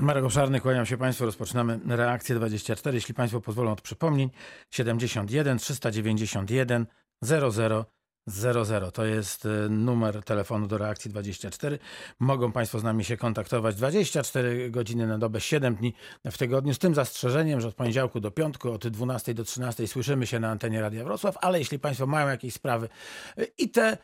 Marek 0.00 0.24
Obszarny, 0.24 0.60
kłaniam 0.60 0.86
się 0.86 0.96
Państwu. 0.96 1.24
Rozpoczynamy 1.24 1.80
reakcję 1.86 2.34
24. 2.34 2.96
Jeśli 2.96 3.14
Państwo 3.14 3.40
pozwolą 3.40 3.72
od 3.72 3.80
przypomnień, 3.80 4.30
71 4.70 5.58
391 5.58 6.86
00 7.22 7.84
00 8.28 8.90
to 8.90 9.04
jest 9.04 9.44
y, 9.44 9.48
numer 9.70 10.24
telefonu 10.24 10.66
do 10.66 10.78
reakcji 10.78 11.10
24. 11.10 11.78
Mogą 12.18 12.52
Państwo 12.52 12.78
z 12.78 12.82
nami 12.82 13.04
się 13.04 13.16
kontaktować 13.16 13.76
24 13.76 14.70
godziny 14.70 15.06
na 15.06 15.18
dobę, 15.18 15.40
7 15.40 15.74
dni 15.74 15.94
w 16.30 16.38
tygodniu, 16.38 16.74
z 16.74 16.78
tym 16.78 16.94
zastrzeżeniem, 16.94 17.60
że 17.60 17.68
od 17.68 17.74
poniedziałku 17.74 18.20
do 18.20 18.30
piątku, 18.30 18.72
od 18.72 18.88
12 18.88 19.34
do 19.34 19.44
13 19.44 19.88
słyszymy 19.88 20.26
się 20.26 20.40
na 20.40 20.50
antenie 20.50 20.80
Radia 20.80 21.04
Wrocław, 21.04 21.36
ale 21.40 21.58
jeśli 21.58 21.78
Państwo 21.78 22.06
mają 22.06 22.28
jakieś 22.28 22.54
sprawy 22.54 22.88
y, 23.38 23.44
i 23.58 23.70
te 23.70 23.98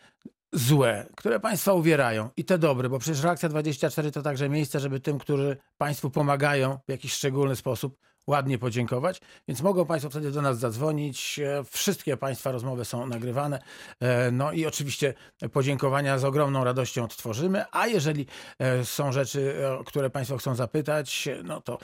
złe, 0.54 1.06
które 1.16 1.40
Państwa 1.40 1.72
uwierają. 1.72 2.30
I 2.36 2.44
te 2.44 2.58
dobre, 2.58 2.88
bo 2.88 2.98
przecież 2.98 3.22
Reakcja 3.22 3.48
24 3.48 4.10
to 4.10 4.22
także 4.22 4.48
miejsce, 4.48 4.80
żeby 4.80 5.00
tym, 5.00 5.18
którzy 5.18 5.56
Państwu 5.78 6.10
pomagają 6.10 6.78
w 6.88 6.90
jakiś 6.90 7.12
szczególny 7.12 7.56
sposób, 7.56 7.98
ładnie 8.26 8.58
podziękować, 8.58 9.20
więc 9.48 9.62
mogą 9.62 9.86
Państwo 9.86 10.10
wtedy 10.10 10.30
do 10.30 10.42
nas 10.42 10.58
zadzwonić. 10.58 11.38
E, 11.38 11.64
Wszystkie 11.64 12.16
Państwa 12.16 12.52
rozmowy 12.52 12.84
są 12.84 13.06
nagrywane. 13.06 13.58
E, 14.00 14.30
No 14.30 14.52
i 14.52 14.66
oczywiście 14.66 15.14
podziękowania 15.52 16.18
z 16.18 16.24
ogromną 16.24 16.64
radością 16.64 17.04
odtworzymy, 17.04 17.64
a 17.72 17.86
jeżeli 17.86 18.26
e, 18.58 18.84
są 18.84 19.12
rzeczy, 19.12 19.54
które 19.86 20.10
Państwo 20.10 20.36
chcą 20.36 20.54
zapytać, 20.54 21.28
no 21.44 21.60
to 21.60 21.78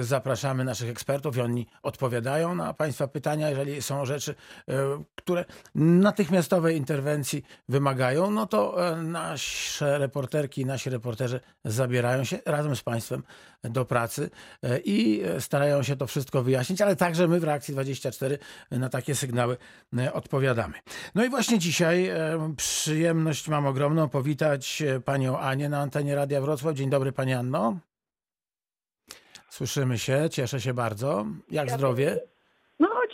zapraszamy 0.00 0.64
naszych 0.64 0.90
ekspertów 0.90 1.36
i 1.36 1.40
oni 1.40 1.66
odpowiadają 1.82 2.54
na 2.54 2.74
Państwa 2.74 3.08
pytania. 3.08 3.50
Jeżeli 3.50 3.82
są 3.82 4.04
rzeczy, 4.04 4.34
które 5.14 5.44
natychmiastowej 5.74 6.76
interwencji 6.76 7.44
wymagają, 7.68 8.30
no 8.30 8.46
to 8.46 8.76
nasze 8.96 9.98
reporterki, 9.98 10.66
nasi 10.66 10.90
reporterzy 10.90 11.40
zabierają 11.64 12.24
się 12.24 12.38
razem 12.46 12.76
z 12.76 12.82
Państwem 12.82 13.22
do 13.62 13.84
pracy 13.84 14.30
i 14.84 15.22
starają 15.38 15.82
się 15.84 15.96
to 15.96 16.06
wszystko 16.06 16.42
wyjaśnić, 16.42 16.80
ale 16.80 16.96
także 16.96 17.28
my 17.28 17.40
w 17.40 17.44
Reakcji 17.44 17.74
24 17.74 18.38
na 18.70 18.88
takie 18.88 19.14
sygnały 19.14 19.56
e, 19.98 20.12
odpowiadamy. 20.12 20.74
No 21.14 21.24
i 21.24 21.30
właśnie 21.30 21.58
dzisiaj 21.58 22.08
e, 22.08 22.54
przyjemność 22.56 23.48
mam 23.48 23.66
ogromną 23.66 24.08
powitać 24.08 24.82
e, 24.82 25.00
panią 25.00 25.38
Anię 25.38 25.68
na 25.68 25.80
antenie 25.80 26.14
Radia 26.14 26.40
Wrocław. 26.40 26.74
Dzień 26.74 26.90
dobry 26.90 27.12
pani 27.12 27.32
Anno. 27.32 27.78
Słyszymy 29.50 29.98
się, 29.98 30.28
cieszę 30.30 30.60
się 30.60 30.74
bardzo. 30.74 31.26
Jak 31.50 31.70
zdrowie? 31.70 32.33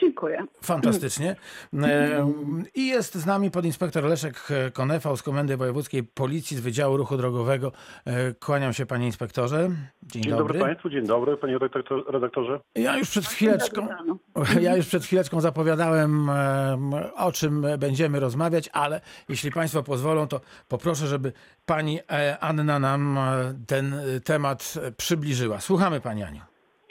Dziękuję. 0.01 0.45
Fantastycznie. 0.63 1.37
E, 1.83 2.33
I 2.75 2.87
jest 2.87 3.15
z 3.15 3.27
nami 3.27 3.51
podinspektor 3.51 4.05
Leszek 4.05 4.49
Konefał 4.73 5.17
z 5.17 5.23
Komendy 5.23 5.57
Wojewódzkiej 5.57 6.03
Policji 6.03 6.57
z 6.57 6.61
Wydziału 6.61 6.97
Ruchu 6.97 7.17
Drogowego. 7.17 7.73
E, 8.05 8.35
Kłaniam 8.35 8.73
się 8.73 8.87
panie 8.87 9.07
inspektorze. 9.07 9.71
Dzień, 10.03 10.23
Dzień 10.23 10.33
dobry 10.33 10.61
Państwu, 10.61 10.91
dzień 10.91 11.07
dobry 11.07 11.37
Panie 11.37 11.59
redaktor, 11.59 12.13
redaktorze. 12.13 12.61
Ja 12.75 12.99
już 12.99 13.11
przed 13.11 13.27
chwileczką, 13.27 13.89
Dobry 14.35 14.63
ja 14.63 14.77
już 14.77 14.87
przed 14.87 15.05
chwileczką 15.05 15.41
zapowiadałem, 15.41 16.31
em, 16.31 16.95
o 17.17 17.33
czym 17.33 17.67
będziemy 17.79 18.21
rozmawiać, 18.21 18.71
ale 18.73 19.01
jeśli 19.29 19.51
Państwo 19.51 19.83
pozwolą, 19.83 20.29
to 20.29 20.41
poproszę, 20.69 21.07
żeby 21.07 21.33
Pani 21.67 21.99
e, 22.11 22.39
Anna 22.41 22.79
nam 22.79 23.19
e, 23.19 23.55
ten 23.67 23.95
e, 23.95 24.21
temat 24.21 24.75
e, 24.83 24.93
przybliżyła. 24.93 25.61
Słuchamy 25.61 26.01
Pani 26.01 26.23
Aniu. 26.23 26.50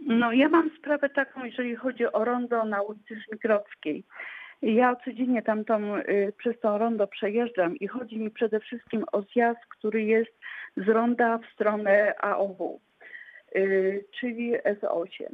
No, 0.09 0.31
ja 0.31 0.49
mam 0.49 0.69
sprawę 0.77 1.09
taką, 1.09 1.45
jeżeli 1.45 1.75
chodzi 1.75 2.11
o 2.11 2.25
rondo 2.25 2.65
na 2.65 2.81
ulicy 2.81 3.15
Żmigrodzkiej. 3.15 4.03
Ja 4.61 4.95
codziennie 5.05 5.41
tam 5.41 5.65
tą, 5.65 5.97
y, 5.97 6.33
przez 6.38 6.59
to 6.59 6.77
rondo 6.77 7.07
przejeżdżam 7.07 7.75
i 7.75 7.88
chodzi 7.88 8.19
mi 8.19 8.31
przede 8.31 8.59
wszystkim 8.59 9.05
o 9.11 9.21
zjazd, 9.21 9.59
który 9.69 10.03
jest 10.03 10.31
z 10.77 10.87
ronda 10.87 11.37
w 11.37 11.53
stronę 11.53 12.13
AOW, 12.21 12.81
y, 13.55 14.05
czyli 14.19 14.53
S8. 14.57 15.25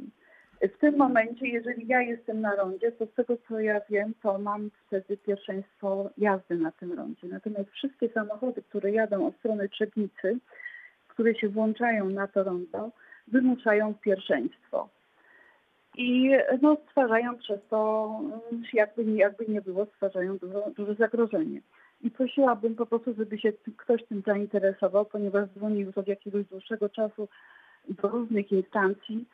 W 0.62 0.78
tym 0.78 0.96
momencie, 0.96 1.48
jeżeli 1.48 1.86
ja 1.86 2.02
jestem 2.02 2.40
na 2.40 2.56
rondzie, 2.56 2.92
to 2.92 3.06
z 3.06 3.14
tego 3.14 3.36
co 3.48 3.60
ja 3.60 3.80
wiem, 3.90 4.14
to 4.22 4.38
mam 4.38 4.70
wtedy 4.86 5.16
pierwszeństwo 5.16 6.10
jazdy 6.18 6.56
na 6.56 6.72
tym 6.72 6.92
rondzie. 6.92 7.26
Natomiast 7.28 7.70
wszystkie 7.70 8.08
samochody, 8.08 8.62
które 8.62 8.90
jadą 8.90 9.26
od 9.26 9.36
strony 9.36 9.68
Trzebnicy, 9.68 10.38
które 11.08 11.34
się 11.34 11.48
włączają 11.48 12.10
na 12.10 12.26
to 12.26 12.44
rondo, 12.44 12.90
wymuszają 13.28 13.94
pierwszeństwo. 13.94 14.88
I 15.96 16.30
no, 16.62 16.76
stwarzają 16.88 17.38
przez 17.38 17.60
to, 17.70 18.10
jakby, 18.72 19.04
jakby 19.04 19.46
nie 19.48 19.60
było, 19.60 19.86
stwarzają 19.86 20.38
duże 20.76 20.94
zagrożenie. 20.94 21.60
I 22.00 22.10
prosiłabym 22.10 22.74
po 22.74 22.86
prostu, 22.86 23.14
żeby 23.14 23.38
się 23.38 23.52
ktoś 23.76 24.04
tym 24.04 24.22
zainteresował, 24.26 25.04
ponieważ 25.04 25.48
dzwoni 25.48 25.80
już 25.80 25.98
od 25.98 26.08
jakiegoś 26.08 26.46
dłuższego 26.46 26.88
czasu 26.88 27.28
do 27.88 28.08
różnych 28.08 28.52
instancji, 28.52 29.24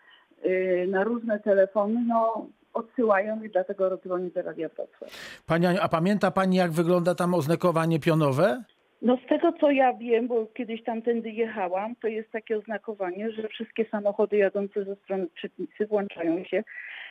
yy, 0.45 0.87
na 0.87 1.05
różne 1.05 1.41
telefony, 1.41 2.05
no 2.07 2.47
odsyłają 2.75 3.43
i 3.43 3.51
dlatego 3.51 3.97
dzwonię 3.97 4.31
do 4.31 4.43
Radia 4.43 4.69
Wrocław. 4.69 5.43
Pani 5.47 5.67
a 5.67 5.89
pamięta 5.89 6.31
Pani, 6.31 6.57
jak 6.57 6.71
wygląda 6.71 7.15
tam 7.15 7.35
oznakowanie 7.35 8.01
pionowe? 8.01 8.63
No 9.03 9.19
z 9.25 9.29
tego 9.29 9.53
co 9.61 9.71
ja 9.71 9.95
wiem, 9.95 10.29
bo 10.29 10.47
kiedyś 10.47 10.85
tamtędy 10.85 11.31
jechałam, 11.31 11.97
to 11.97 12.09
jest 12.09 12.31
takie 12.31 12.59
oznakowanie, 12.59 13.31
że 13.33 13.49
wszystkie 13.49 13.85
samochody 13.91 14.37
jadące 14.37 14.85
ze 14.85 14.97
strony 14.97 15.27
Trzebnicy 15.37 15.87
włączają 15.87 16.45
się 16.45 16.65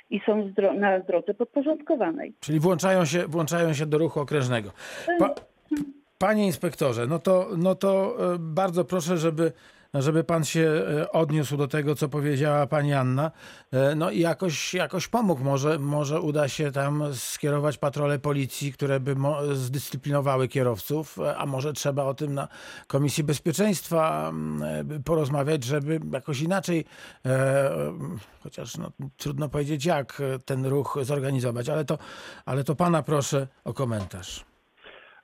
i 0.09 0.21
są 0.25 0.53
na 0.77 0.99
drodze 0.99 1.33
podporządkowanej. 1.33 2.33
Czyli 2.39 2.59
włączają 2.59 3.05
się, 3.05 3.27
włączają 3.27 3.73
się 3.73 3.85
do 3.85 3.97
ruchu 3.97 4.19
okrężnego. 4.19 4.71
Pa, 5.19 5.35
panie 6.17 6.45
inspektorze, 6.45 7.07
no 7.07 7.19
to, 7.19 7.47
no 7.57 7.75
to 7.75 8.15
e, 8.33 8.37
bardzo 8.39 8.85
proszę, 8.85 9.17
żeby, 9.17 9.51
żeby 9.93 10.23
pan 10.23 10.45
się 10.45 10.83
e, 11.01 11.11
odniósł 11.11 11.57
do 11.57 11.67
tego, 11.67 11.95
co 11.95 12.09
powiedziała 12.09 12.67
pani 12.67 12.93
Anna. 12.93 13.31
E, 13.71 13.95
No 13.95 14.11
i 14.11 14.19
jakoś, 14.19 14.73
jakoś 14.73 15.07
pomógł. 15.07 15.43
Może, 15.43 15.79
może 15.79 16.21
uda 16.21 16.47
się 16.47 16.71
tam 16.71 17.03
skierować 17.13 17.77
patrole 17.77 18.19
policji, 18.19 18.73
które 18.73 18.99
by 18.99 19.15
zdyscyplinowały 19.53 20.47
kierowców, 20.47 21.19
e, 21.19 21.37
a 21.37 21.45
może 21.45 21.73
trzeba 21.73 22.03
o 22.03 22.13
tym 22.13 22.33
na 22.33 22.47
Komisji 22.87 23.23
Bezpieczeństwa 23.23 24.29
mm, 24.29 25.03
porozmawiać, 25.03 25.63
żeby 25.63 25.99
jakoś 26.13 26.41
inaczej, 26.41 26.85
chociaż 28.43 28.77
no, 28.77 28.91
trudno 29.17 29.49
powiedzieć 29.49 29.85
jak, 29.85 30.21
ten 30.45 30.65
ruch 30.65 30.97
zorganizować, 31.01 31.69
ale 31.69 31.85
to, 31.85 31.97
ale 32.45 32.63
to 32.63 32.75
pana 32.75 33.03
proszę 33.03 33.47
o 33.63 33.73
komentarz. 33.73 34.50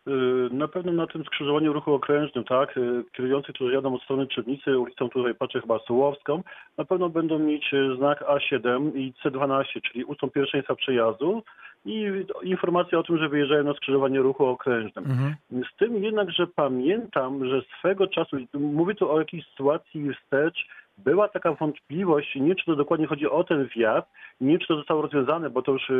Y, 0.07 0.53
Na 0.53 0.67
pewno 0.67 0.91
na 0.91 1.07
tym 1.07 1.23
skrzyżowaniu 1.23 1.73
ruchu 1.73 1.93
okrężnym, 1.93 2.43
tak, 2.43 2.77
y, 2.77 3.03
kierujący, 3.13 3.53
którzy 3.53 3.73
jadą 3.73 3.95
od 3.95 4.03
strony 4.03 4.27
Trzebnicy, 4.27 4.79
ulicą 4.79 5.09
tutaj 5.09 5.35
patrzę 5.35 5.61
chyba 5.61 5.79
Sułowską, 5.79 6.43
na 6.77 6.85
pewno 6.85 7.09
będą 7.09 7.39
mieć 7.39 7.73
y, 7.73 7.95
znak 7.97 8.23
A7 8.23 8.95
i 8.95 9.13
C12, 9.23 9.81
czyli 9.81 10.03
ustąp 10.03 10.33
pierwszeństwa 10.33 10.75
przejazdu 10.75 11.43
i 11.85 12.05
informacja 12.43 12.99
o 12.99 13.03
tym, 13.03 13.17
że 13.17 13.29
wyjeżdżają 13.29 13.63
na 13.63 13.73
skrzyżowanie 13.73 14.19
ruchu 14.19 14.45
okrężnym. 14.45 15.05
Mhm. 15.05 15.35
Z 15.73 15.77
tym 15.77 16.03
jednak, 16.03 16.31
że 16.31 16.47
pamiętam, 16.47 17.49
że 17.49 17.61
swego 17.79 18.07
czasu, 18.07 18.37
mówię 18.53 18.95
tu 18.95 19.11
o 19.11 19.19
jakiejś 19.19 19.47
sytuacji 19.47 20.13
wstecz, 20.13 20.67
była 20.97 21.27
taka 21.27 21.53
wątpliwość, 21.53 22.35
nie 22.35 22.55
czy 22.55 22.65
to 22.65 22.75
dokładnie 22.75 23.07
chodzi 23.07 23.29
o 23.29 23.43
ten 23.43 23.67
wjazd, 23.67 24.07
nie 24.41 24.59
czy 24.59 24.67
to 24.67 24.75
zostało 24.75 25.01
rozwiązane, 25.01 25.49
bo 25.49 25.61
to 25.61 25.71
już 25.71 25.91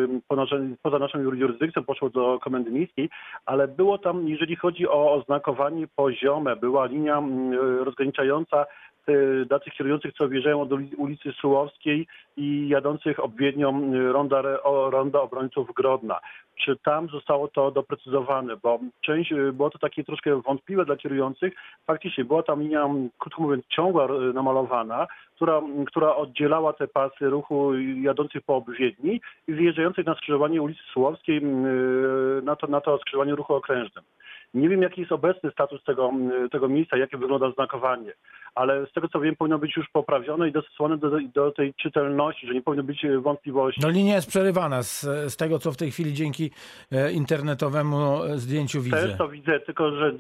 poza 0.84 1.00
naszą 1.00 1.20
jurysdykcją 1.20 1.84
poszło 1.84 2.10
do 2.10 2.40
Komendy 2.40 2.72
Miejskiej, 2.72 3.10
ale 3.46 3.68
było 3.68 3.98
tam, 3.98 4.28
jeżeli 4.28 4.56
chodzi 4.56 4.88
o 4.88 5.14
oznakowanie 5.14 5.88
poziome, 5.96 6.56
była 6.56 6.86
linia 6.86 7.18
mm, 7.18 7.54
rozgraniczająca 7.84 8.66
y, 9.10 9.46
dla 9.46 9.60
tych 9.60 9.74
kierujących, 9.74 10.14
co 10.14 10.30
wjeżdżają 10.30 10.62
od 10.62 10.72
uli- 10.72 10.96
ulicy 10.98 11.32
Sułowskiej 11.32 12.08
i 12.38 12.68
jadących 12.68 13.24
obwiednią 13.24 13.94
y, 13.94 14.12
ronda, 14.12 14.42
ronda 14.90 15.22
obrońców 15.22 15.74
Grodna. 15.76 16.20
Czy 16.56 16.76
tam 16.84 17.08
zostało 17.10 17.48
to 17.48 17.72
doprecyzowane? 17.72 18.58
Bo 18.64 18.80
część, 19.02 19.32
y, 19.32 19.54
było 19.54 19.70
to 19.70 19.80
takie 19.80 20.04
troszkę 20.04 20.42
wątpliwe 20.42 20.86
dla 20.86 20.96
kierujących. 20.96 21.54
Faktycznie 21.88 22.26
była 22.26 22.44
tam 22.44 22.62
linia, 22.62 22.90
krótko 23.20 23.42
mówiąc, 23.42 23.66
ciągła 23.68 24.08
namalowana, 24.34 25.08
która, 25.36 25.62
która 25.88 26.16
oddzielała 26.16 26.74
te 26.74 26.88
pasy 26.88 27.30
ruchu 27.30 27.74
jadących 28.02 28.42
po 28.42 28.56
obwiedni 28.56 29.22
i 29.48 29.54
wyjeżdżających 29.54 30.06
na 30.06 30.16
skrzyżowanie 30.16 30.62
ulicy 30.62 30.82
Sułowskiej 30.94 31.42
na 32.44 32.56
to, 32.56 32.68
na 32.68 32.82
to 32.82 32.98
skrzyżowanie 32.98 33.36
ruchu 33.36 33.54
okrężnym. 33.54 34.04
Nie 34.54 34.70
wiem, 34.70 34.82
jaki 34.82 35.02
jest 35.02 35.12
obecny 35.12 35.52
status 35.52 35.84
tego, 35.84 36.12
tego 36.52 36.68
miejsca, 36.68 36.98
jakie 36.98 37.18
wygląda 37.18 37.52
znakowanie, 37.52 38.14
ale 38.56 38.86
z 38.86 38.94
tego 38.94 39.08
co 39.08 39.20
wiem, 39.20 39.36
powinno 39.36 39.60
być 39.60 39.78
już 39.78 39.90
poprawione 39.90 40.50
i 40.50 40.52
dostosowane 40.52 40.98
do, 40.98 41.20
do 41.34 41.52
tej 41.52 41.74
czytelności, 41.74 42.48
że 42.48 42.54
nie 42.54 42.62
powinno 42.62 42.84
być 42.84 43.06
e, 43.06 43.20
wątpliwości. 43.20 43.82
No 43.84 43.90
linia 43.90 44.16
jest 44.16 44.30
przerywana 44.30 44.84
z, 44.84 45.02
z 45.04 45.38
tego, 45.38 45.60
co 45.60 45.72
w 45.72 45.78
tej 45.78 45.92
chwili 45.92 46.14
dzięki 46.14 46.52
e, 46.92 47.12
internetowemu 47.12 48.24
e, 48.24 48.38
zdjęciu 48.38 48.82
widzę. 48.82 49.08
Też 49.08 49.18
to 49.18 49.28
widzę, 49.28 49.60
tylko 49.60 49.92
że 49.92 50.14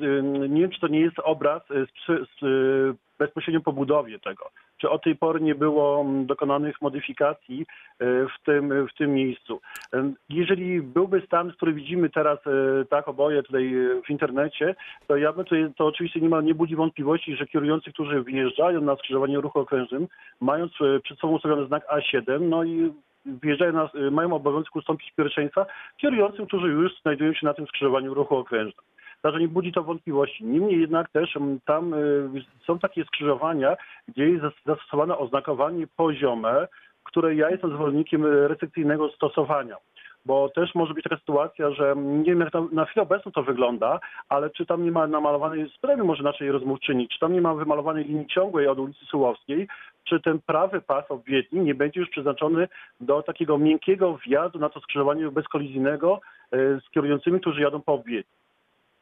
nie 0.50 0.62
wiem, 0.62 0.72
czy 0.72 0.80
to 0.80 0.88
nie 0.88 1.00
jest 1.00 1.20
obraz 1.24 1.62
z, 1.70 2.30
z, 2.42 2.98
bezpośrednio 3.20 3.62
po 3.62 3.74
budowie 3.74 4.20
tego. 4.20 4.50
Czy 4.78 4.90
od 4.90 5.04
tej 5.04 5.16
pory 5.16 5.42
nie 5.42 5.56
było 5.56 6.02
mm, 6.02 6.26
dokonanych 6.26 6.82
modyfikacji 6.82 7.66
e, 8.00 8.06
w 8.06 8.44
tym, 8.46 8.88
w 8.88 8.98
tym 8.98 9.14
miejscu. 9.14 9.62
E, 9.94 10.14
Jeżeli 10.30 10.82
byłby 10.82 11.22
stan, 11.22 11.52
który 11.52 11.74
widzimy 11.74 12.10
teraz 12.10 12.40
e, 12.48 12.86
tak 12.86 13.08
oboje 13.08 13.44
tutaj 13.44 13.76
w 14.06 14.10
internecie, 14.10 14.76
to 15.08 15.18
ja 15.18 15.34
bym 15.34 15.44
tutaj, 15.44 15.72
to 15.78 15.86
oczywiście 15.86 16.22
nie 16.22 16.30
ma, 16.30 16.42
nie 16.42 16.56
budzi 16.56 16.76
wątpliwości, 16.76 17.36
że 17.36 17.48
kierujący, 17.48 17.92
którzy 17.92 18.24
wjeżdżają 18.24 18.82
na 18.82 18.96
skrzyżowanie 18.96 19.38
ruchu 19.38 19.60
okrężnym, 19.60 20.08
mając 20.42 20.72
przed 21.04 21.20
sobą 21.20 21.34
ustawiony 21.34 21.68
znak 21.68 21.84
A7, 21.88 22.42
no 22.42 22.64
i 22.64 22.94
wjeżdżają 23.26 23.74
na, 23.74 23.90
mają 24.12 24.34
obowiązek 24.34 24.76
ustąpić 24.76 25.12
pierwszeństwa 25.18 25.66
kierującym, 25.98 26.48
którzy 26.48 26.68
już 26.68 27.02
znajdują 27.02 27.34
się 27.34 27.46
na 27.46 27.54
tym 27.54 27.68
skrzyżowaniu 27.68 28.14
ruchu 28.14 28.36
okrężnym. 28.36 28.86
Także 29.22 29.40
nie 29.40 29.48
budzi 29.48 29.72
to 29.72 29.84
wątpliwości. 29.84 30.46
Niemniej 30.46 30.80
jednak 30.80 31.10
też 31.10 31.38
m, 31.38 31.60
tam 31.66 31.94
y, 31.94 32.30
są 32.66 32.80
takie 32.80 33.06
skrzyżowania, 33.06 33.78
gdzie 34.08 34.30
jest 34.30 34.44
zas- 34.44 34.66
zastosowane 34.66 35.18
oznakowanie 35.18 35.88
poziome, 35.88 36.68
które 37.04 37.36
ja 37.36 37.50
jestem 37.50 37.72
zwolennikiem 37.72 38.26
y, 38.26 38.48
restrykcyjnego 38.48 39.10
stosowania. 39.10 39.78
Bo 40.26 40.50
też 40.50 40.76
może 40.76 40.94
być 40.94 41.04
taka 41.04 41.18
sytuacja, 41.18 41.72
że 41.72 41.92
mm, 41.92 42.20
nie 42.20 42.32
wiem 42.32 42.40
jak 42.40 42.52
tam 42.52 42.70
na 42.72 42.86
chwilę 42.86 43.04
obecną 43.04 43.32
to 43.32 43.44
wygląda, 43.44 44.00
ale 44.30 44.50
czy 44.50 44.66
tam 44.66 44.84
nie 44.84 44.92
ma 44.92 45.08
namalowanej, 45.08 45.70
sprawmy 45.70 46.04
może 46.04 46.24
naszej 46.24 46.52
rozmówczyni, 46.52 47.08
czy 47.08 47.20
tam 47.20 47.34
nie 47.34 47.42
ma 47.42 47.54
wymalowanej 47.54 48.06
linii 48.06 48.28
ciągłej 48.28 48.68
od 48.68 48.80
ulicy 48.80 49.06
Sułowskiej, 49.06 49.68
czy 50.04 50.20
ten 50.20 50.40
prawy 50.42 50.82
pas 50.82 51.12
obwiedni 51.12 51.60
nie 51.60 51.76
będzie 51.76 52.00
już 52.00 52.10
przeznaczony 52.10 52.68
do 53.02 53.22
takiego 53.22 53.58
miękkiego 53.58 54.18
wjazdu 54.18 54.60
na 54.60 54.70
to 54.70 54.80
skrzyżowanie 54.80 55.32
bezkolizyjnego 55.32 56.22
y, 56.54 56.58
z 56.88 56.90
kierującymi, 56.90 57.40
którzy 57.40 57.62
jadą 57.62 57.82
po 57.82 57.94
obwiedni. 57.94 58.32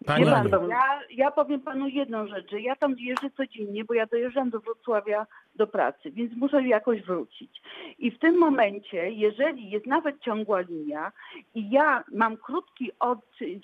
Pani 0.05 0.25
pan, 0.25 0.69
ja, 0.69 1.01
ja 1.09 1.31
powiem 1.31 1.61
panu 1.61 1.87
jedną 1.87 2.27
rzecz, 2.27 2.51
że 2.51 2.61
ja 2.61 2.75
tam 2.75 2.95
jeżdżę 2.99 3.29
codziennie, 3.37 3.83
bo 3.85 3.93
ja 3.93 4.05
dojeżdżam 4.05 4.49
do 4.49 4.59
Wrocławia 4.59 5.27
do 5.55 5.67
pracy, 5.67 6.11
więc 6.11 6.33
muszę 6.35 6.67
jakoś 6.67 7.01
wrócić. 7.01 7.61
I 7.99 8.11
w 8.11 8.19
tym 8.19 8.37
momencie, 8.37 9.11
jeżeli 9.11 9.69
jest 9.69 9.85
nawet 9.85 10.19
ciągła 10.19 10.59
linia 10.59 11.11
i 11.55 11.69
ja 11.69 12.03
mam 12.11 12.37
krótki 12.37 12.91
od, 12.99 13.19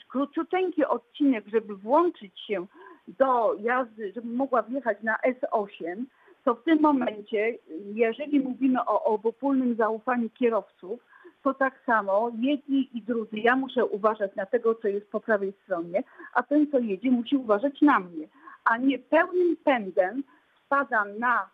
króciuteńki 0.08 0.86
odcinek, 0.86 1.46
żeby 1.48 1.76
włączyć 1.76 2.40
się 2.40 2.66
do 3.08 3.56
jazdy, 3.60 4.12
żebym 4.16 4.36
mogła 4.36 4.64
wjechać 4.64 4.98
na 5.04 5.16
S8, 5.16 6.04
to 6.44 6.56
w 6.56 6.64
tym 6.64 6.82
momencie, 6.82 7.58
jeżeli 7.94 8.40
mówimy 8.40 8.86
o 8.86 9.04
obopólnym 9.04 9.76
zaufaniu 9.76 10.30
kierowców, 10.30 11.00
to 11.44 11.54
tak 11.54 11.80
samo 11.86 12.32
jedni 12.40 12.90
i 12.94 13.02
drudzy. 13.02 13.40
Ja 13.40 13.56
muszę 13.56 13.86
uważać 13.86 14.36
na 14.36 14.46
tego, 14.46 14.76
co 14.76 14.88
jest 14.88 15.12
po 15.12 15.20
prawej 15.20 15.54
stronie, 15.64 16.04
a 16.34 16.44
ten, 16.44 16.72
co 16.72 16.80
jedzie, 16.80 17.12
musi 17.12 17.38
uważać 17.38 17.82
na 17.82 18.00
mnie. 18.00 18.28
A 18.66 18.78
nie 18.78 19.00
pełnym 19.00 19.58
pędem 19.64 20.24
spadam 20.66 21.20
na, 21.20 21.50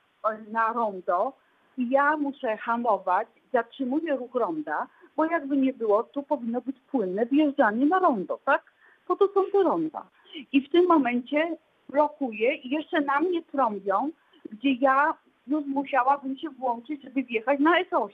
na 0.52 0.74
rondo 0.74 1.34
i 1.78 1.90
ja 1.90 2.18
muszę 2.18 2.58
hamować, 2.58 3.28
zatrzymuję 3.54 4.16
ruch 4.16 4.36
ronda, 4.36 4.88
bo 5.16 5.26
jakby 5.26 5.58
nie 5.58 5.74
było, 5.74 6.04
tu 6.04 6.24
powinno 6.24 6.62
być 6.62 6.80
płynne 6.80 7.26
wjeżdżanie 7.26 7.86
na 7.86 8.00
rondo, 8.00 8.40
tak? 8.46 8.62
Po 9.08 9.16
to 9.16 9.28
są 9.28 9.42
te 9.52 9.64
ronda. 9.64 10.04
I 10.52 10.62
w 10.62 10.72
tym 10.72 10.88
momencie 10.88 11.58
blokuję 11.90 12.56
i 12.56 12.70
jeszcze 12.70 13.02
na 13.02 13.20
mnie 13.20 13.44
trąbią, 13.44 14.10
gdzie 14.52 14.74
ja 14.74 15.14
już 15.48 15.66
musiałabym 15.66 16.38
się 16.38 16.50
włączyć, 16.50 17.04
żeby 17.04 17.24
wjechać 17.24 17.60
na 17.60 17.84
S8. 17.84 18.10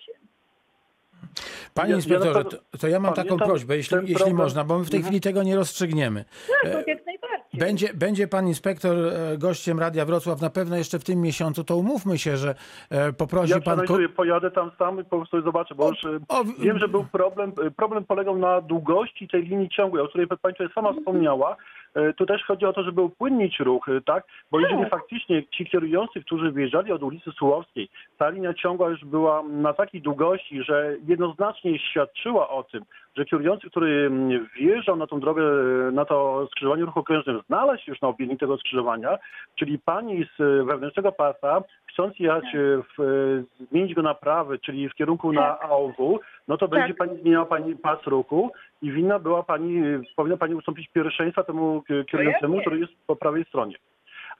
Panie 1.74 1.90
Ja- 1.90 1.96
ja 1.96 1.98
inspektorze, 1.98 2.44
to, 2.44 2.78
to 2.80 2.88
ja 2.88 3.00
mam 3.00 3.14
taką 3.14 3.38
prośbę, 3.38 3.78
jeśli, 3.78 3.98
jeśli 3.98 4.16
problem. 4.16 4.36
można, 4.38 4.64
bo 4.64 4.80
my 4.80 4.86
w 4.86 4.90
tej 4.90 4.98
Mhm. 4.98 5.10
chwili 5.12 5.22
tego 5.22 5.44
nie 5.44 5.56
rozstrzygniemy. 5.56 6.25
Tak, 6.64 6.72
to 6.72 6.78
jak 6.78 7.06
najbardziej. 7.06 7.60
Będzie, 7.60 7.94
będzie 7.94 8.28
pan 8.28 8.48
inspektor 8.48 8.96
e, 8.98 9.38
gościem 9.38 9.80
Radia 9.80 10.06
Wrocław 10.06 10.42
na 10.42 10.50
pewno 10.50 10.75
jeszcze 10.75 11.00
w 11.00 11.04
tym 11.04 11.22
miesiącu, 11.22 11.64
to 11.64 11.78
umówmy 11.78 12.18
się, 12.18 12.38
że 12.38 12.56
e, 12.90 13.14
poprosi 13.14 13.50
Ja 13.52 13.56
pan... 13.56 13.62
przeanalizuję, 13.64 14.10
pojadę 14.10 14.52
tam 14.52 14.72
sam 14.78 15.00
i 15.02 15.04
po 15.04 15.18
prostu 15.18 15.42
zobaczę, 15.42 15.75
bo 15.75 15.90
już 15.90 16.04
e, 16.06 16.20
O, 16.30 16.44
wiem, 16.60 16.80
że 16.80 16.88
był 16.88 17.04
problem. 17.12 17.52
e, 17.68 17.72
Problem 17.72 18.04
polegał 18.06 18.38
na 18.38 18.62
długości 18.62 19.28
tej 19.28 19.44
linii 19.44 19.69
ciągłej, 19.69 20.04
o 20.04 20.08
której 20.08 20.28
pani 20.28 20.56
sama 20.76 20.94
wspomniała. 20.94 21.56
E, 21.95 22.13
Tu 22.13 22.25
też 22.25 22.44
chodzi 22.44 22.66
o 22.66 22.74
to, 22.74 22.84
żeby 22.84 23.01
upłynnić 23.01 23.60
ruch, 23.60 23.90
e, 23.90 24.01
tak? 24.01 24.24
Bo 24.51 24.60
jeżeli 24.60 24.81
Tak. 24.81 24.90
faktycznie 24.90 25.44
ci 25.48 25.66
kierujący, 25.66 26.22
którzy 26.22 26.51
wyjeżdżali 26.51 26.92
od 26.92 27.04
ulicy 27.04 27.31
Sułowskiej, 27.31 27.90
ta 28.18 28.30
linia 28.30 28.54
ciągła 28.54 28.90
już 28.90 29.06
była 29.06 29.44
na 29.44 29.74
takiej 29.74 30.01
długości, 30.01 30.63
że 30.63 30.95
jednoznacznie 31.07 31.80
świadczyła 31.80 32.50
o 32.50 32.63
tym, 32.63 32.84
że 33.18 33.25
kierujący, 33.25 33.69
który 33.69 34.06
mm, 34.06 34.48
wjeżdżał 34.56 34.95
na 34.95 35.07
tą 35.07 35.19
drogę, 35.19 35.44
e, 35.44 35.92
na 35.92 36.06
to 36.06 36.48
skrzyżowanie 36.51 36.86
ruchu 36.86 37.00
okrężnym, 37.00 37.42
znalazł 37.48 37.83
się 37.83 37.92
już 37.92 38.01
na 38.01 38.07
obiegu 38.07 38.38
tego 38.38 38.57
skrzyżowania, 38.57 39.18
czyli 39.56 39.80
pani 39.80 40.25
z 40.38 40.42
e, 40.42 40.63
wewnętrznego 40.63 41.12
pasa, 41.12 41.62
chcąc 41.86 42.19
jechać 42.19 42.45
e, 42.45 42.57
w, 42.98 43.44
zmienić 43.71 43.94
go 43.94 44.01
na 44.01 44.13
prawy, 44.13 44.60
czyli 44.60 44.89
w 44.89 44.94
kierunku 44.94 45.33
na 45.33 45.60
AOW, 45.60 46.19
no 46.48 46.57
to 46.57 46.68
będzie 46.68 46.94
pani 46.94 47.21
zmieniała 47.21 47.45
pani 47.45 47.75
pas 47.75 48.04
ruchu 48.06 48.51
i 48.81 48.92
winna 48.92 49.19
była 49.19 49.44
pani, 49.44 49.81
powinna 50.16 50.38
pani 50.38 50.56
ustąpić 50.56 50.88
pierwszeństwa 50.88 51.44
temu 51.44 51.83
kierującemu, 52.12 52.62
który 52.62 52.80
jest 52.80 52.94
po 53.07 53.16
prawej 53.16 53.45
stronie. 53.45 53.75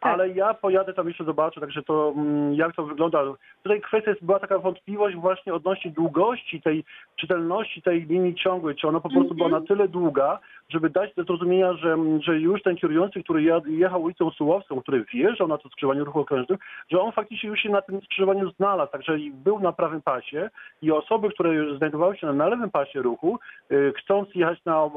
Tak. 0.04 0.14
Ale 0.14 0.30
ja 0.30 0.54
pojadę 0.54 0.94
tam 0.94 1.08
jeszcze 1.08 1.24
zobaczę, 1.24 1.62
także 1.62 1.84
to 1.84 2.14
mm, 2.16 2.54
jak 2.54 2.76
to 2.76 2.84
wygląda. 2.84 3.24
Tutaj 3.64 3.82
kwestia 3.82 4.12
jest, 4.12 4.26
była 4.26 4.40
taka 4.40 4.60
wątpliwość 4.60 5.16
właśnie 5.16 5.54
odnośnie 5.54 5.92
długości 5.92 6.62
tej 6.62 6.84
czytelności 7.16 7.82
tej 7.82 8.06
linii 8.06 8.36
ciągłej, 8.36 8.76
czy 8.76 8.88
ona 8.88 9.00
po 9.00 9.10
prostu 9.10 9.36
była 9.36 9.50
na 9.50 9.62
tyle 9.62 9.88
długa, 9.88 10.40
żeby 10.74 10.90
dać 10.90 11.16
do 11.16 11.24
zrozumienia, 11.24 11.74
że, 11.74 11.98
że 12.20 12.40
już 12.40 12.62
ten 12.62 12.76
kierujący, 12.76 13.24
który 13.24 13.44
jechał 13.68 14.04
ulicą 14.04 14.32
Sułowską, 14.32 14.82
który 14.82 15.06
wjeżdżał 15.14 15.48
na 15.48 15.58
to 15.58 15.70
skrzyżowanie 15.70 16.04
ruchu 16.04 16.20
okrężnym, 16.20 16.58
że 16.92 17.02
on 17.02 17.12
faktycznie 17.12 17.50
już 17.50 17.60
się 17.60 17.70
na 17.70 17.82
tym 17.82 18.02
skrzyżowaniu 18.02 18.52
znalazł, 18.52 18.92
także 18.92 19.18
był 19.34 19.60
na 19.60 19.72
prawym 19.72 20.02
pasie 20.02 20.50
i 20.82 20.92
osoby, 20.92 21.30
które 21.30 21.78
znajdowały 21.78 22.18
się 22.18 22.34
na, 22.34 22.48
lewym 22.48 22.72
pasie 22.72 23.02
ruchu, 23.02 23.40
y, 23.72 23.94
chcąc 23.98 24.36
jechać 24.36 24.66
na 24.66 24.76
e, 24.76 24.90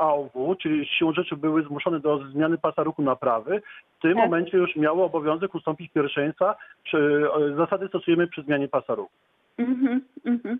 AOW, 0.00 0.56
czyli 0.62 0.86
siłą 0.86 1.12
rzeczy 1.12 1.36
były 1.36 1.62
zmuszone 1.62 2.00
do 2.00 2.18
zmiany 2.18 2.58
pasa 2.58 2.82
ruchu 2.82 3.02
na 3.02 3.16
prawy, 3.16 3.62
w 3.98 4.02
tym 4.02 4.14
Tak. 4.14 4.24
momencie 4.24 4.58
już 4.58 4.76
miało 4.76 5.04
obowiązek 5.04 5.54
ustąpić 5.54 5.92
pierwszeństwa. 5.92 6.56
Przy, 6.84 7.24
e, 7.52 7.56
zasady 7.56 7.88
stosujemy 7.88 8.26
przy 8.26 8.42
zmianie 8.42 8.68
pasa 8.68 8.94
ruchu. 8.94 9.12
Mhm, 9.58 10.00
mhm. 10.24 10.58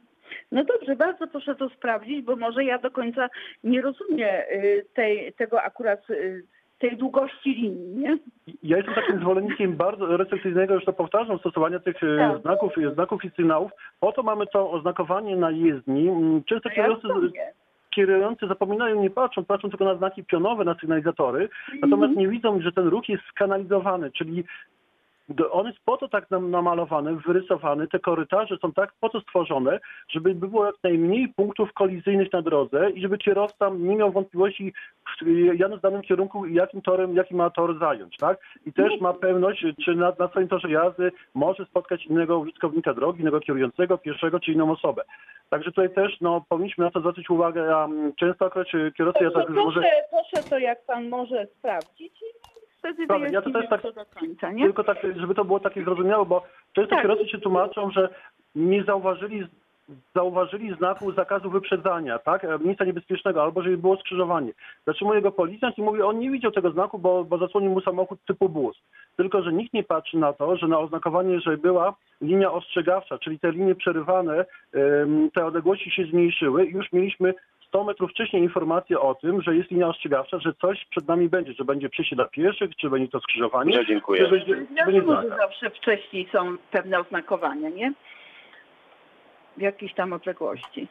No 0.53 0.65
dobrze, 0.65 0.97
bardzo 0.97 1.27
proszę 1.27 1.55
to 1.55 1.69
sprawdzić, 1.69 2.23
bo 2.25 2.37
może 2.37 2.65
ja 2.65 2.79
do 2.79 2.91
końca 2.91 3.29
nie 3.65 3.83
rozumiem 3.83 4.29
y, 4.53 4.85
tej, 4.95 5.33
tego 5.33 5.63
akurat 5.63 6.11
y, 6.11 6.43
tej 6.79 6.97
długości 6.97 7.55
linii, 7.55 7.95
nie? 7.97 8.19
Ja 8.63 8.77
jestem 8.77 8.95
takim 8.95 9.19
zwolennikiem 9.21 9.77
bardzo 9.77 10.17
restrykcyjnego, 10.17 10.75
już 10.75 10.85
to 10.85 10.93
powtarzam, 10.93 11.39
stosowania 11.39 11.79
tych 11.79 11.97
e, 12.03 12.17
Tak. 12.19 12.41
znaków, 12.43 12.73
znaków 12.95 13.25
i 13.25 13.31
sygnałów. 13.31 13.71
Po 14.01 14.13
to 14.13 14.23
mamy 14.23 14.47
to 14.47 14.71
oznakowanie 14.71 15.37
na 15.37 15.51
jezdni. 15.51 16.09
Mm, 16.09 16.45
Często 16.45 16.69
Ja 16.69 16.75
kierowcy, 16.75 17.09
kierujący 17.91 18.47
zapominają, 18.47 19.03
nie 19.03 19.11
patrzą, 19.11 19.45
patrzą 19.45 19.69
tylko 19.69 19.85
na 19.85 19.95
znaki 19.95 20.25
pionowe, 20.25 20.65
na 20.65 20.75
sygnalizatory, 20.75 21.41
Mhm. 21.43 21.79
natomiast 21.91 22.17
nie 22.17 22.29
widzą, 22.29 22.61
że 22.61 22.73
ten 22.73 22.87
ruch 22.89 23.09
jest 23.09 23.23
skanalizowany, 23.31 24.11
czyli 24.11 24.45
on 25.51 25.67
jest 25.67 25.79
po 25.85 25.97
to 25.97 26.09
tak 26.09 26.31
nam 26.31 26.51
namalowany, 26.51 27.17
wyrysowany, 27.17 27.89
te 27.89 27.99
korytarze 27.99 28.57
są 28.63 28.73
tak 28.73 28.93
po 29.01 29.09
to 29.09 29.21
stworzone, 29.21 29.81
żeby 30.09 30.35
było 30.35 30.67
jak 30.67 30.75
najmniej 30.85 31.29
punktów 31.29 31.73
kolizyjnych 31.73 32.33
na 32.33 32.43
drodze 32.43 32.91
i 32.91 33.01
żeby 33.01 33.19
kierowca 33.19 33.71
nie 33.71 33.97
miał 33.97 34.13
wątpliwości, 34.13 34.73
jadąc 35.55 35.83
danym 35.83 36.03
kierunku, 36.03 36.47
jakim 36.47 36.83
torem, 36.83 37.17
jaki 37.17 37.35
ma 37.35 37.51
tor 37.51 37.79
zająć, 37.79 38.17
tak? 38.17 38.39
I 38.67 38.73
też 38.73 39.01
ma 39.01 39.13
pewność, 39.13 39.65
czy 39.85 39.95
na, 39.95 40.13
na 40.19 40.29
swoim 40.29 40.49
torze 40.49 40.71
jazdy 40.71 41.13
może 41.35 41.65
spotkać 41.65 42.07
innego 42.07 42.39
użytkownika 42.39 42.95
drogi, 42.95 43.21
innego 43.21 43.41
kierującego, 43.41 43.99
pieszego 43.99 44.41
czy 44.41 44.53
inną 44.53 44.73
osobę. 44.73 45.03
Także 45.51 45.71
tutaj 45.71 45.95
też 45.95 46.21
no, 46.21 46.45
powinniśmy 46.49 46.85
na 46.85 46.91
to 46.91 47.01
zwrócić 47.01 47.31
uwagę, 47.31 47.85
mm, 47.85 48.13
często 48.15 48.47
akurat 48.47 48.69
kierowcy, 48.97 49.25
ja 49.25 49.31
Proszę, 49.31 49.47
tak 49.47 49.57
może... 49.57 49.81
proszę, 49.81 50.25
proszę 50.33 50.51
to 50.51 50.59
jak 50.59 50.87
pan 50.87 51.09
może 51.09 51.47
sprawdzić 51.47 52.13
wtedy 52.83 53.07
Dobra, 53.07 53.29
ja 53.29 53.43
to 53.43 53.51
też 53.51 53.69
tak- 53.69 53.83
do 53.83 54.05
końca, 54.21 54.53
nie? 54.53 54.65
Tylko 54.65 54.85
tak, 54.85 54.99
żeby 55.17 55.35
to 55.35 55.45
było 55.45 55.61
takie 55.61 55.85
zrozumiałe, 55.85 56.27
bo 56.27 56.43
często 56.73 56.91
Tak. 56.95 57.03
kierowcy 57.03 57.29
się 57.29 57.39
tłumaczą, 57.39 57.91
że 57.91 58.09
nie 58.55 58.85
zauważyli, 58.85 59.47
zauważyli 60.15 60.75
znaku 60.77 61.13
zakazu 61.13 61.51
wyprzedzania, 61.51 62.19
tak? 62.19 62.45
e, 62.45 62.59
Miejsca 62.65 62.85
niebezpiecznego, 62.85 63.43
albo 63.43 63.63
żeby 63.63 63.77
było 63.79 63.97
skrzyżowanie. 63.97 64.53
Zatrzymuje 64.87 65.23
go 65.23 65.33
policjant 65.33 65.79
i 65.79 65.83
mówi, 65.83 66.03
on 66.03 66.19
nie 66.19 66.31
widział 66.31 66.53
tego 66.53 66.71
znaku, 66.71 66.99
bo, 66.99 67.25
bo 67.25 67.39
zasłonił 67.39 67.71
mu 67.71 67.81
samochód 67.81 68.19
typu 68.27 68.49
bus. 68.49 68.83
Tylko, 69.17 69.43
że 69.43 69.53
nikt 69.53 69.73
nie 69.75 69.83
patrzy 69.85 70.19
na 70.19 70.33
to, 70.33 70.57
że 70.57 70.69
na 70.69 70.79
oznakowanie, 70.79 71.41
że 71.41 71.57
była 71.59 71.95
linia 72.21 72.53
ostrzegawcza, 72.53 73.19
czyli 73.19 73.39
te 73.39 73.53
linie 73.53 73.75
przerywane, 73.75 74.45
te 75.35 75.47
odległości 75.47 75.91
się 75.91 76.05
zmniejszyły 76.05 76.67
i 76.67 76.73
już 76.73 76.93
mieliśmy 76.93 77.35
100 77.73 77.85
metrów 77.85 78.11
wcześniej 78.11 78.43
informację 78.43 79.01
o 79.01 79.15
tym, 79.15 79.43
że 79.43 79.57
jest 79.57 79.71
linia 79.71 79.89
ostrzegawcza, 79.89 80.39
że 80.39 80.53
coś 80.61 80.87
przed 80.91 81.09
nami 81.09 81.29
będzie, 81.29 81.53
że 81.53 81.65
będzie 81.65 81.89
przejście 81.89 82.17
dla 82.17 82.25
pieszych, 82.25 82.77
czy 82.77 82.91
będzie 82.91 83.09
to 83.09 83.21
skrzyżowanie, 83.21 83.77
Ja 83.77 83.85
dziękuję. 83.85 84.25
czy 84.25 84.31
będzie, 84.31 84.55
że 84.87 85.03
znak. 85.03 85.27
zawsze 85.39 85.71
wcześniej 85.71 86.29
są 86.33 86.57
pewne 86.71 86.99
oznakowania, 87.01 87.69
nie? 87.69 87.93
W 89.57 89.61
jakiejś 89.61 89.95
tam 89.95 90.13
odległości. 90.13 90.89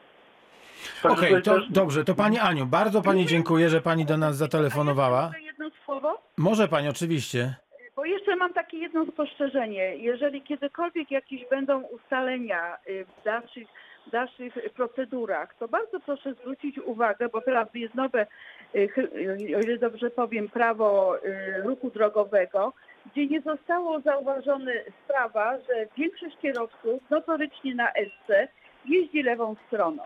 Okej, 1.04 1.16
tutaj 1.16 1.42
to 1.42 1.56
też- 1.56 1.70
dobrze, 1.70 2.04
to 2.04 2.16
pani 2.16 2.40
Aniu, 2.40 2.66
bardzo 2.66 3.02
pani 3.02 3.26
dziękuję, 3.26 3.70
że 3.70 3.82
pani 3.82 4.06
do 4.06 4.18
nas 4.18 4.38
zatelefonowała. 4.38 5.32
Jedno 5.44 5.70
słowo? 5.86 6.22
Może 6.38 6.68
pani, 6.68 6.90
oczywiście. 6.90 7.56
Bo 7.96 8.06
jeszcze 8.06 8.22
jeszcze 8.32 8.36
mam 8.36 8.54
takie 8.54 8.78
jedno 8.78 9.06
spostrzeżenie. 9.06 9.96
Jeżeli 9.96 10.42
kiedykolwiek 10.42 11.12
jakieś 11.12 11.50
będą 11.50 11.82
ustalenia 11.82 12.78
y, 12.90 13.06
w 13.06 13.24
dalszych, 13.24 13.68
w 14.08 14.10
dalszych 14.10 14.54
procedurach, 14.76 15.56
to 15.60 15.68
bardzo 15.68 16.00
proszę 16.00 16.34
zwrócić 16.34 16.78
uwagę, 16.78 17.30
bo 17.30 17.42
teraz 17.42 17.68
jest 17.74 17.96
nowe, 17.96 18.28
y, 18.76 18.90
y, 18.98 19.58
o 19.58 19.60
ile 19.60 19.78
dobrze 19.78 20.10
powiem, 20.10 20.50
prawo 20.50 21.18
y, 21.18 21.62
ruchu 21.64 21.90
drogowego, 21.90 22.74
gdzie 23.12 23.28
nie 23.28 23.42
zostało 23.42 24.00
zauważone 24.00 24.74
sprawa, 25.04 25.58
że 25.58 25.88
większość 25.98 26.38
kierowców 26.42 27.10
notorycznie 27.10 27.76
na 27.76 27.92
SC 27.92 28.52
jeździ 28.86 29.24
lewą 29.24 29.56
stroną. 29.68 30.04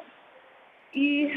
I 0.94 1.30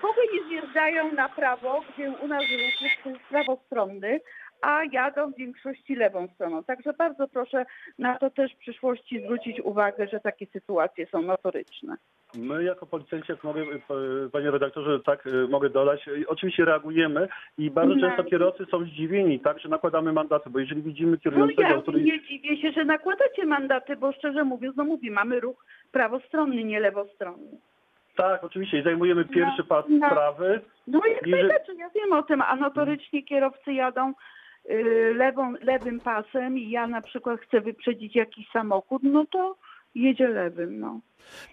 w 0.00 0.04
ogóle 0.04 0.26
nie 0.34 0.48
zjeżdżają 0.48 1.12
na 1.12 1.28
prawo, 1.28 1.82
gdzie 1.94 2.10
u 2.10 2.28
nas 2.28 2.42
ruch 2.42 2.80
jest 2.80 3.18
prawostronny, 3.28 4.20
a 4.62 4.80
jadą 4.92 5.32
w 5.32 5.36
większości 5.36 5.94
lewą 5.96 6.28
stroną. 6.34 6.64
Także 6.64 6.92
bardzo 6.92 7.28
proszę 7.28 7.66
na 7.98 8.18
to 8.18 8.30
też 8.30 8.52
w 8.54 8.58
przyszłości 8.58 9.20
zwrócić 9.24 9.60
uwagę, 9.60 10.08
że 10.08 10.20
takie 10.20 10.46
sytuacje 10.46 11.06
są 11.06 11.22
notoryczne. 11.22 11.96
My 12.34 12.64
jako 12.64 12.86
policjanci, 12.86 13.32
jak 13.32 13.44
mogę, 13.44 13.64
p- 13.66 13.94
panie 14.32 14.50
redaktorze, 14.50 15.00
tak 15.00 15.26
y, 15.26 15.48
mogę 15.48 15.70
dodać, 15.70 16.08
y, 16.08 16.24
oczywiście 16.28 16.64
reagujemy 16.64 17.28
i 17.58 17.70
bardzo 17.70 17.94
No. 17.94 18.00
często 18.08 18.24
kierowcy 18.24 18.64
są 18.70 18.84
zdziwieni, 18.84 19.40
tak, 19.40 19.58
że 19.60 19.68
nakładamy 19.68 20.12
mandaty, 20.12 20.50
bo 20.50 20.58
jeżeli 20.58 20.82
widzimy 20.82 21.10
No 21.12 21.16
kierującego, 21.18 21.62
ja 21.62 21.82
który... 21.82 22.00
nie 22.02 22.22
dziwię 22.22 22.56
się, 22.56 22.72
że 22.72 22.84
nakładacie 22.84 23.46
mandaty, 23.46 23.96
bo 23.96 24.12
szczerze 24.12 24.44
mówiąc, 24.44 24.76
no 24.76 24.84
mówię, 24.84 25.10
mamy 25.10 25.40
ruch 25.40 25.64
prawostronny, 25.92 26.64
nie 26.64 26.80
lewostronny. 26.80 27.58
Tak, 28.16 28.44
oczywiście, 28.44 28.78
i 28.78 28.82
zajmujemy 28.82 29.24
pierwszy 29.24 29.64
pas 29.64 29.84
no. 29.88 30.06
sprawy. 30.06 30.60
No 30.86 31.00
jak 31.06 31.26
I 31.26 31.30
że- 31.30 31.48
ja 31.78 31.90
wiem 31.94 32.12
o 32.12 32.22
tym, 32.22 32.42
a 32.42 32.56
notorycznie 32.56 33.22
kierowcy 33.22 33.72
jadą 33.72 34.10
y, 34.10 34.14
lewą, 35.14 35.54
lewym 35.62 36.00
pasem 36.00 36.58
i 36.58 36.70
ja 36.70 36.86
na 36.86 37.02
przykład 37.02 37.40
chcę 37.40 37.60
wyprzedzić 37.60 38.16
jakiś 38.16 38.48
samochód, 38.52 39.02
no 39.02 39.24
to 39.32 39.56
jedzie 39.94 40.28
lewym, 40.28 40.80
no. 40.80 41.00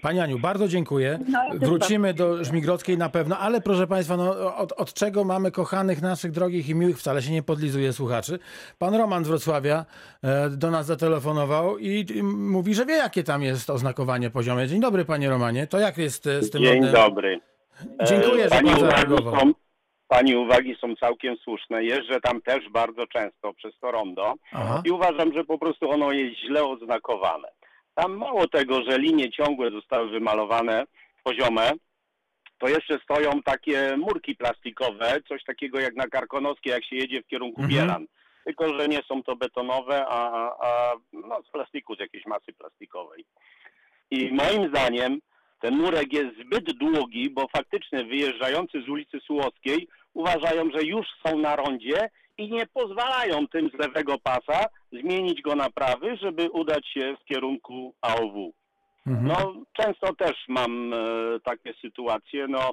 Pani 0.01 0.20
Aniu, 0.20 0.39
bardzo 0.39 0.67
dziękuję. 0.67 1.20
No, 1.29 1.39
Wrócimy 1.53 2.13
do 2.13 2.43
Żmigrodzkiej 2.43 2.98
na 2.98 3.10
pewno, 3.10 3.38
ale 3.38 3.62
proszę 3.62 3.88
Państwa, 3.88 4.17
no, 4.17 4.55
od, 4.55 4.72
od 4.72 4.93
czego 4.93 5.24
mamy 5.24 5.51
kochanych 5.51 6.01
naszych 6.01 6.32
drogich 6.32 6.70
i 6.70 6.75
miłych, 6.75 6.98
wcale 7.00 7.22
się 7.22 7.32
nie 7.32 7.43
podlizuje 7.43 7.93
słuchaczy. 7.93 8.39
Pan 8.79 8.96
Roman 8.96 9.25
z 9.25 9.27
Wrocławia 9.27 9.86
e, 10.24 10.50
do 10.50 10.72
nas 10.72 10.86
zatelefonował 10.86 11.77
i, 11.77 12.24
mówi, 12.24 12.74
że 12.74 12.86
wie 12.86 12.96
jakie 12.96 13.24
tam 13.24 13.43
jest 13.43 13.70
oznakowanie 13.70 14.29
poziome. 14.29 14.67
Dzień 14.67 14.82
dobry 14.82 15.05
Panie 15.05 15.29
Romanie, 15.29 15.67
to 15.67 15.79
jak 15.79 15.98
jest 15.98 16.27
e, 16.27 16.41
z 16.43 16.50
tym 16.50 16.62
Dzień 16.62 16.91
dobry. 16.91 17.39
Dziękuję, 18.05 18.46
E, 18.46 18.50
że 18.50 18.55
pani 18.55 18.70
Pan 18.70 18.79
zareagował. 18.79 19.39
są, 19.39 19.53
Pani 20.13 20.36
uwagi 20.36 20.75
są 20.82 20.96
całkiem 20.96 21.38
słuszne. 21.38 21.84
Jeżdżę 21.84 22.22
tam 22.22 22.41
też 22.41 22.70
bardzo 22.70 23.08
często 23.08 23.53
przez 23.53 23.79
to 23.82 23.91
rondo 23.91 24.34
Aha. 24.51 24.82
i 24.86 24.91
uważam, 24.91 25.34
że 25.34 25.43
po 25.43 25.58
prostu 25.58 25.89
ono 25.89 26.12
jest 26.12 26.39
źle 26.39 26.63
oznakowane. 26.63 27.48
Tam 27.96 28.17
mało 28.17 28.48
tego, 28.48 28.84
że 28.89 29.00
linie 29.00 29.32
ciągłe 29.32 29.72
zostały 29.72 30.10
wymalowane 30.10 30.84
poziome, 31.24 31.72
to 32.58 32.70
jeszcze 32.70 33.00
stoją 33.00 33.41
takie 33.41 33.98
murki 33.98 34.36
plastikowe, 34.36 35.22
coś 35.27 35.43
takiego 35.43 35.79
jak 35.79 35.96
na 35.96 36.08
Karkonoskiej, 36.08 36.72
jak 36.72 36.86
się 36.86 36.96
jedzie 36.96 37.22
w 37.22 37.27
kierunku 37.27 37.62
Mhm. 37.62 37.79
Bielan. 37.79 38.05
Tylko, 38.46 38.79
że 38.79 38.88
nie 38.88 39.00
są 39.08 39.24
to 39.24 39.36
betonowe, 39.36 40.05
a, 40.08 40.50
a, 40.67 40.93
no, 41.13 41.41
z 41.48 41.51
plastiku, 41.51 41.96
z 41.96 42.00
jakiejś 42.00 42.25
masy 42.25 42.53
plastikowej. 42.53 43.25
I 44.12 44.32
moim 44.32 44.70
zdaniem 44.70 45.20
ten 45.62 45.77
murek 45.77 46.13
jest 46.13 46.36
zbyt 46.46 46.77
długi, 46.77 47.29
bo 47.29 47.48
faktycznie 47.58 48.03
wyjeżdżający 48.03 48.82
z 48.82 48.89
ulicy 48.89 49.20
Sułockiej 49.20 49.88
uważają, 50.13 50.70
że 50.72 50.84
już 50.84 51.08
są 51.25 51.38
na 51.38 51.55
rondzie 51.55 52.10
i 52.38 52.51
nie 52.51 52.65
pozwalają 52.67 53.48
tym 53.48 53.70
z 53.70 53.74
lewego 53.74 54.15
pasa 54.24 54.65
zmienić 54.91 55.41
go 55.41 55.55
na 55.55 55.70
prawy, 55.70 56.17
żeby 56.17 56.50
udać 56.50 56.88
się 56.88 57.15
w 57.22 57.25
kierunku 57.25 57.93
AOW. 58.01 58.53
Mhm. 59.08 59.27
No, 59.27 59.53
często 59.74 60.15
też 60.15 60.34
mam 60.48 60.93
e, 60.93 60.98
takie 61.43 61.74
sytuacje, 61.82 62.48
no 62.48 62.72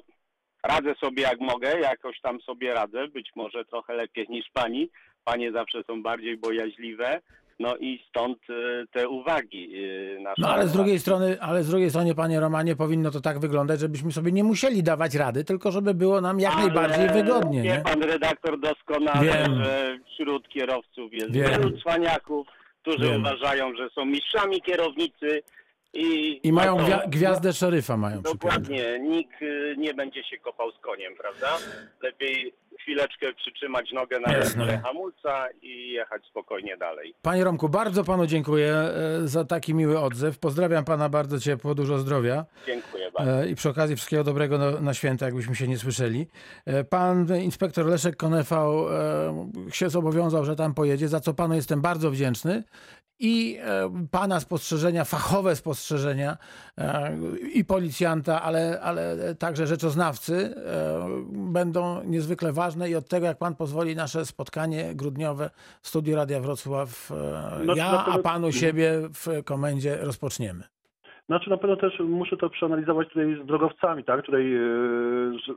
radzę 0.63 0.95
sobie 0.95 1.23
jak 1.23 1.39
mogę, 1.39 1.79
jakoś 1.79 2.21
tam 2.21 2.41
sobie 2.41 2.73
radzę, 2.73 3.07
być 3.07 3.29
może 3.35 3.65
trochę 3.65 3.93
lepiej 3.93 4.27
niż 4.29 4.49
pani. 4.53 4.89
Panie 5.23 5.51
zawsze 5.51 5.83
są 5.83 6.03
bardziej 6.03 6.37
bojaźliwe, 6.37 7.21
no 7.61 7.77
i 7.77 7.99
stąd 8.09 8.37
e, 8.49 8.53
te 8.91 9.09
uwagi 9.09 9.71
nasze. 10.19 10.41
No 10.41 10.49
ale 10.49 10.67
z 10.67 10.73
drugiej 10.73 10.99
strony, 10.99 11.41
ale 11.41 11.63
z 11.63 11.69
drugiej 11.69 11.89
strony, 11.89 12.15
panie 12.15 12.39
Romanie, 12.39 12.75
powinno 12.75 13.11
to 13.11 13.21
tak 13.21 13.39
wyglądać, 13.39 13.79
żebyśmy 13.79 14.11
sobie 14.11 14.31
nie 14.31 14.43
musieli 14.43 14.83
dawać 14.83 15.15
rady, 15.15 15.43
tylko 15.43 15.71
żeby 15.71 15.93
było 15.93 16.21
nam 16.21 16.39
jak 16.39 16.53
Ale 16.53 16.61
najbardziej 16.61 17.09
wygodnie. 17.09 17.61
Wie 17.61 17.69
Nie? 17.69 17.79
pan 17.79 18.03
redaktor 18.03 18.59
doskonale, 18.59 19.25
Wiem. 19.25 19.63
że 19.63 19.97
wśród 20.13 20.47
kierowców 20.49 21.13
jest 21.13 21.31
Wiem. 21.31 21.51
wielu 21.51 21.77
cwaniaków, 21.77 22.47
którzy 22.81 23.05
Wiem. 23.09 23.21
uważają, 23.21 23.75
że 23.75 23.89
są 23.89 24.05
mistrzami 24.05 24.61
kierownicy 24.61 25.43
i, 25.93 26.39
I 26.47 26.51
mają 26.53 26.77
no 26.77 26.83
to- 26.83 26.89
gwia- 26.89 27.09
gwiazdę 27.09 27.53
szeryfa 27.53 27.97
mają. 27.97 28.21
Dokładnie, 28.21 28.99
nikt 28.99 29.41
y, 29.41 29.75
nie 29.77 29.93
będzie 29.93 30.23
się 30.23 30.37
kopał 30.37 30.71
z 30.71 30.79
koniem, 30.81 31.13
prawda? 31.21 31.57
Lepiej 32.03 32.53
chwileczkę 32.79 33.33
przytrzymać 33.33 33.91
nogę 33.91 34.19
na 34.19 34.33
Jasne. 34.33 34.65
ręce 34.65 34.81
hamulca 34.83 35.47
i 35.61 35.91
jechać 35.91 36.25
spokojnie 36.25 36.77
dalej. 36.77 37.13
Panie 37.21 37.43
Romku, 37.43 37.69
bardzo 37.69 38.03
panu 38.03 38.25
dziękuję 38.27 38.73
e, 38.73 39.27
za 39.27 39.45
taki 39.45 39.73
miły 39.73 39.99
odzew. 39.99 40.39
Pozdrawiam 40.39 40.85
pana 40.85 41.09
bardzo 41.09 41.39
ciepło, 41.39 41.75
dużo 41.75 41.97
zdrowia 41.97 42.45
Dziękuję 42.65 43.11
bardzo. 43.11 43.41
e, 43.43 43.49
i 43.49 43.55
przy 43.55 43.69
okazji 43.69 43.95
wszystkiego 43.95 44.23
dobrego 44.23 44.57
na, 44.81 44.93
święta, 44.93 45.25
jakbyśmy 45.25 45.55
się 45.55 45.67
nie 45.67 45.77
słyszeli. 45.77 46.27
E, 46.65 46.83
Pan 46.83 47.27
inspektor 47.41 47.85
Leszek 47.85 48.15
Konefał 48.15 48.85
się 49.71 49.89
zobowiązał, 49.89 50.45
że 50.45 50.55
tam 50.55 50.73
pojedzie, 50.73 51.07
za 51.07 51.19
co 51.19 51.33
panu 51.33 51.55
jestem 51.55 51.81
bardzo 51.81 52.11
wdzięczny. 52.11 52.63
I 53.23 53.57
e, 53.61 54.05
pana 54.11 54.39
spostrzeżenia, 54.39 55.05
fachowe 55.05 55.55
spostrzeżenia 55.55 56.37
e, 56.77 57.17
i 57.53 57.65
policjanta, 57.65 58.41
ale, 58.41 58.81
ale 58.81 59.35
także 59.35 59.67
rzeczoznawcy 59.67 60.55
e, 60.55 60.99
będą 61.31 62.03
niezwykle 62.03 62.53
ważne 62.53 62.89
i 62.89 62.95
od 62.95 63.07
tego, 63.07 63.25
jak 63.25 63.37
pan 63.37 63.55
pozwoli, 63.55 63.95
nasze 63.95 64.25
spotkanie 64.25 64.95
grudniowe 64.95 65.49
w 65.81 65.87
studiu 65.87 66.15
Radia 66.15 66.39
Wrocław, 66.39 67.11
No, 67.65 67.75
ja, 67.75 67.91
na 67.91 68.05
a 68.05 68.19
panu 68.19 68.51
siebie 68.51 68.93
w 69.13 69.43
komendzie 69.45 69.97
rozpoczniemy. 69.97 70.63
Znaczy 71.31 71.49
na 71.49 71.57
pewno 71.57 71.75
też 71.75 71.99
muszę 71.99 72.37
to 72.37 72.49
przeanalizować 72.49 73.07
tutaj 73.07 73.37
z 73.43 73.45
drogowcami, 73.45 74.03
tak, 74.03 74.25
tutaj, 74.25 74.55
e, 74.55 74.59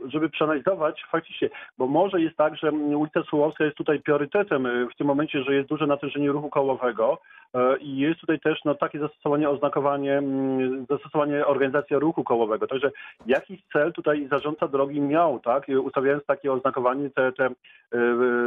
żeby 0.09 0.28
przeanalizować 0.28 1.04
faktycznie, 1.11 1.50
bo 1.78 1.87
może 1.87 2.21
jest 2.21 2.37
tak, 2.37 2.57
że 2.57 2.73
ulica 2.73 3.23
Sułowska 3.23 3.64
jest 3.64 3.76
tutaj 3.76 4.00
priorytetem 4.00 4.66
e, 4.66 4.87
w 4.95 4.97
tym 4.97 5.07
momencie, 5.07 5.43
że 5.43 5.54
jest 5.54 5.69
duże 5.69 5.87
natężenie 5.87 6.33
ruchu 6.33 6.50
kołowego 6.50 7.19
e, 7.54 7.78
i 7.78 7.97
jest 7.97 8.21
tutaj 8.21 8.40
też 8.40 8.59
no, 8.64 8.75
takie 8.75 8.99
zastosowanie, 8.99 9.50
oznakowanie, 9.50 10.19
mm, 10.19 10.87
zastosowanie 10.90 11.47
organizacja 11.47 11.99
ruchu 11.99 12.25
kołowego. 12.25 12.66
Także 12.66 12.90
jakiś 13.26 13.61
cel 13.73 13.93
tutaj 13.93 14.28
zarządca 14.31 14.69
drogi 14.69 15.00
miał, 15.00 15.40
tak, 15.40 15.66
ustawiając 15.85 16.25
takie 16.25 16.52
oznakowanie, 16.52 17.11
te, 17.11 17.33
te 17.33 17.50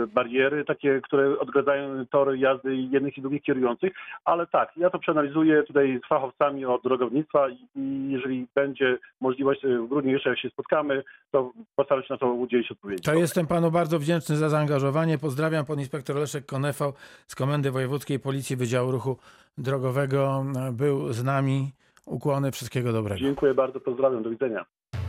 bariery, 0.08 0.66
takie, 0.66 1.02
które 1.02 1.40
odgradzają 1.40 2.06
tory 2.06 2.38
jazdy 2.38 2.76
jednych 2.76 3.18
i 3.18 3.22
drugich 3.22 3.44
kierujących, 3.44 3.94
ale 4.26 4.48
tak, 4.48 4.78
ja 4.78 4.90
to 4.90 5.00
przeanalizuję 5.00 5.64
tutaj 5.64 6.00
z 6.06 6.08
fachowcami 6.08 6.66
od 6.66 6.84
drogownictwa 6.84 7.17
i- 7.20 7.68
i 7.76 8.12
jeżeli 8.12 8.48
będzie 8.56 8.98
możliwość 9.22 9.66
e, 9.66 9.78
w 9.80 9.88
grudniu 9.90 10.12
jeszcze 10.12 10.30
jak 10.30 10.40
się 10.40 10.50
spotkamy, 10.50 11.04
to 11.32 11.52
postaram 11.76 12.04
się 12.04 12.14
na 12.14 12.18
to 12.18 12.34
udzielić 12.34 12.72
odpowiedzi. 12.72 13.04
To 13.04 13.14
jestem 13.14 13.48
panu 13.48 13.72
bardzo 13.72 14.00
wdzięczny 14.00 14.36
za 14.36 14.50
zaangażowanie. 14.50 15.18
Pozdrawiam 15.18 15.66
pan 15.66 15.80
inspektor 15.80 16.16
Leszek 16.16 16.46
Konefał 16.46 16.94
z 17.28 17.36
Komendy 17.36 17.72
Wojewódzkiej 17.72 18.20
Policji 18.20 18.56
Wydziału 18.56 18.92
Ruchu 18.92 19.18
Drogowego. 19.58 20.46
Był 20.72 21.14
z 21.14 21.24
nami. 21.24 21.72
Ukłony, 22.06 22.52
wszystkiego 22.52 22.94
dobrego. 22.94 23.20
Dziękuję 23.20 23.54
bardzo, 23.54 23.80
pozdrawiam, 23.80 24.24
do 24.24 24.30
widzenia. 24.30 24.66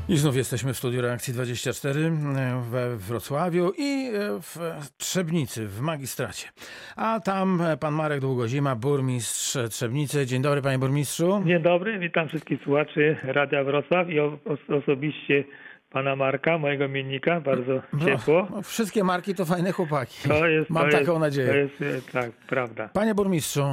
I 0.09 0.17
znów 0.17 0.37
jesteśmy 0.37 0.73
w 0.73 0.77
studiu 0.77 1.03
Reakcji 1.03 1.35
24 1.35 2.11
we 2.71 2.97
Wrocławiu 2.97 3.73
i 3.79 4.11
w 4.41 4.57
Trzebnicy, 4.97 5.67
w 5.67 5.81
magistracie. 5.81 6.49
A 6.97 7.21
tam 7.21 7.63
pan 7.81 7.95
Marek 7.95 8.21
Długozima, 8.21 8.77
burmistrz 8.77 9.59
Trzebnicy. 9.71 10.27
Dzień 10.27 10.43
dobry 10.43 10.63
panie 10.63 10.79
burmistrzu. 10.79 11.43
Dzień 11.47 11.63
dobry, 11.63 11.99
witam 11.99 12.29
wszystkich 12.29 12.63
słuchaczy 12.63 13.17
Radia 13.23 13.65
Wrocław 13.65 14.09
i 14.11 14.21
osobiście 14.83 15.45
pana 15.91 16.17
Marka, 16.17 16.59
mojego 16.59 16.89
miennika, 16.89 17.41
bardzo 17.41 17.83
ciepło. 18.05 18.49
No, 18.51 18.63
wszystkie 18.63 19.05
marki 19.05 19.35
to 19.35 19.45
fajne 19.45 19.73
chłopaki. 19.73 20.29
To 20.29 20.47
jest, 20.47 20.71
Mam 20.71 20.91
to 20.91 20.99
taką 20.99 21.13
jest, 21.13 21.21
nadzieję. 21.21 21.49
To 21.49 21.57
jest 21.57 22.09
e, 22.09 22.13
tak, 22.13 22.31
prawda. 22.31 22.89
Panie 22.93 23.15
burmistrzu, 23.15 23.65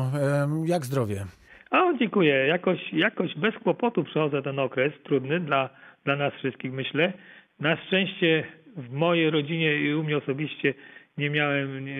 jak 0.65 0.85
zdrowie? 0.85 1.25
A 1.71 1.93
dziękuję. 1.99 2.47
Jakoś, 2.47 2.93
jakoś 2.93 3.35
bez 3.35 3.55
kłopotu 3.63 4.03
przechodzę 4.03 4.41
ten 4.41 4.59
okres, 4.59 4.93
trudny 5.03 5.39
dla, 5.39 5.69
dla 6.05 6.15
nas 6.15 6.33
wszystkich, 6.33 6.73
myślę. 6.73 7.13
Na 7.59 7.77
szczęście 7.77 8.43
w 8.77 8.91
mojej 8.93 9.29
rodzinie 9.29 9.75
i 9.75 9.93
u 9.93 10.03
mnie 10.03 10.17
osobiście 10.17 10.73
nie 11.17 11.29
miałem 11.29 11.77
e, 11.77 11.91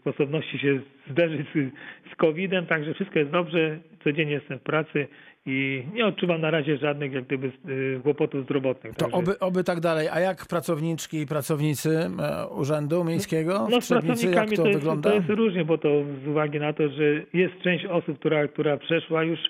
sposobności 0.00 0.58
się 0.58 0.80
zderzyć 1.10 1.46
z, 1.54 1.72
z 2.12 2.16
COVID-em, 2.16 2.66
także 2.66 2.94
wszystko 2.94 3.18
jest 3.18 3.30
dobrze. 3.30 3.78
Codziennie 4.04 4.32
jestem 4.32 4.58
w 4.58 4.62
pracy 4.62 5.08
i 5.46 5.84
nie 5.94 6.06
odczuwam 6.06 6.40
na 6.40 6.50
razie 6.50 6.76
żadnych 6.76 7.12
jak 7.12 7.24
gdyby 7.24 7.46
e, 7.46 8.00
kłopotów 8.00 8.44
zdrowotnych. 8.44 8.94
To 8.94 9.04
Także- 9.04 9.16
oby, 9.16 9.38
oby 9.38 9.64
tak 9.64 9.80
dalej. 9.80 10.08
A 10.12 10.20
jak 10.20 10.46
pracowniczki 10.46 11.20
i 11.20 11.26
pracownicy 11.26 11.90
e, 11.98 12.46
Urzędu 12.48 13.04
Miejskiego 13.04 13.66
No 13.70 13.80
w 13.80 13.84
z 13.84 13.86
Trzebnicy, 13.86 14.26
jak 14.26 14.34
pracownikami 14.34 14.56
to, 14.56 14.62
to 14.62 14.68
jest, 14.68 14.80
wygląda? 14.80 15.10
to 15.10 15.16
jest 15.16 15.28
różnie, 15.28 15.64
bo 15.64 15.78
to 15.78 15.88
z 16.24 16.28
uwagi 16.28 16.60
na 16.60 16.72
to, 16.72 16.88
że 16.88 17.04
jest 17.32 17.54
część 17.62 17.84
osób, 17.86 18.18
która, 18.18 18.48
która 18.48 18.76
przeszła 18.76 19.22
już 19.22 19.40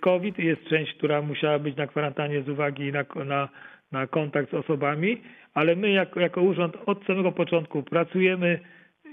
COVID, 0.00 0.38
jest 0.38 0.64
część, 0.64 0.94
która 0.94 1.22
musiała 1.22 1.58
być 1.58 1.76
na 1.76 1.86
kwarantannie 1.86 2.42
z 2.42 2.48
uwagi 2.48 2.92
na, 2.92 3.04
na, 3.24 3.48
na 3.92 4.06
kontakt 4.06 4.50
z 4.50 4.54
osobami, 4.54 5.20
ale 5.54 5.76
my 5.76 5.90
jako, 5.90 6.20
jako 6.20 6.42
urząd 6.42 6.76
od 6.86 7.04
samego 7.04 7.32
początku 7.32 7.82
pracujemy 7.82 8.60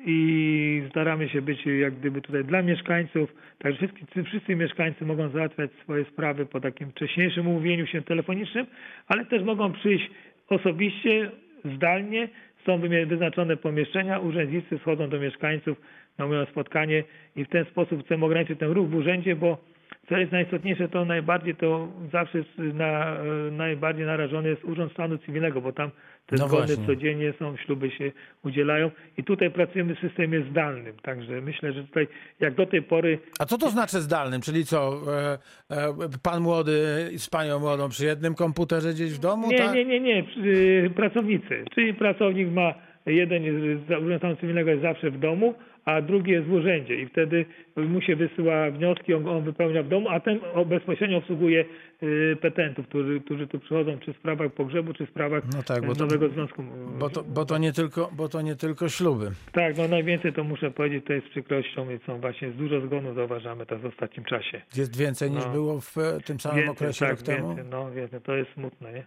i 0.06 0.84
staramy 0.90 1.30
się 1.30 1.42
być 1.42 1.66
jak 1.66 1.96
gdyby 1.96 2.22
tutaj 2.22 2.44
dla 2.44 2.62
mieszkańców, 2.62 3.36
także 3.60 3.88
wszyscy, 3.88 4.24
wszyscy 4.24 4.56
mieszkańcy 4.56 5.06
mogą 5.06 5.30
załatwiać 5.30 5.72
swoje 5.84 6.06
sprawy 6.06 6.46
po 6.46 6.60
takim 6.60 6.92
wcześniejszym 6.92 7.48
umówieniu 7.48 7.88
się 7.88 8.02
telefonicznym, 8.02 8.66
ale 9.08 9.26
też 9.26 9.44
mogą 9.44 9.74
przyjść 9.74 10.12
osobiście, 10.50 11.32
zdalnie, 11.76 12.30
są 12.66 12.80
wyznaczone 13.08 13.58
pomieszczenia, 13.58 14.20
urzędnicy 14.20 14.78
schodzą 14.78 15.10
do 15.10 15.20
mieszkańców, 15.20 15.82
mają 16.18 16.46
spotkanie 16.46 17.04
i 17.36 17.46
w 17.46 17.50
ten 17.50 17.66
sposób 17.66 18.06
chcemy 18.06 18.26
ograniczyć 18.26 18.60
ten 18.60 18.72
ruch 18.72 18.90
w 18.90 18.96
urzędzie, 18.96 19.36
bo 19.36 19.73
co 20.10 20.18
jest 20.18 20.32
najistotniejsze, 20.32 20.90
to 20.90 21.06
najbardziej 21.06 21.56
to 21.56 21.88
zawsze 22.12 22.44
na, 22.58 23.16
e, 23.16 23.52
najbardziej 23.52 24.06
narażony 24.06 24.50
jest 24.50 24.64
Urząd 24.64 24.92
Stanu 24.92 25.18
Cywilnego, 25.18 25.62
bo 25.62 25.72
tam 25.72 25.92
te 26.26 26.36
No 26.40 26.48
zgody 26.48 26.78
codziennie 26.86 27.34
są, 27.40 27.58
śluby 27.58 27.92
się 27.92 28.12
udzielają 28.44 28.92
i 29.18 29.24
tutaj 29.24 29.52
pracujemy 29.52 29.96
w 29.96 30.00
systemie 30.00 30.44
zdalnym, 30.52 30.96
także 31.02 31.42
myślę, 31.42 31.74
że 31.74 31.84
tutaj 31.84 32.08
jak 32.40 32.56
do 32.56 32.66
tej 32.66 32.82
pory 32.82 33.20
A 33.40 33.46
co 33.46 33.58
to 33.58 33.70
znaczy 33.70 34.02
zdalnym? 34.02 34.42
Czyli 34.42 34.66
co, 34.66 35.02
e, 35.14 35.38
e, 35.70 35.94
pan 36.24 36.42
młody 36.42 36.72
z 37.18 37.30
panią 37.30 37.60
młodą 37.60 37.90
przy 37.90 38.06
jednym 38.06 38.36
komputerze 38.36 38.90
gdzieś 38.94 39.14
w 39.14 39.20
domu? 39.20 39.48
Nie, 39.48 39.58
tak? 39.58 39.74
nie, 39.76 39.86
nie, 39.86 40.00
nie. 40.00 40.24
Przy- 40.24 40.92
Pracownicy. 40.96 41.66
Czyli 41.76 41.94
pracownik 41.94 42.52
ma 42.52 42.74
jeden 43.06 43.44
z 43.44 43.82
Urzędu 43.90 44.18
Stanu 44.18 44.36
Cywilnego 44.36 44.70
jest 44.70 44.82
zawsze 44.82 45.12
w 45.12 45.20
domu, 45.20 45.56
a 45.86 46.02
drugi 46.02 46.32
jest 46.32 46.48
w 46.48 46.54
urzędzie 46.54 46.96
i 47.02 47.06
wtedy 47.08 47.46
mu 47.76 48.02
się 48.02 48.16
wysyła 48.16 48.72
wnioski, 48.72 49.14
on, 49.14 49.28
on 49.30 49.44
wypełnia 49.44 49.84
w 49.84 49.88
domu, 49.88 50.10
a 50.10 50.20
ten 50.20 50.40
bezpośrednio 50.66 51.18
obsługuje 51.18 51.66
y, 52.04 52.38
petentów, 52.42 52.88
którzy, 52.88 53.22
którzy 53.22 53.48
tu 53.48 53.60
przychodzą 53.60 53.98
czy 54.00 54.14
w 54.14 54.18
sprawach 54.18 54.52
pogrzebu, 54.54 54.94
czy 54.94 55.06
w 55.06 55.10
sprawach 55.10 55.44
No 55.56 55.64
tak, 55.64 55.86
bo 55.86 55.92
y, 55.92 55.96
to- 55.96 56.04
nowego 56.04 56.30
związku. 56.30 56.64
Bo 57.00 57.10
to, 57.10 57.24
bo, 57.24 57.46
to 57.46 57.58
nie 57.58 57.74
tylko, 57.74 58.10
bo 58.14 58.30
to 58.30 58.42
nie 58.42 58.56
tylko 58.56 58.90
śluby. 58.90 59.32
Tak, 59.52 59.78
no 59.78 59.88
najwięcej 59.88 60.34
to 60.34 60.44
muszę 60.44 60.72
powiedzieć, 60.72 61.06
to 61.06 61.14
jest 61.14 61.28
z 61.28 61.30
przykrością 61.30 61.92
i 61.92 62.00
są 62.06 62.20
właśnie 62.22 62.52
dużo 62.52 62.82
zgonów 62.82 63.16
zauważamy 63.16 63.66
to 63.66 63.80
w 63.80 63.86
ostatnim 63.86 64.26
czasie. 64.26 64.62
Jest 64.78 64.98
więcej 64.98 65.32
niż 65.32 65.46
No. 65.46 65.52
było 65.52 65.82
w 65.82 65.98
e, 65.98 66.20
tym 66.26 66.40
samym 66.40 66.70
okresie 66.70 67.00
tak, 67.00 67.10
rok 67.10 67.22
temu? 67.22 67.48
więcej, 67.48 67.66
no 67.72 67.92
więcej, 67.92 68.22
to 68.22 68.36
jest 68.36 68.52
smutne, 68.54 68.94
nie? 68.94 69.04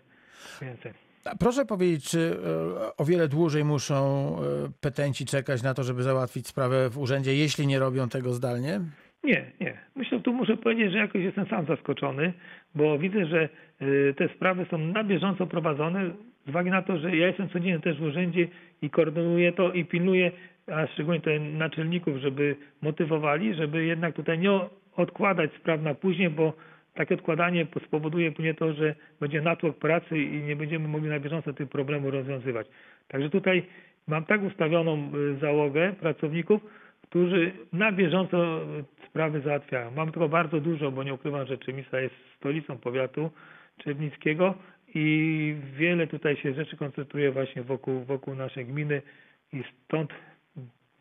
Więcej. 0.62 1.05
Proszę 1.40 1.64
powiedzieć, 1.64 2.10
czy 2.10 2.18
e, 2.18 2.96
o 2.96 3.04
wiele 3.04 3.28
dłużej 3.28 3.64
muszą 3.64 3.96
e, 3.96 4.42
petenci 4.80 5.26
czekać 5.26 5.62
na 5.62 5.74
to, 5.74 5.84
żeby 5.84 6.02
załatwić 6.02 6.46
sprawę 6.46 6.90
w 6.90 6.98
urzędzie, 6.98 7.34
jeśli 7.34 7.66
nie 7.66 7.78
robią 7.78 8.08
tego 8.08 8.32
zdalnie? 8.32 8.80
Nie, 9.24 9.44
nie. 9.60 9.78
Myślę, 9.96 10.20
tu 10.20 10.32
muszę 10.32 10.56
powiedzieć, 10.56 10.92
że 10.92 10.98
jakoś 10.98 11.22
jestem 11.22 11.46
sam 11.46 11.66
zaskoczony, 11.66 12.32
bo 12.74 12.98
widzę, 12.98 13.26
że 13.26 13.48
y, 13.82 14.14
te 14.18 14.28
sprawy 14.28 14.66
są 14.70 14.78
na 14.78 15.04
bieżąco 15.04 15.46
prowadzone 15.46 16.10
z 16.46 16.48
uwagi 16.48 16.70
na 16.70 16.82
to, 16.82 16.98
że 16.98 17.16
ja 17.16 17.26
jestem 17.26 17.48
codziennie 17.48 17.80
też 17.80 17.98
w 17.98 18.02
urzędzie 18.02 18.48
i 18.82 18.90
koordynuję 18.90 19.52
to 19.52 19.72
i 19.72 19.84
pilnuję, 19.84 20.32
a 20.72 20.86
szczególnie 20.86 21.20
tutaj 21.20 21.40
naczelników, 21.40 22.16
żeby 22.16 22.56
motywowali, 22.82 23.54
żeby 23.54 23.84
jednak 23.84 24.14
tutaj 24.14 24.38
nie 24.38 24.60
odkładać 24.96 25.50
spraw 25.60 25.82
na 25.82 25.94
później, 25.94 26.30
bo 26.30 26.52
takie 26.96 27.14
odkładanie 27.14 27.66
spowoduje 27.86 28.32
później 28.32 28.54
to, 28.54 28.72
że 28.72 28.94
będzie 29.20 29.40
natłok 29.42 29.78
pracy 29.78 30.18
i 30.18 30.42
nie 30.42 30.56
będziemy 30.56 30.88
mogli 30.88 31.08
na 31.08 31.20
bieżąco 31.20 31.52
tych 31.52 31.68
problemów 31.68 32.12
rozwiązywać. 32.12 32.66
Także 33.08 33.30
tutaj 33.30 33.66
mam 34.06 34.24
tak 34.24 34.42
ustawioną 34.42 35.12
y, 35.14 35.36
załogę 35.40 35.92
pracowników, 36.00 36.60
którzy 37.02 37.52
na 37.72 37.92
bieżąco 37.92 38.60
sprawy 39.08 39.40
załatwiają. 39.40 39.90
Mam 39.90 40.12
tego 40.12 40.28
bardzo 40.28 40.60
dużo, 40.60 40.92
bo 40.92 41.02
nie 41.02 41.14
ukrywam, 41.14 41.46
że 41.46 41.58
Czemisa 41.58 42.00
jest 42.00 42.14
stolicą 42.36 42.78
powiatu 42.78 43.30
czernickiego 43.78 44.54
i 44.94 45.56
wiele 45.76 46.06
tutaj 46.06 46.36
się 46.36 46.54
rzeczy 46.54 46.76
koncentruje 46.76 47.32
właśnie 47.32 47.62
wokół, 47.62 48.04
wokół 48.04 48.34
naszej 48.34 48.66
gminy 48.66 49.02
i 49.52 49.62
stąd 49.84 50.12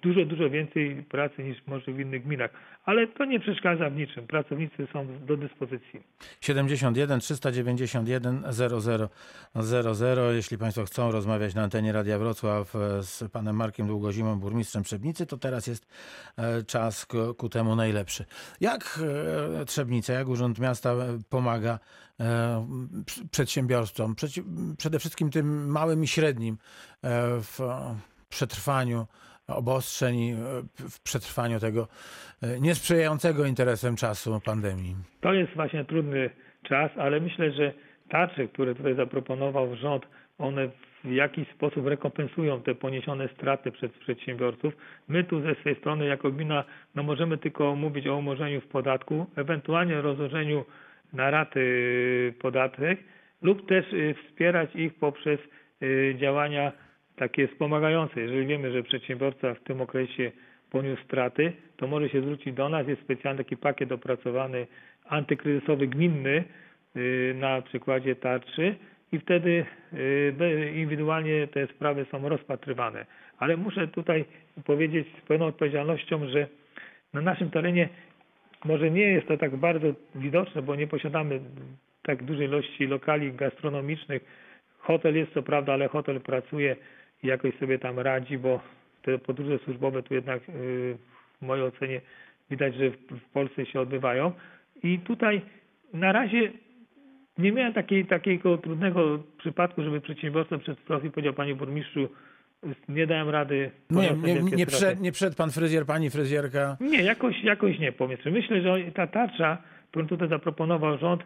dużo, 0.01 0.25
dużo 0.25 0.49
więcej 0.49 1.03
pracy 1.03 1.43
niż 1.43 1.67
może 1.67 1.91
w 1.91 1.99
innych 1.99 2.23
gminach. 2.23 2.51
Ale 2.85 3.07
to 3.07 3.25
nie 3.25 3.39
przeszkadza 3.39 3.89
w 3.89 3.95
niczym. 3.95 4.27
Pracownicy 4.27 4.87
są 4.93 5.07
do 5.25 5.37
dyspozycji. 5.37 6.03
71 6.41 7.19
391 7.19 8.43
00 8.49 9.09
00. 9.93 10.31
Jeśli 10.31 10.57
Państwo 10.57 10.85
chcą 10.85 11.11
rozmawiać 11.11 11.55
na 11.55 11.63
antenie 11.63 11.91
Radia 11.91 12.19
Wrocław 12.19 12.75
e, 12.75 13.03
z 13.03 13.23
panem 13.31 13.55
Markiem 13.55 13.87
Długozimą, 13.87 14.39
burmistrzem 14.39 14.83
Trzebnicy, 14.83 15.25
to 15.25 15.37
teraz 15.37 15.67
jest 15.67 15.87
e, 16.37 16.63
czas 16.63 17.05
ku, 17.37 17.49
temu 17.49 17.75
najlepszy. 17.75 18.25
Jak 18.61 18.99
e, 19.61 19.65
Trzebnica, 19.65 20.13
jak 20.13 20.27
Urząd 20.27 20.59
Miasta 20.59 20.95
pomaga 21.29 21.79
pr- 23.05 23.29
przedsiębiorstwom, 23.31 24.15
przede 24.77 24.99
wszystkim 24.99 25.29
tym 25.29 25.67
małym 25.71 26.03
i 26.03 26.07
średnim 26.07 26.57
w 27.41 27.59
przetrwaniu 28.29 29.07
obostrzeń, 29.47 30.29
e, 30.29 30.35
w 30.89 31.03
przetrwaniu 31.03 31.59
tego 31.59 31.87
e, 32.41 32.59
niesprzyjającego 32.59 33.45
interesem 33.45 33.95
czasu 33.95 34.41
pandemii? 34.45 34.95
To 35.21 35.33
jest 35.33 35.53
właśnie 35.53 35.85
trudny 35.85 36.29
czas, 36.63 36.91
ale 36.97 37.19
myślę, 37.19 37.51
że 37.51 37.73
tarcze, 38.09 38.47
które 38.47 38.75
tutaj 38.75 38.95
zaproponował 38.95 39.75
rząd, 39.75 40.05
one 40.37 40.69
w 41.03 41.11
jakiś 41.11 41.47
sposób 41.49 41.87
rekompensują 41.87 42.61
te 42.61 42.75
poniesione 42.75 43.27
straty 43.27 43.71
przez 43.71 43.91
przedsiębiorców. 43.91 44.73
My 45.07 45.23
tu 45.23 45.41
ze 45.41 45.55
swojej 45.55 45.79
strony 45.79 46.05
jako 46.05 46.31
gmina 46.31 46.63
no 46.95 47.03
możemy 47.03 47.37
tylko 47.37 47.75
mówić 47.75 48.07
o 48.07 48.15
umorzeniu 48.15 48.61
w 48.61 48.67
podatku, 48.67 49.25
ewentualnie 49.35 50.01
rozłożeniu 50.01 50.65
na 51.13 51.31
raty 51.31 51.59
y, 51.59 52.33
podatek 52.41 52.99
lub 53.41 53.69
też 53.69 53.85
wspierać 54.27 54.75
ich 54.75 54.93
poprzez 54.93 55.39
działania 56.19 56.71
takie 57.15 57.47
wspomagające. 57.47 58.21
Jeżeli 58.21 58.47
wiemy, 58.47 58.71
że 58.71 58.83
przedsiębiorca 58.83 59.53
w 59.53 59.59
tym 59.59 59.81
okresie 59.81 60.31
poniósł 60.71 61.03
straty, 61.03 61.53
to 61.77 61.87
może 61.87 62.09
się 62.09 62.21
zwrócić 62.21 62.53
do 62.53 62.69
nas. 62.69 62.87
Jest 62.87 63.01
specjalny 63.01 63.43
taki 63.43 63.57
pakiet 63.57 63.91
opracowany 63.91 64.67
antykryzysowy 65.05 65.87
gminny 65.87 66.43
y, 66.95 67.35
na 67.39 67.61
przykładzie 67.61 68.15
tarczy 68.15 68.75
i 69.11 69.19
wtedy 69.19 69.65
y, 69.93 70.71
indywidualnie 70.75 71.47
te 71.47 71.67
sprawy 71.67 72.05
są 72.11 72.29
rozpatrywane. 72.29 73.05
Ale 73.37 73.57
muszę 73.57 73.87
tutaj 73.87 74.25
powiedzieć 74.65 75.07
z 75.23 75.27
pełną 75.27 75.45
odpowiedzialnością, 75.45 76.27
że 76.27 76.47
na 77.13 77.21
naszym 77.21 77.49
terenie 77.49 77.89
może 78.65 78.91
nie 78.91 79.01
jest 79.01 79.27
to 79.27 79.37
tak 79.37 79.55
bardzo 79.55 79.87
widoczne, 80.15 80.61
bo 80.61 80.75
nie 80.75 80.87
posiadamy 80.87 81.39
tak 82.01 82.23
dużej 82.23 82.47
ilości 82.47 82.87
lokali 82.87 83.33
gastronomicznych. 83.33 84.25
Hotel 84.77 85.15
jest 85.15 85.33
co 85.33 85.43
prawda, 85.43 85.73
ale 85.73 85.87
hotel 85.87 86.21
pracuje 86.21 86.75
jakoś 87.23 87.55
sobie 87.55 87.79
tam 87.79 87.99
radzi, 87.99 88.37
bo 88.37 88.59
te 89.01 89.17
podróże 89.17 89.59
służbowe 89.59 90.03
tu 90.03 90.13
jednak 90.13 90.49
y, 90.49 90.97
w 91.41 91.45
mojej 91.45 91.65
ocenie 91.65 92.01
widać, 92.49 92.75
że 92.75 92.89
w, 92.89 93.29
Polsce 93.33 93.65
się 93.65 93.79
odbywają. 93.79 94.31
I 94.83 94.99
tutaj 94.99 95.41
na 95.93 96.11
razie 96.11 96.51
nie 97.37 97.51
miałem 97.51 97.73
takiej, 97.73 98.05
takiego 98.05 98.57
trudnego 98.57 99.19
przypadku, 99.37 99.83
żeby 99.83 100.01
przedsiębiorca 100.01 100.57
przed 100.57 100.77
profil 100.79 101.11
powiedział, 101.11 101.33
panie 101.33 101.55
burmistrzu, 101.55 102.09
nie 102.89 103.07
dałem 103.07 103.29
rady. 103.29 103.71
Nie, 103.89 104.11
nie, 104.11 104.41
nie, 104.41 104.65
przed, 104.65 105.01
nie 105.01 105.11
przed 105.11 105.35
pan 105.35 105.51
fryzjer, 105.51 105.85
pani 105.85 106.09
fryzjerka. 106.09 106.77
Nie, 106.79 107.01
jakoś, 107.01 107.43
jakoś 107.43 107.79
nie 107.79 107.91
powiedzmy. 107.91 108.31
Myślę, 108.31 108.61
że 108.61 108.91
ta 108.91 109.07
tarcza, 109.07 109.57
którą 109.91 110.07
tutaj 110.07 110.29
zaproponował 110.29 110.97
rząd, 110.97 111.23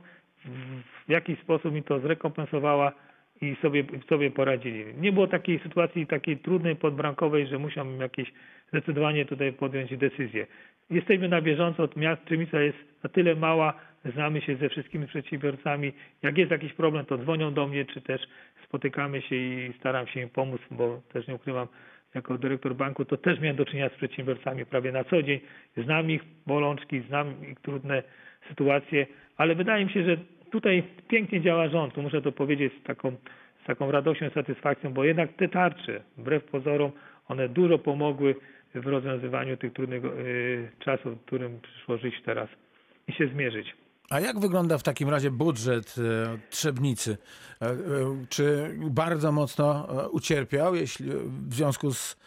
w 1.07 1.11
jakiś 1.11 1.39
sposób 1.39 1.73
mi 1.73 1.83
to 1.83 1.99
zrekompensowała 1.99 2.91
i 3.41 3.55
sobie, 3.61 3.83
sobie 4.09 4.31
poradzili. 4.31 4.85
Nie 5.01 5.11
było 5.11 5.27
takiej 5.27 5.59
sytuacji 5.59 6.07
takiej 6.07 6.37
trudnej, 6.37 6.75
podbramkowej, 6.75 7.47
że 7.47 7.59
musiał 7.59 7.85
jakieś 8.01 8.31
zdecydowanie 8.69 9.25
tutaj 9.25 9.53
podjąć 9.53 9.97
decyzję. 9.97 10.47
Jesteśmy 10.89 11.29
na 11.29 11.41
bieżąco, 11.41 11.89
Czymica 12.25 12.61
jest 12.61 12.77
na 13.03 13.09
tyle 13.09 13.35
mała, 13.35 13.73
znamy 14.05 14.41
się 14.41 14.55
ze 14.55 14.69
wszystkimi 14.69 15.07
przedsiębiorcami. 15.07 15.93
Jak 16.23 16.37
jest 16.37 16.51
jakiś 16.51 16.73
problem, 16.73 17.05
to 17.05 17.17
dzwonią 17.17 17.53
do 17.53 17.67
mnie, 17.67 17.85
czy 17.85 18.01
też 18.01 18.21
spotykamy 18.63 19.21
się 19.21 19.35
i 19.35 19.73
staram 19.79 20.07
się 20.07 20.21
im 20.21 20.29
pomóc, 20.29 20.61
bo 20.71 21.01
też 21.13 21.27
nie 21.27 21.35
ukrywam, 21.35 21.67
jako 22.15 22.37
dyrektor 22.37 22.75
banku, 22.75 23.05
to 23.05 23.17
też 23.17 23.39
miałem 23.39 23.57
do 23.57 23.65
czynienia 23.65 23.89
z 23.89 23.93
przedsiębiorcami 23.93 24.65
prawie 24.65 24.91
na 24.91 25.03
co 25.03 25.23
dzień. 25.23 25.39
Znam 25.77 26.11
ich 26.11 26.21
bolączki, 26.47 27.01
znam 27.01 27.47
ich 27.51 27.59
trudne 27.59 28.03
sytuacje, 28.49 29.07
ale 29.37 29.55
wydaje 29.55 29.85
mi 29.85 29.91
się, 29.91 30.03
że 30.03 30.17
tutaj 30.51 30.83
pięknie 31.07 31.41
działa 31.41 31.69
rząd. 31.69 31.93
Tu 31.93 32.01
muszę 32.01 32.21
to 32.21 32.31
powiedzieć 32.31 32.73
z 32.81 32.83
taką, 32.83 33.11
z 33.63 33.67
taką 33.67 33.91
radością 33.91 34.27
i 34.27 34.33
satysfakcją, 34.33 34.93
bo 34.93 35.03
jednak 35.03 35.33
te 35.33 35.47
tarcze, 35.47 36.01
wbrew 36.17 36.43
pozorom, 36.43 36.91
one 37.27 37.49
dużo 37.49 37.79
pomogły 37.79 38.35
w 38.75 38.87
rozwiązywaniu 38.87 39.57
tych 39.57 39.73
trudnych 39.73 40.05
y, 40.05 40.71
czasów, 40.79 41.17
w 41.17 41.25
którym 41.25 41.59
przyszło 41.61 41.97
żyć 41.97 42.15
teraz 42.25 42.49
i 43.07 43.13
się 43.13 43.27
zmierzyć. 43.27 43.75
A 44.09 44.19
jak 44.19 44.39
wygląda 44.39 44.77
w 44.77 44.83
takim 44.83 45.09
razie 45.09 45.31
budżet 45.31 45.95
e, 45.97 46.37
Trzebnicy? 46.49 47.17
E, 47.61 47.75
Czy 48.29 48.75
bardzo 48.91 49.31
mocno 49.31 49.87
ucierpiał 50.11 50.75
jeśli, 50.75 51.05
w 51.49 51.53
związku 51.53 51.93
z 51.93 52.17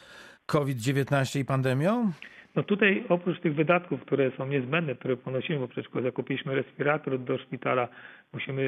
COVID-19 0.47 1.41
i 1.41 1.45
pandemią? 1.45 2.13
No 2.57 2.63
tutaj 2.63 3.05
oprócz 3.09 3.41
tych 3.41 3.55
wydatków, 3.55 4.01
które 4.01 4.31
są 4.31 4.47
niezbędne, 4.47 4.95
które 4.95 5.17
ponosimy, 5.17 5.59
bo 5.59 5.69
przecież 5.69 5.93
zakupiliśmy 6.03 6.55
respirator 6.55 7.19
do 7.19 7.39
szpitala, 7.39 7.89
musimy 8.33 8.65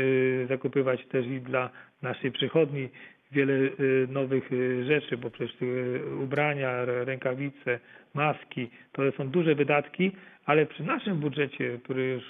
zakupywać 0.49 1.07
też 1.07 1.27
i 1.27 1.41
dla 1.41 1.71
naszej 2.03 2.33
przychodni 2.33 2.89
wiele 3.33 3.53
y, 3.53 4.09
nowych 4.11 4.53
y, 4.53 4.85
rzeczy, 4.85 5.17
bo 5.17 5.31
przecież 5.31 5.63
y, 5.63 6.01
ubrania, 6.23 6.85
rękawice, 6.85 7.81
maski, 8.15 8.71
to 8.93 9.13
są 9.13 9.29
duże 9.29 9.55
wydatki, 9.55 10.13
ale 10.47 10.67
przy 10.67 10.83
naszym 10.83 11.17
budżecie, 11.17 11.79
który 11.85 12.09
już 12.09 12.25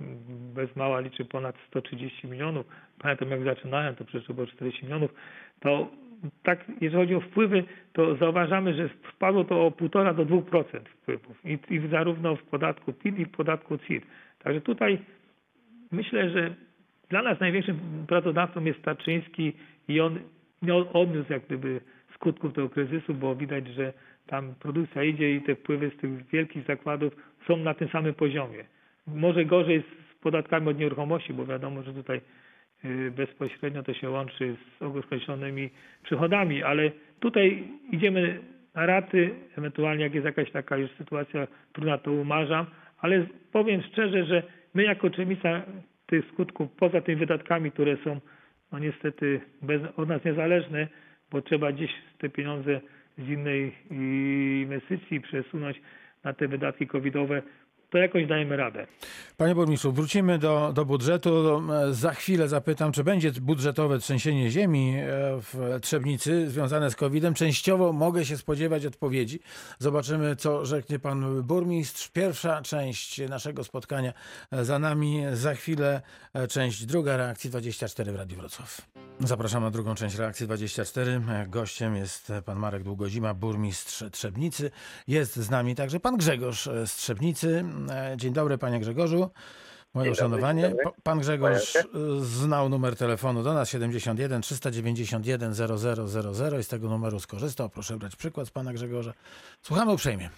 mm, 0.00 0.18
bez 0.54 0.76
mała 0.76 1.00
liczy 1.00 1.24
ponad 1.24 1.56
130 1.68 2.26
milionów, 2.26 2.66
pamiętam 2.98 3.30
jak 3.30 3.42
zaczynałem, 3.44 3.94
to 3.94 4.04
przecież 4.04 4.32
było 4.32 4.46
40 4.46 4.84
milionów, 4.84 5.14
to 5.60 5.90
tak, 6.42 6.64
jeżeli 6.80 7.02
chodzi 7.02 7.14
o 7.14 7.20
wpływy, 7.20 7.64
to 7.92 8.16
zauważamy, 8.16 8.74
że 8.74 8.88
spadło 9.16 9.44
to 9.44 9.66
o 9.66 9.70
1,5 9.70 10.14
do 10.14 10.26
2% 10.26 10.62
wpływów 10.88 11.44
i, 11.44 11.58
i 11.70 11.88
zarówno 11.88 12.36
w 12.36 12.42
podatku 12.42 12.92
PIT 12.92 13.18
i 13.18 13.24
w 13.24 13.30
podatku 13.30 13.78
CIT. 13.78 14.06
Także 14.38 14.60
tutaj 14.60 14.98
myślę, 15.92 16.30
że 16.30 16.54
dla 17.08 17.22
nas 17.22 17.40
największym 17.40 17.78
pracodawcą 18.08 18.64
jest 18.64 18.78
Starczyński 18.78 19.52
i 19.88 20.00
on 20.00 20.18
nie 20.62 20.74
odniósł 20.74 21.32
jak 21.32 21.46
gdyby 21.46 21.80
skutków 22.14 22.52
tego 22.52 22.68
kryzysu, 22.68 23.14
bo 23.14 23.36
widać, 23.36 23.68
że 23.68 23.92
tam 24.26 24.54
produkcja 24.60 25.04
idzie 25.04 25.34
i 25.34 25.40
te 25.40 25.54
wpływy 25.54 25.90
z 25.90 26.00
tych 26.00 26.26
wielkich 26.26 26.66
zakładów 26.66 27.16
są 27.46 27.56
na 27.56 27.74
tym 27.74 27.88
samym 27.88 28.14
poziomie. 28.14 28.64
Może 29.06 29.44
gorzej 29.44 29.82
z 29.82 30.14
podatkami 30.22 30.68
od 30.68 30.78
nieruchomości, 30.78 31.34
bo 31.34 31.46
wiadomo, 31.46 31.82
że 31.82 31.94
tutaj 31.94 32.20
bezpośrednio 33.10 33.82
to 33.82 33.94
się 33.94 34.10
łączy 34.10 34.56
z 34.78 34.82
określonymi 34.82 35.70
przychodami, 36.02 36.62
ale 36.62 36.90
tutaj 37.20 37.64
idziemy 37.90 38.40
na 38.74 38.86
raty, 38.86 39.30
ewentualnie 39.58 40.04
jak 40.04 40.14
jest 40.14 40.24
jakaś 40.24 40.50
taka 40.50 40.76
już 40.76 40.90
sytuacja 40.90 41.46
trudna, 41.72 41.98
to 41.98 42.12
umarzam, 42.12 42.66
ale 42.98 43.26
powiem 43.52 43.82
szczerze, 43.82 44.24
że 44.24 44.42
my 44.74 44.82
jako 44.82 45.10
Czemica 45.10 45.62
tych 46.06 46.26
skutków, 46.32 46.72
poza 46.72 47.00
tymi 47.00 47.16
wydatkami, 47.16 47.70
które 47.70 47.96
są 47.96 48.20
no 48.72 48.78
niestety 48.78 49.40
bez, 49.62 49.82
od 49.96 50.08
nas 50.08 50.24
niezależne, 50.24 50.88
bo 51.30 51.42
trzeba 51.42 51.72
gdzieś 51.72 51.90
te 52.18 52.28
pieniądze 52.28 52.80
z 53.18 53.28
innej 53.28 53.72
inwestycji 53.90 55.20
przesunąć 55.20 55.80
na 56.24 56.32
te 56.32 56.48
wydatki 56.48 56.86
covidowe, 56.86 57.42
to 57.92 57.98
jakoś 57.98 58.26
dajemy 58.26 58.56
radę. 58.56 58.86
Panie 59.36 59.54
burmistrzu, 59.54 59.92
wrócimy 59.92 60.38
do, 60.38 60.72
do 60.74 60.84
budżetu. 60.84 61.62
Za 61.90 62.14
chwilę 62.14 62.48
zapytam, 62.48 62.92
czy 62.92 63.04
będzie 63.04 63.32
budżetowe 63.32 63.98
trzęsienie 63.98 64.50
ziemi 64.50 64.94
e, 64.96 65.04
w 65.40 65.78
Trzebnicy 65.82 66.50
związane 66.50 66.90
z 66.90 66.96
COVID-em. 66.96 67.34
Częściowo 67.34 67.92
mogę 67.92 68.24
się 68.24 68.36
spodziewać 68.36 68.86
odpowiedzi. 68.86 69.40
Zobaczymy, 69.78 70.36
co 70.36 70.64
rzeknie 70.64 70.98
pan 70.98 71.42
burmistrz. 71.42 72.08
Pierwsza 72.08 72.62
część 72.62 73.28
naszego 73.28 73.64
spotkania 73.64 74.12
e, 74.50 74.64
za 74.64 74.78
nami. 74.78 75.22
Za 75.32 75.54
chwilę 75.54 76.02
e, 76.34 76.48
część 76.48 76.86
druga 76.86 77.16
reakcji 77.16 77.50
24 77.50 78.12
w 78.12 78.16
Radiu 78.16 78.36
Wrocław. 78.36 78.80
Zapraszam 79.20 79.62
na 79.62 79.70
drugą 79.70 79.94
część 79.94 80.16
reakcji 80.16 80.46
24. 80.46 81.22
E, 81.28 81.46
Gościem 81.48 81.96
jest 81.96 82.32
pan 82.44 82.58
Marek 82.58 82.82
Długozima, 82.82 83.34
burmistrz 83.34 84.04
Trzebnicy. 84.12 84.70
Jest 85.08 85.36
z 85.36 85.50
nami 85.50 85.74
także 85.74 86.00
pan 86.00 86.16
Grzegorz 86.16 86.68
z 86.86 86.94
Trzebnicy. 86.94 87.64
E, 87.90 88.16
Dzień 88.16 88.32
dobry, 88.32 88.58
panie 88.58 88.80
Grzegorzu. 88.80 89.30
Moje 89.94 90.04
Dzień 90.04 90.14
dobry, 90.14 90.36
uszanowanie. 90.36 90.68
dobry. 90.68 90.84
Pan 91.02 91.18
Grzegorz 91.20 91.76
e, 91.76 91.82
znał 92.18 92.68
numer 92.68 92.96
telefonu 92.96 93.42
do 93.42 93.54
nas 93.54 93.70
71 93.70 94.42
391 94.42 95.52
0000 95.54 96.58
i 96.60 96.62
z 96.62 96.68
tego 96.68 96.88
numeru 96.88 97.20
skorzystał. 97.20 97.68
Proszę 97.68 97.96
brać 97.96 98.16
przykład 98.16 98.46
z 98.46 98.50
pana 98.50 98.72
Grzegorza. 98.72 99.12
Słuchamy 99.62 99.92
uprzejmie. 99.92 100.30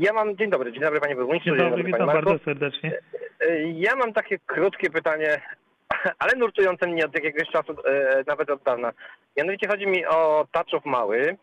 Ja 0.00 0.12
mam, 0.12 0.36
dzień 0.36 0.50
dobry, 0.50 0.72
dzień 0.72 0.82
dobry 0.82 1.00
panie 1.00 1.14
burmistrzu, 1.16 1.50
Dzień 1.50 1.58
dobry, 1.58 1.82
panie 1.82 1.84
witam 1.84 2.06
bardzo 2.06 2.44
serdecznie. 2.44 2.98
E, 3.40 3.62
Ja 3.72 3.96
mam 3.96 4.12
takie 4.12 4.38
krótkie 4.38 4.90
pytanie, 4.90 5.40
ale 6.18 6.32
nurtujące 6.36 6.86
mnie 6.86 7.06
od 7.06 7.14
jakiegoś 7.14 7.48
czasu, 7.48 7.72
e, 7.88 8.24
nawet 8.26 8.50
od 8.50 8.62
dawna. 8.62 8.92
Mianowicie 9.36 9.68
chodzi 9.68 9.86
mi 9.86 10.06
o 10.06 10.46
Taczów 10.52 10.84
Mały. 10.84 11.36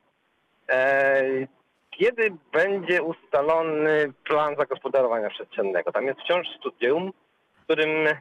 E, 1.94 1.98
Kiedy 1.98 2.32
będzie 2.54 3.04
ustalony 3.04 4.14
plan 4.24 4.56
zagospodarowania 4.56 5.30
przestrzennego? 5.30 5.92
Tam 5.92 6.06
jest 6.06 6.20
wciąż 6.20 6.48
studium, 6.60 7.12
w 7.62 7.64
którym 7.64 8.08
e, 8.08 8.14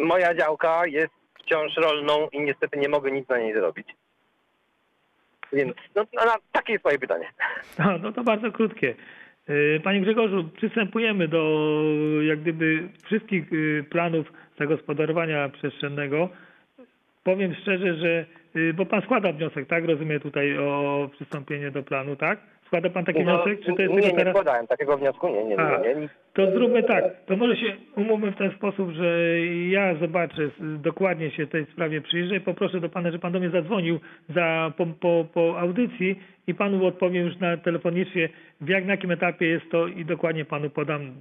moja 0.00 0.34
działka 0.34 0.86
jest 0.86 1.12
wciąż 1.38 1.76
rolną 1.76 2.28
i 2.32 2.40
niestety 2.40 2.78
nie 2.78 2.88
mogę 2.88 3.10
nic 3.10 3.28
na 3.28 3.38
niej 3.38 3.54
zrobić. 3.54 3.88
Więc 5.52 5.74
no, 5.94 6.04
no, 6.12 6.22
no, 6.26 6.32
takie 6.52 6.72
jest 6.72 6.84
moje 6.84 6.98
pytanie. 6.98 7.28
No, 7.78 7.98
no 7.98 8.12
to 8.12 8.24
bardzo 8.24 8.52
krótkie. 8.52 8.94
Y, 9.50 9.80
Panie 9.84 10.00
Grzegorzu, 10.00 10.48
przystępujemy 10.56 11.28
do 11.28 11.62
jak 12.22 12.40
gdyby 12.40 12.88
wszystkich 13.04 13.52
y, 13.52 13.84
planów 13.90 14.32
zagospodarowania 14.58 15.48
przestrzennego. 15.48 16.28
Powiem 17.24 17.54
szczerze, 17.54 17.94
że 17.94 18.26
y, 18.56 18.74
bo 18.74 18.86
pan 18.86 19.02
składa 19.02 19.32
wniosek, 19.32 19.68
tak? 19.68 19.84
Rozumiem 19.84 20.20
tutaj 20.20 20.58
o 20.58 21.10
przystąpienie 21.12 21.70
do 21.70 21.82
planu, 21.82 22.16
tak? 22.16 22.40
Składa 22.72 22.90
pan 22.90 23.04
taki 23.04 23.24
No, 23.24 23.24
wniosek? 23.44 23.60
Czy 23.64 23.72
to 23.72 23.82
jest 23.82 23.94
nie, 23.94 24.00
tylko 24.00 24.16
nie 24.16 24.18
teraz? 24.18 24.32
składałem 24.34 24.66
takiego 24.66 24.98
wniosku, 24.98 25.28
nie, 25.28 25.44
nie, 25.44 25.58
A. 25.60 25.78
nie, 25.78 25.94
nie. 25.94 26.08
To 26.32 26.50
zróbmy 26.52 26.82
tak. 26.82 27.04
To 27.26 27.36
może 27.36 27.56
się 27.56 27.66
umówmy 27.96 28.32
w 28.32 28.36
ten 28.36 28.50
sposób, 28.50 28.90
że 28.90 29.40
ja 29.68 29.94
zobaczę, 29.94 30.50
dokładnie 30.60 31.30
się 31.30 31.46
tej 31.46 31.66
sprawie 31.66 32.00
przyjrzę 32.00 32.36
i 32.36 32.40
poproszę 32.40 32.80
do 32.80 32.88
pana, 32.88 33.10
że 33.10 33.18
pan 33.18 33.32
do 33.32 33.38
mnie 33.40 33.50
zadzwonił 33.50 34.00
za, 34.34 34.72
po, 34.76 34.86
po, 34.86 35.24
po 35.34 35.58
audycji 35.60 36.20
i 36.46 36.54
panu 36.54 36.86
odpowiem 36.86 37.26
już 37.26 37.36
na 37.38 37.56
telefonicznie, 37.56 38.28
w 38.60 38.68
jak, 38.68 38.84
na 38.84 38.90
jakim 38.92 39.10
etapie 39.10 39.46
jest 39.46 39.70
to 39.70 39.86
i 39.86 40.04
dokładnie 40.04 40.44
panu 40.44 40.70
podam. 40.70 41.12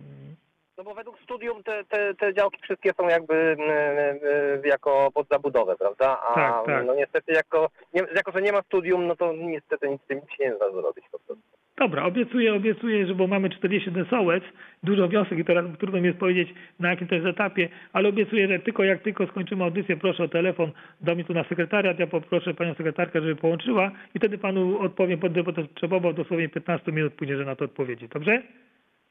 No 0.81 0.85
bo 0.85 0.95
według 0.95 1.19
studium 1.19 1.63
te, 1.63 1.83
te, 1.83 2.13
te 2.13 2.33
działki 2.33 2.61
wszystkie 2.61 2.91
są 2.93 3.07
jakby 3.07 3.35
mm, 3.35 3.69
mm, 3.69 4.61
jako 4.65 5.11
pod 5.13 5.27
zabudowę, 5.27 5.75
prawda? 5.75 6.19
A 6.21 6.35
Tak, 6.35 6.65
tak. 6.65 6.85
no 6.85 6.95
niestety 6.95 7.33
jako, 7.33 7.69
nie, 7.93 8.01
jako, 8.15 8.31
że 8.31 8.41
nie 8.41 8.51
ma 8.51 8.61
studium, 8.61 9.07
no 9.07 9.15
to 9.15 9.33
niestety 9.33 9.89
nic 9.89 10.01
z 10.01 10.07
tym 10.07 10.19
się 10.19 10.43
nie 10.43 10.51
da 10.51 10.71
zrobić 10.71 11.05
po 11.11 11.19
prostu. 11.19 11.43
Dobra, 11.77 12.05
obiecuję, 12.05 12.53
obiecuję, 12.53 13.07
że 13.07 13.15
bo 13.15 13.27
mamy 13.27 13.49
41 13.49 14.05
sołec, 14.05 14.43
dużo 14.83 15.07
wniosek 15.07 15.37
i 15.37 15.45
teraz 15.45 15.65
trudno 15.79 16.01
mi 16.01 16.07
jest 16.07 16.19
powiedzieć 16.19 16.49
na 16.79 16.89
jakim 16.89 17.07
to 17.07 17.15
jest 17.15 17.27
etapie, 17.27 17.69
ale 17.93 18.09
obiecuję, 18.09 18.47
że 18.47 18.59
tylko 18.59 18.83
jak 18.83 19.01
tylko 19.01 19.27
skończymy 19.27 19.63
audycję, 19.63 19.97
proszę 19.97 20.23
o 20.23 20.27
telefon 20.27 20.71
do 21.01 21.15
mnie 21.15 21.23
tu 21.23 21.33
na 21.33 21.43
sekretariat, 21.43 21.99
ja 21.99 22.07
poproszę 22.07 22.53
panią 22.53 22.73
sekretarkę, 22.73 23.21
żeby 23.21 23.35
połączyła 23.35 23.91
i 24.15 24.19
wtedy 24.19 24.37
panu 24.37 24.79
odpowiem, 24.79 25.19
będę 25.19 25.43
potrzebował 25.43 26.13
dosłownie 26.13 26.49
15 26.49 26.91
minut 26.91 27.13
później, 27.13 27.37
że 27.37 27.45
na 27.45 27.55
to 27.55 27.65
odpowiedzi. 27.65 28.07
Dobrze? 28.07 28.41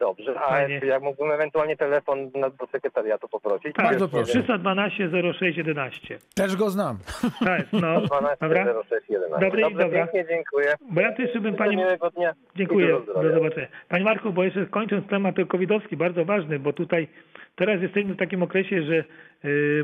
Dobrze, 0.01 0.41
a 0.41 0.49
Fajnie. 0.49 0.81
jak 0.85 1.03
mógłbym 1.03 1.33
ewentualnie 1.33 1.77
telefon 1.77 2.31
do 2.31 2.67
sekretariatu 2.73 3.29
poprosić? 3.29 3.75
Tak, 3.75 3.87
Bardzo 3.87 4.09
proszę. 4.09 4.25
312 4.33 5.11
06 5.39 5.59
11. 5.59 6.19
Też 6.35 6.57
go 6.57 6.71
znam. 6.71 6.99
Tak, 7.45 7.67
no, 7.73 8.01
12 8.07 8.37
dobra. 8.41 8.65
06 8.91 9.11
11. 9.11 9.47
Dobry, 9.47 9.63
Dobrze, 9.63 9.79
dobra. 9.85 10.07
pięknie, 10.07 10.35
dziękuję. 10.37 10.75
Bo 10.91 11.01
ja 11.01 11.15
jeszcze 11.19 11.41
bym 11.41 11.55
pani... 11.57 11.77
miłego 11.77 12.11
dnia. 12.11 12.35
Dziękuję, 12.57 13.01
do 13.23 13.35
zobaczenia. 13.35 13.67
Panie 13.89 14.05
Marku, 14.05 14.33
bo 14.33 14.45
jeszcze 14.45 14.67
kończąc 14.67 15.07
temat 15.07 15.35
covidowski, 15.49 15.97
bardzo 15.97 16.25
ważny, 16.25 16.59
bo 16.59 16.73
tutaj 16.73 17.09
teraz 17.57 17.83
jesteśmy 17.83 18.15
w 18.15 18.19
takim 18.19 18.43
okresie, 18.43 18.83
że 18.83 19.05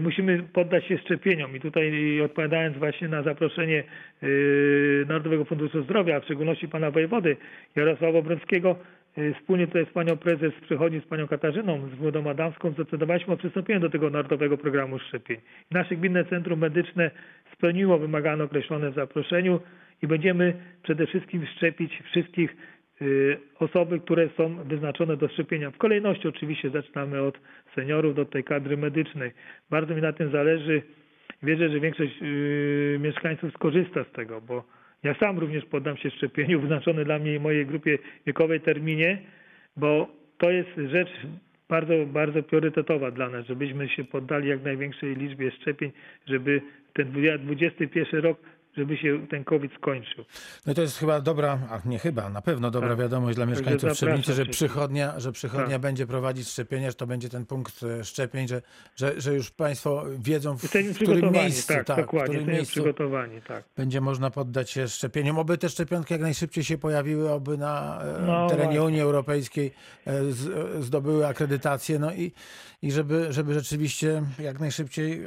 musimy 0.01 0.43
poddać 0.43 0.85
się 0.85 0.99
szczepieniom 0.99 1.57
i 1.57 1.61
tutaj 1.61 2.21
odpowiadając 2.21 2.79
właśnie 2.79 3.09
na 3.09 3.23
zaproszenie 3.23 3.85
y, 4.23 5.05
Narodowego 5.09 5.45
Funduszu 5.45 5.83
Zdrowia, 5.83 6.17
a 6.17 6.21
w 6.21 6.25
szczególności 6.25 6.69
pana 6.69 6.91
wojewody 6.91 7.37
Jarosława 7.77 8.23
Brąckiego, 8.23 8.77
y, 9.19 9.35
wspólnie 9.41 9.67
tutaj 9.67 9.87
z 9.87 9.93
panią 9.93 10.17
prezes 10.17 10.53
przychodzi 10.63 11.01
z 11.01 11.05
panią 11.05 11.29
Katarzyną, 11.29 11.89
z 11.89 11.95
Włodą 11.95 12.31
Adamską, 12.31 12.71
zdecydowaliśmy 12.71 13.35
o 13.35 13.37
przystąpieniu 13.37 13.81
do 13.81 13.91
tego 13.91 14.11
Narodowego 14.11 14.59
Programu 14.59 14.99
Szczepień. 14.99 15.37
Nasze 15.71 15.97
Gminne 15.97 16.25
Centrum 16.25 16.61
Medyczne 16.61 17.11
spełniło 17.53 17.99
wymagane 17.99 18.45
określone 18.45 18.91
w 18.91 18.95
zaproszeniu 18.95 19.61
i 20.03 20.07
będziemy 20.07 20.55
przede 20.83 21.07
wszystkim 21.07 21.47
szczepić 21.47 22.03
wszystkich 22.11 22.51
y, 22.51 22.76
osoby, 23.59 24.01
które 24.01 24.29
są 24.37 24.65
wyznaczone 24.65 25.17
do 25.17 25.29
szczepienia. 25.29 25.71
W 25.71 25.79
kolejności 25.79 26.29
oczywiście 26.29 26.71
zaczynamy 26.71 27.23
od 27.23 27.39
seniorów 27.75 28.15
do 28.15 28.25
tej 28.25 28.45
kadry 28.45 28.77
medycznej. 28.77 29.33
Bardzo 29.71 29.95
mi 29.95 30.03
na 30.03 30.13
tym 30.13 30.31
zależy. 30.31 30.83
Wierzę, 31.43 31.69
że 31.69 31.81
większość 31.81 32.13
y, 32.23 32.99
mieszkańców 33.01 33.53
skorzysta 33.53 34.05
z 34.05 34.13
tego, 34.13 34.41
bo 34.41 34.65
ja 35.03 35.15
sam 35.15 35.39
również 35.39 35.65
poddam 35.65 35.97
się 35.97 36.11
szczepieniu 36.11 36.61
wyznaczony 36.67 37.05
dla 37.05 37.19
mnie 37.19 37.35
i 37.35 37.41
mojej 37.41 37.67
grupie 37.67 37.99
wiekowej 38.27 38.61
terminie, 38.61 39.19
bo 39.77 40.09
to 40.39 40.51
jest 40.51 40.71
rzecz 40.93 41.11
bardzo, 41.69 42.07
bardzo 42.07 42.43
priorytetowa 42.43 43.11
dla 43.11 43.29
nas, 43.29 43.47
żebyśmy 43.47 43.89
się 43.89 44.05
poddali 44.05 44.49
jak 44.49 44.63
największej 44.63 45.17
liczbie 45.17 45.51
szczepień, 45.51 45.93
żeby 46.27 46.63
ten 46.93 47.11
21 47.39 48.21
rok 48.21 48.39
żeby 48.77 48.97
się 48.97 49.27
ten 49.31 49.45
COVID 49.45 49.73
skończył. 49.79 50.25
No 50.67 50.75
to 50.75 50.83
jest 50.83 50.99
chyba 50.99 51.21
dobra, 51.21 51.59
a 51.71 51.89
nie 51.89 51.99
chyba, 51.99 52.29
na 52.31 52.43
pewno 52.43 52.71
dobra 52.71 52.89
Tak. 52.89 52.99
wiadomość 52.99 53.37
dla 53.37 53.47
mieszkańców 53.47 53.93
Trzebnicy, 53.93 54.33
że 54.33 54.47
przychodnia, 54.47 55.21
że 55.21 55.33
przychodnia 55.33 55.71
Tak. 55.75 55.81
będzie 55.81 56.07
prowadzić 56.07 56.49
szczepienia, 56.49 56.91
że 56.91 56.95
to 56.95 57.07
będzie 57.07 57.29
ten 57.29 57.47
punkt 57.47 57.83
e, 57.83 58.05
szczepień, 58.05 58.49
że, 58.49 58.63
że, 58.97 59.21
że 59.21 59.35
już 59.35 59.51
Państwo 59.51 60.05
wiedzą, 60.19 60.59
w, 60.59 60.63
Jesteśmy 60.63 60.95
w 60.95 60.97
którym 60.97 61.33
miejscu, 61.33 61.69
tak, 61.69 61.87
tak, 61.87 61.97
w 61.97 62.01
dokładnie, 62.01 62.35
którym 62.35 62.39
jesteśmy 62.39 62.53
miejscu 62.53 62.73
przygotowani, 62.73 63.43
tak. 63.43 63.65
będzie 63.77 64.01
można 64.01 64.31
poddać 64.31 64.71
się 64.71 64.89
szczepieniom. 64.89 65.39
Oby 65.39 65.59
te 65.59 65.69
szczepionki 65.69 66.15
jak 66.15 66.21
najszybciej 66.21 66.65
się 66.65 66.79
pojawiły, 66.79 67.31
oby 67.33 67.59
na 67.59 68.03
e, 68.03 68.23
No 68.27 68.49
terenie 68.49 68.65
właśnie. 68.65 68.83
Unii 68.83 69.01
Europejskiej 69.01 69.73
e, 70.07 70.33
zdobyły 70.83 71.27
akredytację, 71.27 71.99
no 71.99 72.13
i, 72.13 72.33
i 72.87 72.91
żeby, 72.91 73.33
żeby 73.33 73.55
rzeczywiście 73.55 74.23
jak 74.39 74.61
najszybciej 74.61 75.13
e, 75.13 75.19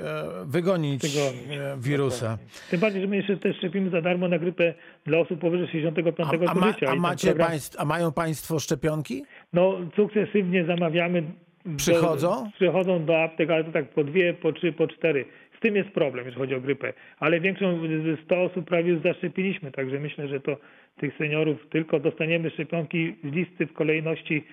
wygonić 0.45 1.01
Wygonić, 1.01 1.59
e, 1.61 1.77
wirusa. 1.79 2.37
Tym 2.71 2.79
bardziej, 2.79 3.01
że 3.01 3.07
my 3.07 3.15
jeszcze 3.17 3.37
też 3.37 3.57
szczepimy 3.57 3.89
za 3.89 4.01
darmo 4.01 4.27
na 4.27 4.39
grypę 4.39 4.73
dla 5.05 5.17
osób 5.17 5.39
powyżej 5.39 5.67
65 5.67 6.15
A, 6.19 6.31
roku 6.31 6.45
a, 6.47 6.53
ma, 6.53 6.67
życia. 6.71 6.87
a, 6.89 6.95
macie 6.95 7.27
program- 7.27 7.47
państw, 7.47 7.79
a 7.79 7.85
mają 7.85 8.11
Państwo 8.11 8.59
szczepionki? 8.59 9.23
No 9.53 9.77
sukcesywnie 9.95 10.65
zamawiamy. 10.65 11.21
do- 11.21 11.29
Przychodzą? 11.77 12.51
Przychodzą 12.55 13.05
do 13.05 13.21
aptek, 13.23 13.49
ale 13.49 13.63
to 13.63 13.71
tak 13.71 13.89
po 13.89 14.03
dwie, 14.03 14.33
po 14.33 14.53
trzy, 14.53 14.71
po 14.73 14.87
cztery. 14.87 15.25
Z 15.57 15.61
tym 15.61 15.75
jest 15.75 15.89
problem, 15.89 16.25
jeśli 16.25 16.41
chodzi 16.41 16.55
o 16.55 16.61
grypę. 16.61 16.93
Ale 17.19 17.39
większą, 17.39 17.79
100 18.25 18.41
osób 18.43 18.65
prawie 18.65 18.89
już 18.91 19.03
zaszczepiliśmy, 19.03 19.71
także 19.71 19.99
myślę, 19.99 20.27
że 20.27 20.39
to 20.39 20.57
tych 20.97 21.17
seniorów 21.17 21.57
tylko 21.69 21.99
dostaniemy 21.99 22.49
szczepionki 22.49 23.15
z 23.23 23.27
listy 23.33 23.65
w 23.67 23.73
kolejności, 23.73 24.43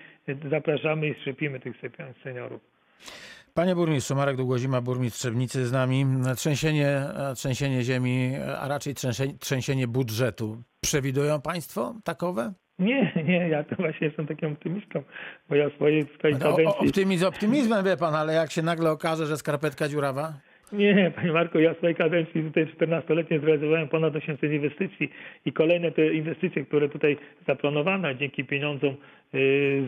zapraszamy 0.51 1.07
i 1.09 1.13
szczepimy 1.21 1.59
tych 1.59 1.73
seniorów. 2.23 2.76
Panie 3.53 3.75
burmistrzu, 3.75 4.15
Marek 4.15 4.35
Długozima, 4.35 4.81
burmistrz 4.81 5.19
Trzebnicy 5.19 5.65
z 5.65 5.71
nami. 5.71 6.05
Trzęsienie, 6.35 7.01
trzęsienie 7.35 7.83
ziemi, 7.83 8.31
a 8.61 8.67
raczej 8.67 8.93
trzęsienie, 8.93 9.33
trzęsienie 9.39 9.87
budżetu. 9.87 10.63
Przewidują 10.81 11.41
Państwo 11.41 11.95
takowe? 12.03 12.53
Nie, 12.79 13.11
nie, 13.27 13.49
ja 13.49 13.63
to 13.63 13.75
właśnie 13.75 14.07
jestem 14.07 14.27
takim 14.27 14.51
optymistą, 14.53 15.03
bo 15.49 15.55
ja 15.55 15.69
swojej 15.69 16.05
tutaj 16.05 16.31
No, 16.31 16.39
kadencji... 16.39 16.87
optymizm 16.87 17.25
optymizmem, 17.25 17.85
wie 17.85 17.97
Pan, 17.97 18.15
ale 18.15 18.33
jak 18.33 18.51
się 18.51 18.61
nagle 18.61 18.91
okaże, 18.91 19.25
że 19.25 19.37
skarpetka 19.37 19.87
dziurawa? 19.87 20.33
Nie, 20.71 21.11
panie 21.15 21.31
Marku, 21.31 21.59
ja 21.59 21.73
w 21.73 21.77
swojej 21.77 21.95
kadencji 21.95 22.43
tutaj 22.43 22.65
14-letniej 22.65 23.39
zrealizowałem 23.39 23.87
ponad 23.87 24.15
800 24.15 24.51
inwestycji 24.51 25.09
i 25.45 25.53
kolejne 25.53 25.91
te 25.91 26.13
inwestycje, 26.13 26.65
które 26.65 26.89
tutaj 26.89 27.17
zaplanowane 27.47 28.15
dzięki 28.15 28.45
pieniądzom 28.45 28.89
y, 28.89 28.95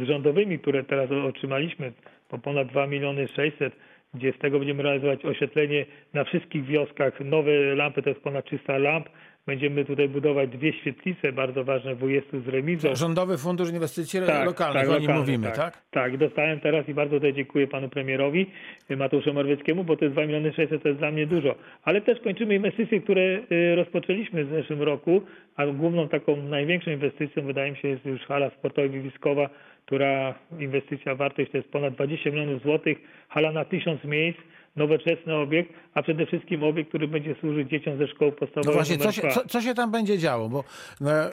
z 0.04 0.08
rządowymi, 0.08 0.60
które 0.60 0.84
teraz 0.84 1.10
otrzymaliśmy, 1.12 1.92
po 2.30 2.38
ponad 2.38 2.68
2 2.68 2.88
miliony 2.88 3.28
600, 3.28 3.74
gdzie 4.14 4.34
z 4.34 4.38
tego 4.38 4.60
będziemy 4.60 4.84
realizować 4.84 5.26
oświetlenie 5.26 5.86
na 6.14 6.24
wszystkich 6.24 6.66
wioskach, 6.66 7.20
nowe 7.20 7.52
lampy, 7.76 8.02
to 8.02 8.10
jest 8.10 8.22
ponad 8.22 8.46
300 8.46 8.78
lamp. 8.78 9.10
Będziemy 9.48 9.86
tutaj 9.86 10.10
budować 10.10 10.50
dwie 10.50 10.74
świetlice, 10.74 11.32
bardzo 11.32 11.64
ważne 11.64 11.96
w 11.96 12.04
Ujestu 12.04 12.42
z 12.42 12.48
remizą. 12.48 12.96
Rządowy 12.96 13.38
Fundusz 13.38 13.70
Inwestycji 13.70 14.20
Tak, 14.28 14.46
Lokalnych, 14.46 14.88
tak, 14.88 14.98
o 14.98 15.00
nim 15.00 15.12
mówimy, 15.12 15.48
tak? 15.48 15.56
tak? 15.56 15.82
Tak, 15.92 16.18
dostałem 16.18 16.60
teraz 16.60 16.90
i 16.90 16.94
bardzo 16.94 17.16
tutaj 17.16 17.34
dziękuję 17.34 17.68
panu 17.68 17.90
premierowi 17.90 18.52
y, 18.92 18.98
Mateuszowi 18.98 19.36
Morawieckiemu, 19.36 19.84
bo 19.84 19.98
to 19.98 20.06
jest 20.06 20.16
2 20.16 20.26
miliony 20.26 20.54
600 20.54 20.84
to 20.84 20.88
jest 20.88 21.00
dla 21.00 21.12
mnie 21.12 21.28
dużo. 21.28 21.56
Ale 21.84 22.02
też 22.02 22.20
kończymy 22.20 22.56
inwestycje, 22.56 23.02
które 23.02 23.22
y, 23.22 23.76
rozpoczęliśmy 23.76 24.46
w 24.46 24.50
zeszłym 24.50 24.82
roku, 24.82 25.22
a 25.56 25.68
główną 25.68 26.08
taką 26.08 26.36
największą 26.36 26.92
inwestycją 26.92 27.44
wydaje 27.44 27.72
mi 27.72 27.78
się 27.78 27.88
jest 27.88 28.06
już 28.06 28.22
hala 28.22 28.50
sportowo-wiwiskowa, 28.50 29.50
która 29.86 30.36
inwestycja 30.60 31.16
wartość 31.16 31.52
to 31.52 31.58
jest 31.58 31.72
ponad 31.72 31.94
20 31.94 32.30
milionów 32.30 32.62
złotych, 32.62 32.98
hala 33.30 33.52
na 33.52 33.66
1000 33.66 34.04
miejsc, 34.04 34.40
nowoczesny 34.76 35.36
obiekt, 35.36 35.74
a 35.94 36.04
przede 36.04 36.26
wszystkim 36.26 36.64
obiekt, 36.64 36.90
który 36.90 37.08
będzie 37.08 37.36
służyć 37.40 37.70
dzieciom 37.70 37.98
ze 37.98 38.08
szkoły 38.08 38.32
No 38.32 38.38
podstawowej 38.38 38.74
właśnie, 38.74 38.98
co 38.98 39.12
się, 39.12 39.22
co, 39.28 39.48
co 39.48 39.62
się 39.62 39.74
tam 39.74 39.92
będzie 39.92 40.18
działo? 40.18 40.50
Bo 40.50 40.64
e, 41.02 41.08
e, 41.08 41.32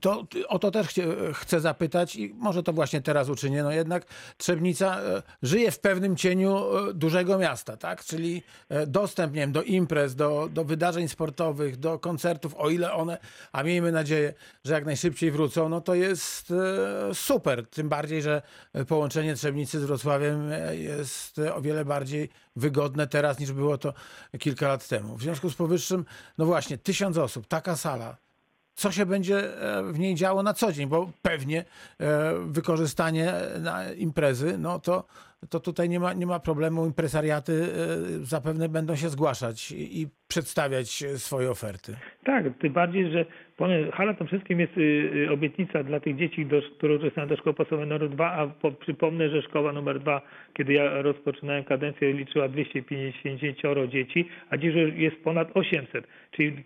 to, 0.00 0.26
o 0.48 0.58
to 0.58 0.70
też 0.70 0.86
chcie, 0.86 1.04
chcę 1.32 1.60
zapytać 1.60 2.16
i 2.16 2.34
może 2.34 2.62
to 2.62 2.72
właśnie 2.72 3.00
teraz 3.00 3.28
uczynię. 3.28 3.62
No 3.62 3.72
jednak 3.72 4.06
Trzebnica 4.36 5.00
e, 5.00 5.22
żyje 5.42 5.70
w 5.70 5.80
pewnym 5.80 6.16
cieniu 6.16 6.56
e, 6.56 6.94
dużego 6.94 7.38
miasta, 7.38 7.76
tak? 7.76 8.04
Czyli 8.04 8.42
dostęp 8.86 9.34
nie 9.34 9.40
wiem, 9.40 9.52
do 9.52 9.62
imprez, 9.62 10.14
do, 10.14 10.48
do 10.52 10.64
wydarzeń 10.64 11.08
sportowych, 11.08 11.76
do 11.76 11.98
koncertów, 11.98 12.54
o 12.54 12.70
ile 12.70 12.92
one, 12.92 13.18
a 13.52 13.62
miejmy 13.62 13.92
nadzieję, 13.92 14.34
że 14.64 14.74
jak 14.74 14.84
najszybciej 14.84 15.30
wrócą, 15.30 15.68
no 15.68 15.80
to 15.80 15.94
jest 15.94 16.52
super. 17.12 17.66
Tym 17.66 17.88
bardziej, 17.88 18.22
że 18.22 18.42
połączenie 18.88 19.34
Trzebnicy 19.34 19.80
z 19.80 19.84
Wrocławiem 19.84 20.50
jest 20.72 21.38
o 21.54 21.60
wiele 21.60 21.84
bardziej 21.84 22.28
wygodne 22.58 23.06
teraz 23.06 23.38
niż 23.38 23.52
było 23.52 23.78
to 23.78 23.94
kilka 24.38 24.68
lat 24.68 24.88
temu. 24.88 25.16
W 25.16 25.22
związku 25.22 25.50
z 25.50 25.54
powyższym, 25.54 26.04
no 26.38 26.46
właśnie, 26.46 26.78
tysiąc 26.78 27.18
osób, 27.18 27.46
taka 27.46 27.76
sala. 27.76 28.16
Co 28.78 28.92
się 28.92 29.06
będzie 29.06 29.36
e, 29.36 29.82
w 29.92 29.98
niej 29.98 30.14
działo 30.14 30.42
na 30.42 30.54
co 30.54 30.72
dzień? 30.72 30.88
Bo 30.88 31.10
pewnie 31.22 31.58
e, 31.60 31.64
wykorzystanie 32.46 33.32
na 33.62 33.92
imprezy, 33.92 34.58
no 34.58 34.78
to, 34.78 35.04
to 35.50 35.60
tutaj 35.60 35.88
nie 35.88 36.00
ma, 36.00 36.12
nie 36.12 36.26
ma 36.26 36.40
problemu. 36.40 36.86
Impresariaty 36.86 37.52
e, 37.52 37.66
zapewne 38.24 38.68
będą 38.68 38.96
się 38.96 39.08
zgłaszać 39.08 39.72
i, 39.72 40.00
i 40.00 40.06
przedstawiać 40.28 41.02
e, 41.02 41.18
swoje 41.18 41.50
oferty. 41.50 41.96
Tak, 42.24 42.44
tym 42.60 42.72
bardziej, 42.72 43.12
że 43.12 43.24
hala 43.92 44.14
to 44.14 44.24
wszystkim 44.24 44.60
jest 44.60 44.76
y, 44.78 44.80
y, 44.80 45.30
obietnica 45.30 45.82
dla 45.84 46.00
tych 46.00 46.16
dzieci, 46.16 46.46
do, 46.46 46.62
które 46.76 46.94
uczestniczą 46.94 47.28
do 47.28 47.36
szkoły 47.36 47.54
podstawowej 47.54 47.88
numer 47.88 48.10
2, 48.10 48.32
a 48.32 48.46
po, 48.46 48.72
przypomnę, 48.72 49.28
że 49.28 49.42
szkoła 49.42 49.72
numer 49.72 50.00
2, 50.00 50.22
kiedy 50.54 50.72
ja 50.72 51.02
rozpoczynałem 51.02 51.64
kadencję, 51.64 52.12
liczyła 52.12 52.48
250 52.48 53.40
dzieci, 53.90 54.28
a 54.50 54.56
dziś 54.56 54.74
już 54.74 54.94
jest 54.94 55.16
ponad 55.16 55.48
800, 55.54 56.06
czyli 56.30 56.64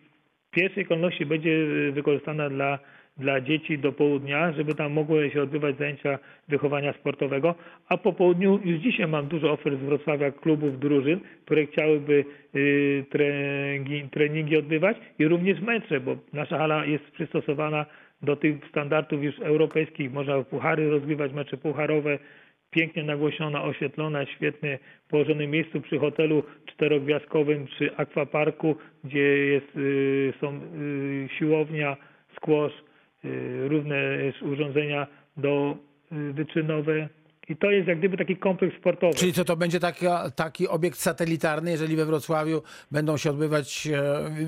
pierwszej 0.52 0.86
kolejności 0.86 1.26
będzie 1.26 1.50
y, 1.50 1.92
wykorzystana 1.92 2.50
dla 2.50 2.78
dla 3.16 3.40
dzieci 3.40 3.78
do 3.78 3.92
południa, 3.92 4.52
żeby 4.52 4.74
tam 4.74 4.92
mogły 4.92 5.30
się 5.30 5.42
odbywać 5.42 5.78
zajęcia 5.78 6.18
wychowania 6.48 6.92
sportowego, 6.92 7.54
a 7.88 7.96
po 7.96 8.12
południu 8.12 8.60
już 8.64 8.80
dzisiaj 8.80 9.06
mam 9.08 9.26
dużo 9.26 9.52
ofert 9.52 9.76
z 9.80 9.84
Wrocławia 9.84 10.30
klubów, 10.30 10.78
drużyn, 10.78 11.20
które 11.44 11.66
chciałyby 11.66 12.24
y, 12.54 13.04
treningi, 13.10 14.08
treningi 14.08 14.56
odbywać 14.56 14.96
i 15.18 15.28
również 15.28 15.60
mecze, 15.60 16.00
bo 16.00 16.16
nasza 16.32 16.58
hala 16.58 16.84
jest 16.84 17.10
przystosowana 17.10 17.86
do 18.22 18.36
tych 18.36 18.56
standardów 18.68 19.24
już 19.24 19.38
europejskich. 19.38 20.12
Można 20.12 20.42
puchary 20.42 20.90
rozgrywać, 20.90 21.32
mecze 21.32 21.56
pucharowe, 21.56 22.18
pięknie 22.72 23.04
nagłośniona, 23.04 23.62
oświetlona, 23.64 24.26
świetnie 24.26 24.78
położonym 25.08 25.50
miejscu 25.50 25.80
przy 25.80 25.98
hotelu 25.98 26.42
czterogwiazdkowym, 26.66 27.66
przy 27.66 27.96
akwaparku, 27.96 28.76
gdzie 29.04 29.36
jest, 29.46 29.76
y, 29.76 30.32
są 30.40 30.56
y, 30.56 31.28
siłownia, 31.38 31.96
squash, 32.36 32.72
y, 33.24 33.68
różne 33.68 34.18
urządzenia 34.42 35.06
do 35.36 35.76
wyczynowe. 36.10 37.08
I 37.52 37.56
to 37.56 37.70
jest 37.70 37.88
jak 37.88 37.98
gdyby 37.98 38.16
taki 38.16 38.36
kompleks 38.36 38.76
sportowy. 38.76 39.14
Czyli 39.14 39.32
co 39.32 39.44
to 39.44 39.56
będzie 39.56 39.80
taka, 39.80 40.30
taki 40.30 40.68
obiekt 40.68 40.98
satelitarny, 40.98 41.70
jeżeli 41.70 41.96
we 41.96 42.04
Wrocławiu 42.04 42.62
będą 42.90 43.16
się 43.16 43.30
odbywać 43.30 43.86
e, 43.86 44.02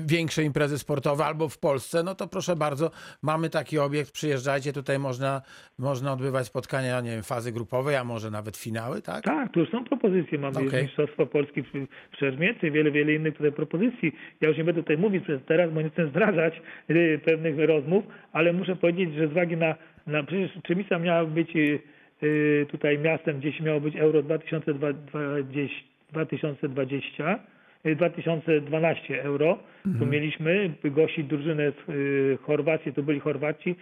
większe 0.05 0.43
imprezy 0.43 0.77
sportowe 0.79 1.25
albo 1.25 1.49
w 1.49 1.57
Polsce, 1.57 2.03
no 2.03 2.15
to 2.15 2.27
proszę 2.27 2.55
bardzo, 2.55 2.91
mamy 3.23 3.49
taki 3.49 3.79
obiekt, 3.79 4.11
przyjeżdżajcie, 4.11 4.73
tutaj 4.73 4.99
można, 4.99 5.41
można 5.79 6.13
odbywać 6.13 6.45
spotkania, 6.45 7.01
nie 7.01 7.09
wiem, 7.09 7.23
fazy 7.23 7.51
grupowej, 7.51 7.95
a 7.95 8.03
może 8.03 8.31
nawet 8.31 8.57
finały, 8.57 9.01
tak? 9.01 9.23
Tak, 9.23 9.51
tu 9.51 9.59
już 9.59 9.69
są 9.69 9.83
propozycje. 9.83 10.37
Mamy 10.39 10.67
Okej. 10.67 10.83
Mistrzostwo 10.83 11.25
Polski 11.25 11.61
w, 11.61 11.71
w 12.11 12.19
Szermierce, 12.19 12.71
wiele, 12.71 12.91
wiele 12.91 13.13
innych 13.13 13.37
tutaj 13.37 13.51
propozycji. 13.51 14.15
Ja 14.41 14.47
już 14.49 14.57
nie 14.57 14.63
będę 14.63 14.81
tutaj 14.81 14.97
mówić 14.97 15.23
przez 15.23 15.41
teraz, 15.47 15.71
bo 15.71 15.81
nie 15.81 15.89
chcę 15.89 16.07
zdradzać 16.07 16.61
y, 16.89 17.19
pewnych 17.25 17.55
rozmów, 17.59 18.03
ale 18.33 18.53
muszę 18.53 18.75
powiedzieć, 18.75 19.15
że 19.15 19.27
z 19.27 19.31
uwagi 19.31 19.57
na, 19.57 19.75
na 20.07 20.23
przecież 20.23 20.51
Trzemica 20.63 20.99
miała 20.99 21.25
być 21.25 21.55
y, 21.55 21.94
tutaj 22.67 22.99
miastem, 22.99 23.39
gdzieś 23.39 23.59
miało 23.59 23.81
być 23.81 23.95
Euro 23.95 24.23
2020, 24.23 25.75
2020 26.11 27.39
y, 27.85 27.95
2012 27.95 29.23
euro. 29.23 29.57
Tu 29.99 30.05
mieliśmy 30.05 30.73
gościć 30.83 31.25
drużynę 31.27 31.71
z 31.71 31.89
y, 31.89 32.37
Chorwacji, 32.41 32.93
to 32.93 33.03
byli 33.03 33.19
Chorwaci. 33.19 33.75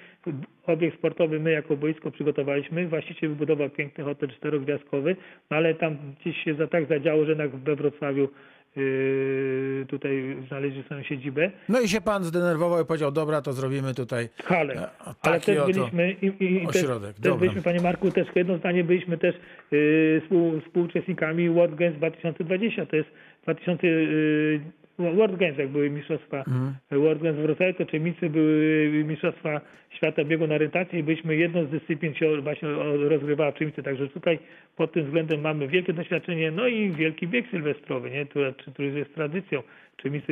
Obiekt 0.67 0.97
sportowy 0.97 1.39
my 1.39 1.51
jako 1.51 1.77
boisko 1.77 2.11
przygotowaliśmy. 2.11 2.87
Właściciel 2.87 3.29
wybudował 3.29 3.69
piękny 3.69 4.03
hotel 4.03 4.29
czterogwiazdkowy, 4.29 5.15
no 5.51 5.57
ale 5.57 5.73
tam 5.73 5.97
gdzieś 6.19 6.43
się 6.43 6.53
za 6.53 6.67
tak 6.67 6.85
zadziało, 6.85 7.25
że 7.25 7.31
jednak 7.31 7.55
we 7.55 7.75
Wrocławiu 7.75 8.29
y, 8.77 9.85
tutaj 9.89 10.37
znaleźli 10.47 10.83
swoją 10.83 11.03
siedzibę. 11.03 11.51
No 11.69 11.81
i 11.81 11.87
się 11.87 12.01
pan 12.01 12.23
zdenerwował 12.23 12.81
i 12.83 12.85
powiedział, 12.85 13.11
dobra, 13.11 13.41
to 13.41 13.53
zrobimy 13.53 13.93
tutaj 13.93 14.29
Halę. 14.43 14.73
e, 14.73 14.89
Ale 15.21 15.39
też 15.39 15.57
oto 15.57 15.67
byliśmy 15.73 16.11
i, 16.11 16.25
i, 16.25 16.63
i 16.63 16.67
też, 16.67 16.75
ośrodek. 16.75 17.13
też 17.13 17.21
Dobra. 17.23 17.39
byliśmy, 17.39 17.61
panie 17.61 17.81
Marku, 17.81 18.11
też 18.11 18.27
jedno 18.35 18.57
zdanie 18.57 18.83
byliśmy 18.83 19.17
też 19.17 19.35
yy, 19.71 20.21
współ, 20.23 20.61
współuczestnikami 20.61 21.49
World 21.49 21.75
Games 21.75 21.97
2020. 21.97 22.85
To 22.85 22.95
jest 22.95 23.09
2000, 23.43 23.87
yy, 23.87 24.61
World 24.99 25.37
Games, 25.37 25.57
jak 25.57 25.69
były 25.69 25.89
mistrzostwa 25.89 26.37
Mhm. 26.37 26.73
World 26.91 27.21
Games 27.23 27.39
w 27.39 27.41
Wrocławiu, 27.41 27.73
to 27.73 27.85
Czemnicy 27.85 28.29
były 28.29 28.91
mistrzostwa 29.07 29.61
świata 29.89 30.23
biegu 30.23 30.47
na 30.47 30.55
orientację 30.55 30.99
i 30.99 31.03
byliśmy 31.03 31.35
jedną 31.35 31.65
z 31.65 31.69
dyscyplin 31.69 32.13
się 32.13 32.41
właśnie 32.41 32.69
rozgrywała 33.09 33.51
Czemnicy, 33.51 33.83
także 33.83 34.07
tutaj 34.07 34.39
pod 34.75 34.91
tym 34.91 35.05
względem 35.05 35.41
mamy 35.41 35.67
wielkie 35.67 35.93
doświadczenie, 35.93 36.51
no 36.51 36.67
i 36.67 36.91
wielki 36.91 37.27
bieg 37.27 37.45
sylwestrowy, 37.51 38.11
nie? 38.11 38.25
który, 38.25 38.53
który 38.53 38.87
jest 38.91 39.15
tradycją. 39.15 39.63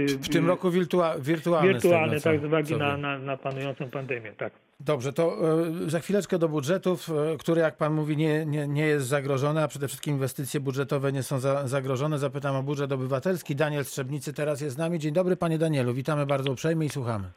W 0.07 0.29
tym 0.29 0.47
roku 0.47 0.69
wirtua- 0.69 1.19
wirtualny. 1.21 1.69
z 1.79 1.83
wirtualne, 1.83 2.07
tego, 2.07 2.19
co- 2.21 2.29
tak, 2.29 2.39
z 2.41 2.43
uwagi 2.43 2.75
na, 2.75 2.97
na, 2.97 3.19
na 3.19 3.37
panującą 3.37 3.89
pandemię, 3.89 4.33
tak. 4.37 4.53
Dobrze, 4.79 5.13
to 5.13 5.37
e, 5.85 5.89
za 5.89 5.99
chwileczkę 5.99 6.39
do 6.39 6.49
budżetów, 6.49 7.09
e, 7.09 7.37
który 7.37 7.61
jak 7.61 7.77
pan 7.77 7.93
mówi 7.93 8.17
nie, 8.17 8.45
nie, 8.45 8.67
nie 8.67 8.87
jest 8.87 9.07
zagrożony, 9.07 9.63
a 9.63 9.67
przede 9.67 9.87
wszystkim 9.87 10.13
inwestycje 10.13 10.59
budżetowe 10.59 11.11
nie 11.11 11.23
są 11.23 11.39
za, 11.39 11.67
zagrożone. 11.67 12.19
Zapytam 12.19 12.55
o 12.55 12.63
budżet 12.63 12.91
obywatelski. 12.91 13.55
Daniel 13.55 13.85
Strzebnicy 13.85 14.33
teraz 14.33 14.61
jest 14.61 14.75
z 14.75 14.77
nami. 14.77 14.99
Dzień 14.99 15.13
dobry 15.13 15.35
panie 15.37 15.57
Danielu, 15.57 15.93
witamy 15.93 16.25
bardzo 16.25 16.51
uprzejmie 16.51 16.85
i 16.85 16.89
słuchamy. 16.89 17.27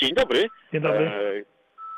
Dzień 0.00 0.14
dobry. 0.14 0.48
Dzień 0.72 0.82
dobry. 0.82 1.06
E, 1.06 1.34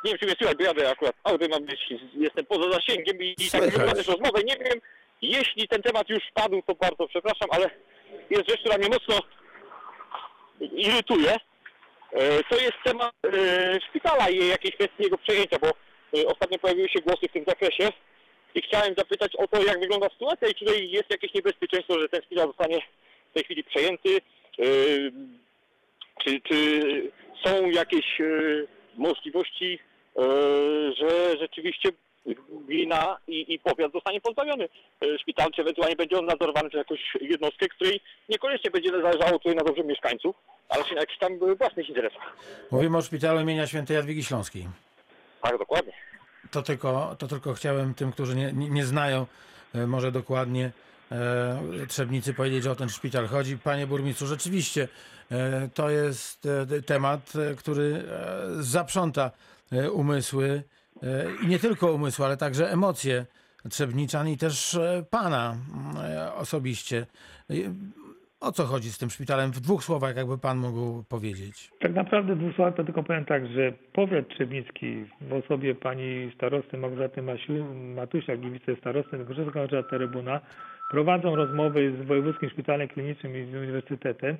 nie 0.04 0.10
wiem, 0.10 0.18
czy 0.18 0.26
mnie 0.26 0.34
słychać, 0.38 0.56
bo 0.58 0.64
jadę 0.64 0.90
akurat 0.90 1.14
autem, 1.24 1.50
mam 1.50 1.64
być, 1.64 1.94
jestem 2.14 2.46
poza 2.46 2.72
zasięgiem 2.72 3.16
i, 3.22 3.34
i 3.38 3.50
tak 3.50 3.64
wygląda 3.64 3.92
też 3.94 4.08
rozmowę. 4.08 4.40
Nie 4.44 4.56
wiem, 4.56 4.78
jeśli 5.22 5.68
ten 5.68 5.82
temat 5.82 6.08
już 6.08 6.22
padł, 6.34 6.62
to 6.66 6.74
bardzo 6.74 7.06
przepraszam, 7.08 7.48
ale 7.50 7.70
jest 8.30 8.48
rzecz, 8.48 8.60
która 8.60 8.78
mnie 8.78 8.88
mocno 8.88 9.20
irytuje. 10.60 11.36
E, 12.14 12.42
to 12.50 12.56
jest 12.56 12.76
temat 12.84 13.14
e, 13.24 13.80
szpitala 13.88 14.30
i 14.30 14.48
jakiejś 14.48 14.74
kwestii 14.74 15.02
jego 15.02 15.18
przejęcia, 15.18 15.58
bo 15.58 15.68
e, 15.68 16.26
ostatnio 16.26 16.58
pojawiły 16.58 16.88
się 16.88 17.00
głosy 17.00 17.28
w 17.28 17.32
tym 17.32 17.44
zakresie 17.48 17.88
i 18.54 18.62
chciałem 18.62 18.94
zapytać 18.98 19.36
o 19.36 19.46
to, 19.48 19.62
jak 19.62 19.80
wygląda 19.80 20.08
sytuacja 20.08 20.48
i 20.48 20.54
czy 20.54 20.64
tutaj 20.64 20.90
jest 20.90 21.10
jakieś 21.10 21.34
niebezpieczeństwo, 21.34 22.00
że 22.00 22.08
ten 22.08 22.22
szpital 22.22 22.46
zostanie 22.46 22.78
w 23.30 23.34
tej 23.34 23.44
chwili 23.44 23.64
przejęty. 23.64 24.20
Czy, 26.24 26.40
czy 26.40 26.80
są 27.44 27.70
jakieś 27.70 28.18
możliwości, 28.94 29.78
że 30.98 31.36
rzeczywiście 31.40 31.88
gmina 32.26 33.16
i, 33.26 33.54
i 33.54 33.58
powiat 33.58 33.92
zostanie 33.92 34.20
pozbawiony 34.20 34.68
e, 35.00 35.18
szpital, 35.18 35.50
czy 35.50 35.62
ewentualnie 35.62 35.96
będzie 35.96 36.18
on 36.18 36.26
nadzorowany 36.26 36.68
przez 36.68 36.78
jakąś 36.78 37.00
jednostkę, 37.20 37.68
której 37.68 38.00
niekoniecznie 38.28 38.70
będzie 38.70 38.90
zależało 38.90 39.38
tutaj 39.38 39.54
na 39.54 39.64
dobrze 39.64 39.84
mieszkańców, 39.84 40.36
ale 40.68 40.84
się 40.84 40.94
na 40.94 41.00
jakichś 41.00 41.18
tam 41.18 41.38
własnych 41.58 41.88
interesach. 41.88 42.36
Mówimy 42.70 42.96
o 42.96 43.02
szpitalu 43.02 43.40
imienia 43.40 43.66
świętej 43.66 43.96
Jadwigi 43.96 44.24
Śląskiej. 44.24 44.68
Tak, 45.42 45.58
dokładnie. 45.58 45.92
To 46.50 46.62
tylko, 46.62 47.16
to 47.18 47.28
tylko 47.28 47.54
chciałem 47.54 47.94
tym, 47.94 48.12
którzy 48.12 48.36
nie, 48.36 48.52
nie, 48.52 48.84
znają 48.84 49.26
e, 49.74 49.86
może 49.86 50.12
dokładnie 50.12 50.70
e, 51.12 51.86
Trzebnicy 51.88 52.34
powiedzieć, 52.34 52.62
że 52.62 52.70
o 52.70 52.74
ten 52.76 52.88
szpital 52.88 53.26
chodzi. 53.26 53.58
Panie 53.58 53.86
burmistrzu, 53.86 54.26
rzeczywiście 54.26 54.88
to 55.74 55.90
jest 55.90 56.48
temat, 56.86 57.32
który 57.56 58.04
zaprząta 58.60 59.30
umysły 59.92 60.62
i 61.42 61.46
nie 61.46 61.58
tylko 61.58 61.92
umysły, 61.92 62.24
ale 62.24 62.36
także 62.36 62.72
emocje 62.72 63.26
Trzebniczan 63.70 64.28
i 64.28 64.36
też 64.36 64.74
e, 64.74 65.04
pana 65.10 65.56
e, 66.04 66.34
osobiście. 66.34 67.06
E, 67.50 67.54
O 68.40 68.52
co 68.52 68.64
chodzi 68.64 68.90
z 68.92 68.98
tym 68.98 69.10
szpitalem? 69.10 69.50
W 69.50 69.60
dwóch 69.60 69.84
słowach, 69.84 70.16
jakby 70.16 70.38
pan 70.38 70.58
mógł 70.58 71.02
powiedzieć. 71.08 71.70
Tak 71.80 71.94
naprawdę 71.94 72.34
w 72.34 72.38
dwóch 72.38 72.54
słowach 72.54 72.74
to 72.74 72.84
tylko 72.84 73.02
powiem 73.02 73.24
tak, 73.24 73.46
że 73.46 73.72
powiat 73.92 74.28
trzebnicki 74.28 75.04
w 75.20 75.32
osobie 75.32 75.74
pani 75.74 76.32
starosty 76.34 76.78
Małgorzaty 76.78 77.22
Masiu, 77.22 77.52
Matusiak 77.74 78.44
i 78.44 78.50
wicestarosty 78.50 79.18
Konrada 79.52 79.82
Terebuna 79.82 80.40
prowadzą 80.90 81.36
rozmowy 81.36 81.92
z 82.02 82.06
Wojewódzkim 82.06 82.50
Szpitalem 82.50 82.88
Klinicznym 82.88 83.36
i 83.36 83.50
z 83.52 83.54
Uniwersytetem 83.54 84.36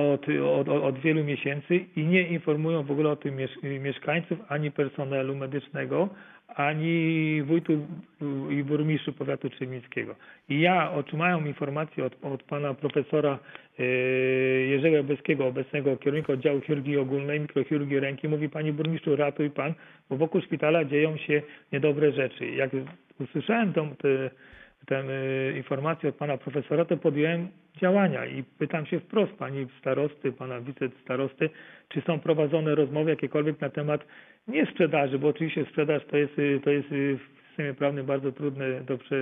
od, 0.00 0.26
od, 0.44 0.68
od 0.68 0.98
wielu 0.98 1.24
miesięcy 1.24 1.80
i 1.96 2.04
nie 2.04 2.22
informują 2.22 2.82
w 2.82 2.90
ogóle 2.90 3.10
o 3.10 3.16
tym 3.16 3.36
miesz- 3.36 3.80
mieszkańców, 3.80 4.38
ani 4.48 4.70
personelu 4.70 5.36
medycznego, 5.36 6.08
ani 6.56 7.42
wójtu 7.42 7.72
i 8.50 8.64
burmistrzu 8.64 9.12
powiatu 9.12 9.50
trzebnickiego. 9.50 10.14
I 10.48 10.60
ja 10.60 10.92
otrzymałem 10.92 11.46
informację 11.46 12.04
od, 12.04 12.24
od 12.24 12.42
pana 12.42 12.74
profesora 12.74 13.38
e, 13.78 13.84
Jerzego 14.72 15.04
Beskiego, 15.04 15.46
obecnego 15.46 15.96
kierownika 15.96 16.32
oddziału 16.32 16.60
chirurgii 16.60 16.96
ogólnej, 16.96 17.40
mikrochirurgii 17.40 18.00
ręki. 18.00 18.28
Mówi, 18.28 18.48
panie 18.48 18.72
burmistrzu, 18.72 19.16
ratuj 19.16 19.50
pan, 19.50 19.74
bo 20.10 20.16
wokół 20.16 20.40
szpitala 20.40 20.84
dzieją 20.84 21.16
się 21.16 21.42
niedobre 21.72 22.12
rzeczy. 22.12 22.46
Jak 22.46 22.70
usłyszałem 23.20 23.72
tą, 23.72 23.96
te, 23.96 24.30
tę 24.86 24.96
e, 24.98 25.56
informację 25.56 26.08
od 26.08 26.14
pana 26.14 26.38
profesora, 26.38 26.84
to 26.84 26.96
podjąłem 26.96 27.48
działania 27.80 28.26
i 28.26 28.42
pytam 28.42 28.86
się 28.86 29.00
wprost 29.00 29.32
pani 29.32 29.66
starosty, 29.80 30.32
pana 30.32 30.60
wicestarosty, 30.60 31.50
czy 31.88 32.00
są 32.00 32.20
prowadzone 32.20 32.74
rozmowy 32.74 33.10
jakiekolwiek 33.10 33.60
na 33.60 33.70
temat 33.70 34.06
nie 34.48 34.66
sprzedaży, 34.66 35.18
bo 35.18 35.28
oczywiście 35.28 35.64
sprzedaż 35.64 36.02
to 36.10 36.16
jest, 36.16 36.38
y, 36.38 36.60
to 36.64 36.70
jest 36.70 36.92
y, 36.92 37.18
w 37.18 37.48
systemie 37.48 37.74
prawnym 37.74 38.06
bardzo 38.06 38.32
trudne 38.32 38.80
do 38.80 38.98
prze, 38.98 39.16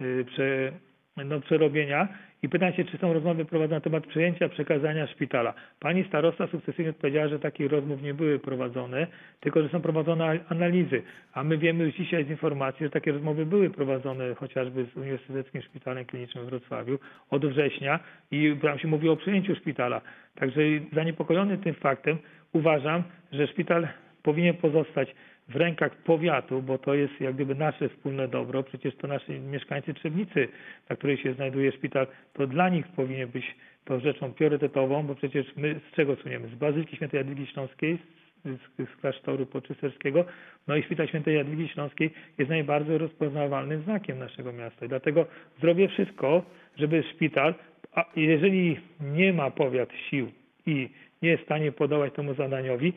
y, 0.00 0.24
prze, 0.24 0.72
no, 1.16 1.40
przerobienia. 1.40 2.08
I 2.42 2.48
pytam 2.48 2.72
się, 2.72 2.84
czy 2.84 2.98
są 2.98 3.12
rozmowy 3.12 3.44
prowadzone 3.44 3.76
na 3.76 3.80
temat 3.80 4.06
przejęcia, 4.06 4.48
przekazania 4.48 5.06
szpitala. 5.06 5.54
Pani 5.80 6.04
starosta 6.04 6.46
sukcesywnie 6.46 6.90
odpowiedziała, 6.90 7.28
że 7.28 7.38
takich 7.38 7.70
rozmów 7.70 8.02
nie 8.02 8.14
były 8.14 8.38
prowadzone, 8.38 9.06
tylko 9.40 9.62
że 9.62 9.68
są 9.68 9.80
prowadzone 9.80 10.38
analizy. 10.48 11.02
A 11.32 11.44
my 11.44 11.58
wiemy 11.58 11.84
już 11.84 11.94
dzisiaj 11.94 12.24
z 12.24 12.30
informacji, 12.30 12.86
że 12.86 12.90
takie 12.90 13.12
rozmowy 13.12 13.46
były 13.46 13.70
prowadzone 13.70 14.34
chociażby 14.34 14.84
z 14.84 14.96
Uniwersyteckim 14.96 15.62
Szpitalem 15.62 16.04
Klinicznym 16.04 16.44
w 16.44 16.48
Wrocławiu 16.48 16.98
od 17.30 17.46
września 17.46 18.00
i 18.30 18.56
tam 18.62 18.78
się 18.78 18.88
mówi 18.88 19.08
o 19.08 19.16
przejęciu 19.16 19.54
szpitala. 19.54 20.00
Także 20.34 20.60
zaniepokojony 20.92 21.58
tym 21.58 21.74
faktem 21.74 22.18
uważam, 22.52 23.02
że 23.32 23.46
szpital 23.46 23.88
powinien 24.22 24.54
pozostać 24.54 25.14
w 25.50 25.56
rękach 25.56 25.96
powiatu, 25.96 26.62
bo 26.62 26.78
to 26.78 26.94
jest 26.94 27.20
jak 27.20 27.34
gdyby 27.34 27.54
nasze 27.54 27.88
wspólne 27.88 28.28
dobro. 28.28 28.62
Przecież 28.62 28.96
to 28.96 29.06
nasi 29.06 29.32
mieszkańcy 29.32 29.94
Trzebnicy, 29.94 30.48
na 30.90 30.96
której 30.96 31.16
się 31.16 31.34
znajduje 31.34 31.72
szpital, 31.72 32.06
to 32.32 32.46
dla 32.46 32.68
nich 32.68 32.88
powinien 32.88 33.28
być 33.28 33.54
to 33.84 34.00
rzeczą 34.00 34.32
priorytetową, 34.32 35.06
bo 35.06 35.14
przecież 35.14 35.46
my 35.56 35.80
z 35.90 35.96
czego 35.96 36.16
suniemy? 36.16 36.48
Z 36.48 36.54
Bazyliki 36.54 36.96
Świętej 36.96 37.18
Jadwigi 37.18 37.46
Śląskiej, 37.46 37.98
z, 38.44 38.88
z 38.90 38.96
klasztoru 39.00 39.46
poczysterskiego, 39.46 40.24
no 40.68 40.76
i 40.76 40.82
Szpital 40.82 41.08
Świętej 41.08 41.36
Jadwigi 41.36 41.68
Śląskiej 41.68 42.10
jest 42.38 42.50
najbardziej 42.50 42.98
rozpoznawalnym 42.98 43.82
znakiem 43.82 44.18
naszego 44.18 44.52
miasta. 44.52 44.86
I 44.86 44.88
dlatego 44.88 45.26
zrobię 45.60 45.88
wszystko, 45.88 46.42
żeby 46.76 47.02
szpital, 47.02 47.54
a 47.94 48.04
jeżeli 48.16 48.80
nie 49.00 49.32
ma 49.32 49.50
powiat 49.50 49.88
sił 50.10 50.32
i 50.66 50.88
nie 51.22 51.28
jest 51.30 51.42
w 51.42 51.46
stanie 51.46 51.72
podołać 51.72 52.14
temu 52.14 52.34
zadaniowi, 52.34 52.92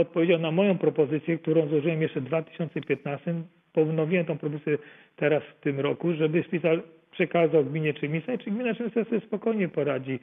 odpowiedział 0.00 0.38
na 0.38 0.50
moją 0.50 0.78
propozycję, 0.78 1.38
którą 1.38 1.68
złożyłem 1.68 2.02
jeszcze 2.02 2.20
w 2.20 2.24
2015. 2.24 3.34
Ponowiłem 3.72 4.24
tą 4.26 4.38
propozycję 4.38 4.78
teraz 5.16 5.42
w 5.42 5.60
tym 5.60 5.80
roku, 5.80 6.12
żeby 6.12 6.42
szpital 6.42 6.82
przekazał 7.10 7.64
gminie 7.64 7.90
i 7.90 7.94
czy 8.38 8.50
gmina 8.50 8.74
Czermica 8.74 9.04
sobie 9.04 9.20
spokojnie 9.20 9.68
poradzi 9.68 10.12
yy, 10.12 10.18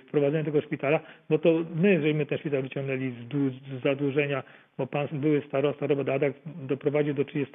z 0.00 0.10
prowadzeniem 0.10 0.44
tego 0.44 0.60
szpitala, 0.60 1.00
bo 1.30 1.38
to 1.38 1.64
my, 1.74 2.00
żeśmy 2.02 2.26
ten 2.26 2.38
szpital 2.38 2.62
wyciągnęli 2.62 3.10
z, 3.10 3.78
z 3.80 3.82
zadłużenia, 3.82 4.42
bo 4.78 4.86
pan 4.86 5.08
były 5.12 5.42
starosta 5.48 5.86
Robert 5.86 6.08
Adak 6.08 6.32
doprowadził 6.46 7.14
do 7.14 7.24
30, 7.24 7.54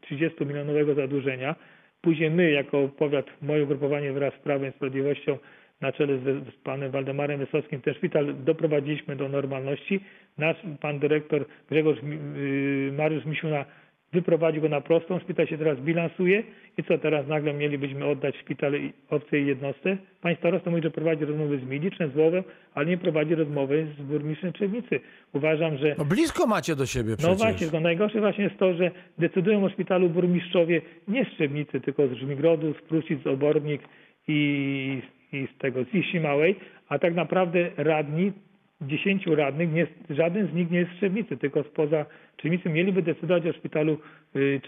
30 0.00 0.46
milionowego 0.46 0.94
zadłużenia. 0.94 1.54
Później 2.00 2.30
my, 2.30 2.50
jako 2.50 2.88
powiat, 2.88 3.26
moje 3.42 3.64
ugrupowanie 3.64 4.12
wraz 4.12 4.34
z 4.34 4.38
Prawem 4.38 4.70
i 4.70 4.72
Sprawiedliwością 4.72 5.38
na 5.82 5.92
czele 5.92 6.18
z, 6.18 6.54
z 6.54 6.56
panem 6.64 6.90
Waldemarem 6.90 7.38
Wysockim 7.40 7.80
ten 7.80 7.94
szpital 7.94 8.34
doprowadziliśmy 8.44 9.16
do 9.16 9.28
normalności. 9.28 10.00
Nasz 10.38 10.56
pan 10.80 10.98
dyrektor 10.98 11.44
Grzegorz 11.70 11.98
yy, 12.02 12.92
Mariusz 12.92 13.24
Misiuna 13.24 13.64
wyprowadził 14.12 14.62
go 14.62 14.68
na 14.68 14.80
prostą, 14.80 15.18
szpital 15.18 15.46
się 15.46 15.58
teraz 15.58 15.80
bilansuje 15.80 16.42
i 16.78 16.84
co 16.84 16.98
teraz 16.98 17.26
nagle 17.26 17.52
mielibyśmy 17.54 18.06
oddać 18.06 18.36
szpital 18.36 18.72
obcej 19.10 19.46
jednostce? 19.46 19.96
Pan 20.20 20.36
starosta 20.36 20.70
mówi, 20.70 20.82
że 20.82 20.90
prowadzi 20.90 21.24
rozmowy 21.24 21.58
z 21.58 21.64
Miliczem, 21.64 22.10
z 22.10 22.16
Łowem, 22.16 22.44
ale 22.74 22.86
nie 22.86 22.98
prowadzi 22.98 23.34
rozmowy 23.34 23.86
z 23.98 24.02
burmistrzem 24.02 24.52
Trzebnicy. 24.52 25.00
Uważam, 25.32 25.76
że 25.78 25.94
No 25.98 26.04
blisko 26.04 26.46
macie 26.46 26.76
do 26.76 26.86
siebie 26.86 27.16
przecież. 27.16 27.38
no 27.38 27.44
właśnie, 27.44 27.66
to 27.66 27.80
najgorsze 27.80 28.20
właśnie 28.20 28.44
jest 28.44 28.58
to, 28.58 28.74
że 28.74 28.90
decydują 29.18 29.64
o 29.64 29.70
szpitalu 29.70 30.10
burmistrzowie 30.10 30.80
nie 31.08 31.24
z 31.24 31.28
Szczebnicy, 31.28 31.80
tylko 31.80 32.08
z 32.08 32.12
Żmigrodu, 32.12 32.74
z 32.74 32.82
Prusic, 32.82 33.22
z 33.22 33.26
Obornik 33.26 33.82
i, 34.28 35.02
i 35.32 35.48
z 35.54 35.58
tego, 35.58 35.84
z 35.84 35.94
Iści 35.94 36.20
Małej, 36.20 36.56
a 36.88 36.98
tak 36.98 37.14
naprawdę 37.14 37.70
radni, 37.76 38.32
dziesięciu 38.80 39.34
radnych, 39.34 39.72
nie, 39.72 39.86
żaden 40.10 40.46
z 40.46 40.54
nich 40.54 40.70
nie 40.70 40.78
jest 40.78 40.92
z 40.92 40.96
Trzebnicy, 40.96 41.36
tylko 41.36 41.62
spoza 41.62 42.06
Trzebnicy 42.36 42.68
mieliby 42.68 43.02
decydować 43.02 43.46
o 43.46 43.52
szpitalu 43.52 43.98
y. 44.36 44.60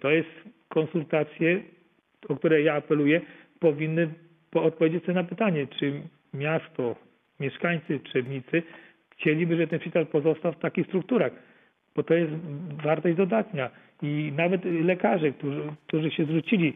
To 0.00 0.10
jest 0.10 0.30
konsultacje, 0.68 1.60
o 2.28 2.36
które 2.36 2.62
ja 2.62 2.74
apeluję, 2.74 3.20
powinny 3.60 4.08
po- 4.50 4.62
odpowiedzieć 4.62 5.04
sobie 5.04 5.14
na 5.14 5.24
pytanie, 5.24 5.66
czy 5.66 6.02
miasto, 6.34 6.96
mieszkańcy 7.40 8.00
Trzebnicy 8.00 8.62
chcieliby, 9.10 9.56
żeby 9.56 9.66
ten 9.66 9.80
szpital 9.80 10.06
pozostał 10.06 10.52
w 10.52 10.58
takich 10.58 10.86
strukturach 10.86 11.32
bo 11.94 12.02
to 12.02 12.14
jest 12.14 12.32
wartość 12.84 13.16
dodatnia. 13.16 13.70
I 14.02 14.32
nawet 14.36 14.64
lekarze, 14.64 15.32
którzy, 15.32 15.60
którzy 15.86 16.10
się 16.10 16.24
zwrócili 16.24 16.72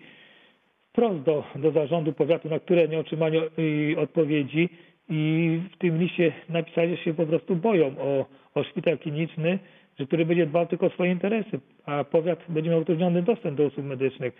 wprost 0.99 1.23
do, 1.23 1.45
do 1.57 1.71
zarządu 1.71 2.13
powiatu, 2.13 2.49
na 2.49 2.59
które 2.59 2.89
nie 2.89 2.99
otrzymali 2.99 3.39
y, 3.39 3.99
odpowiedzi 3.99 4.69
i 5.09 5.61
w 5.73 5.79
tym 5.79 5.99
liście 5.99 6.33
napisali, 6.49 6.97
że 6.97 7.03
się 7.03 7.15
po 7.15 7.27
prostu 7.27 7.57
boją 7.57 7.87
o, 7.99 8.27
o 8.55 8.65
szpital 8.65 8.99
kliniczny, 8.99 9.59
że 9.99 10.07
który 10.07 10.27
będzie 10.27 10.47
dbał 10.47 10.67
tylko 10.67 10.87
o 10.87 10.91
swoje 10.91 11.13
interesy, 11.13 11.61
a 11.87 12.05
powiat 12.05 12.39
będzie 12.49 12.71
miał 12.71 12.81
utrudniony 12.81 13.23
dostęp 13.23 13.57
do 13.57 13.65
usług 13.65 13.87
medycznych. 13.87 14.35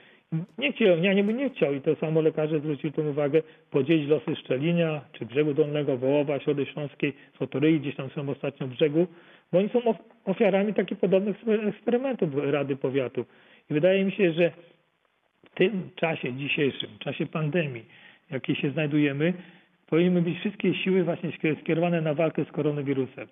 Nie 0.59 0.73
chciał, 0.73 0.87
ja 1.03 1.13
nie 1.13 1.23
nie 1.23 1.51
chciał 1.51 1.75
i 1.75 1.81
to 1.81 1.97
samo 1.97 2.21
lekarze 2.21 2.59
zwrócili 2.59 2.93
tą 2.93 3.09
uwagę, 3.09 3.43
podzielić 3.71 4.09
losy 4.09 4.37
Szczelinia, 4.37 5.01
czy 5.13 5.27
Brzegu 5.27 5.55
Dolnego, 5.55 5.97
Wołowa, 5.97 6.41
Środy 6.41 6.67
Śląskiej, 6.67 7.13
Sotoryi, 7.39 7.81
gdzieś 7.81 7.97
tam 7.97 8.11
są 8.11 8.31
ostatnio 8.31 8.67
Brzegu, 8.67 9.07
bo 9.53 9.59
oni 9.59 9.69
są 9.69 9.85
of- 9.85 10.05
ofiarami 10.25 10.75
takich 10.75 10.99
podobnych 10.99 11.37
eksperymentów 11.69 12.31
Rady 12.35 12.77
Powiatu. 12.77 13.25
I 13.71 13.75
wydaje 13.75 14.05
mi 14.05 14.13
się, 14.13 14.33
że 14.33 14.53
tym 15.59 15.91
czasie 15.97 16.33
dzisiejszym, 16.33 16.91
czasie 16.99 17.27
pandemii, 17.27 17.85
w 18.29 18.33
jakiej 18.33 18.57
się 18.57 18.71
znajdujemy, 18.71 19.33
powinny 19.87 20.23
być 20.23 20.39
wszystkie 20.39 20.75
siły 20.75 21.05
właśnie 21.05 21.31
skier- 21.31 21.61
skierowane 21.61 22.01
na 22.01 22.15
walkę 22.15 22.45
z 22.45 22.53
koronawirusem. 22.53 23.29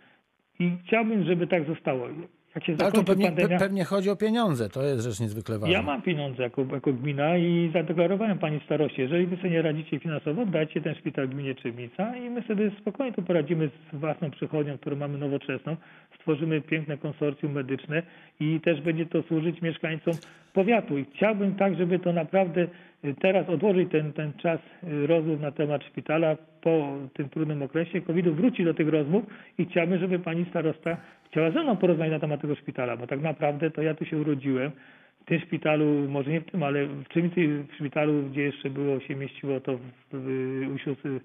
I 0.60 0.70
chciałbym, 0.86 1.24
żeby 1.24 1.46
tak 1.46 1.66
zostało. 1.66 2.08
Jak 2.56 2.64
się 2.64 2.76
Ale 2.80 2.92
to 2.92 3.04
pewnie, 3.04 3.26
pandemia... 3.26 3.56
pe- 3.56 3.58
pewnie 3.58 3.84
chodzi 3.84 4.10
o 4.10 4.16
pieniądze, 4.16 4.68
to 4.68 4.82
jest 4.82 5.04
rzecz 5.04 5.20
niezwykle 5.20 5.58
ważna. 5.58 5.74
Ja 5.76 5.82
mam 5.82 6.02
pieniądze 6.02 6.42
jako, 6.42 6.66
jako 6.72 6.92
gmina 6.92 7.36
i 7.36 7.70
zadeklarowałem 7.72 8.38
pani 8.38 8.60
staroście, 8.64 9.02
jeżeli 9.02 9.26
wy 9.26 9.36
sobie 9.36 9.50
nie 9.50 9.62
radzicie 9.62 9.98
finansowo, 9.98 10.46
dajcie 10.46 10.80
ten 10.80 10.94
szpital 10.94 11.28
gminie 11.28 11.54
Trzebnica 11.54 12.16
i 12.16 12.30
my 12.30 12.42
sobie 12.42 12.70
spokojnie 12.80 13.12
tu 13.12 13.22
poradzimy 13.22 13.70
z 13.92 13.96
własną 13.96 14.30
przychodnią, 14.30 14.78
którą 14.78 14.96
mamy 14.96 15.18
nowoczesną, 15.18 15.76
stworzymy 16.20 16.60
piękne 16.60 16.98
konsorcjum 16.98 17.52
medyczne 17.52 18.02
i 18.40 18.60
też 18.60 18.80
będzie 18.80 19.06
to 19.06 19.22
służyć 19.22 19.62
mieszkańcom 19.62 20.14
powiatu. 20.52 20.98
I 20.98 21.04
chciałbym 21.14 21.54
tak, 21.54 21.76
żeby 21.76 21.98
to 21.98 22.12
naprawdę 22.12 22.66
y, 23.04 23.14
teraz 23.20 23.48
odłożyć 23.48 23.90
ten, 23.90 24.12
ten 24.12 24.32
czas 24.32 24.60
y, 24.84 25.06
rozmów 25.06 25.40
na 25.40 25.50
temat 25.52 25.84
szpitala 25.84 26.36
po 26.60 26.96
tym 27.14 27.28
trudnym 27.28 27.62
okresie 27.62 28.00
COVID-u, 28.00 28.34
wrócić 28.34 28.64
do 28.64 28.74
tych 28.74 28.88
rozmów 28.88 29.24
i 29.58 29.64
chciałbym, 29.64 29.98
żeby 29.98 30.18
pani 30.18 30.46
starosta 30.50 30.96
chciała 31.30 31.50
ze 31.50 31.62
mną 31.62 31.76
porozmawiać 31.76 32.12
na 32.12 32.20
temat 32.20 32.40
tego 32.40 32.54
szpitala, 32.54 32.96
bo 32.96 33.06
tak 33.06 33.20
naprawdę 33.20 33.70
to 33.70 33.82
ja 33.82 33.94
tu 33.94 34.04
się 34.04 34.18
urodziłem, 34.18 34.70
w 35.20 35.24
tym 35.24 35.40
szpitalu, 35.40 36.08
może 36.08 36.30
nie 36.30 36.40
w 36.40 36.50
tym, 36.50 36.62
ale 36.62 36.86
w 36.86 37.08
czymś 37.08 37.32
w 37.68 37.74
szpitalu, 37.74 38.22
gdzie 38.22 38.42
jeszcze 38.42 38.70
było, 38.70 39.00
się 39.00 39.16
mieściło 39.16 39.60
to 39.60 39.78
w, 39.78 39.80
w, 40.12 41.20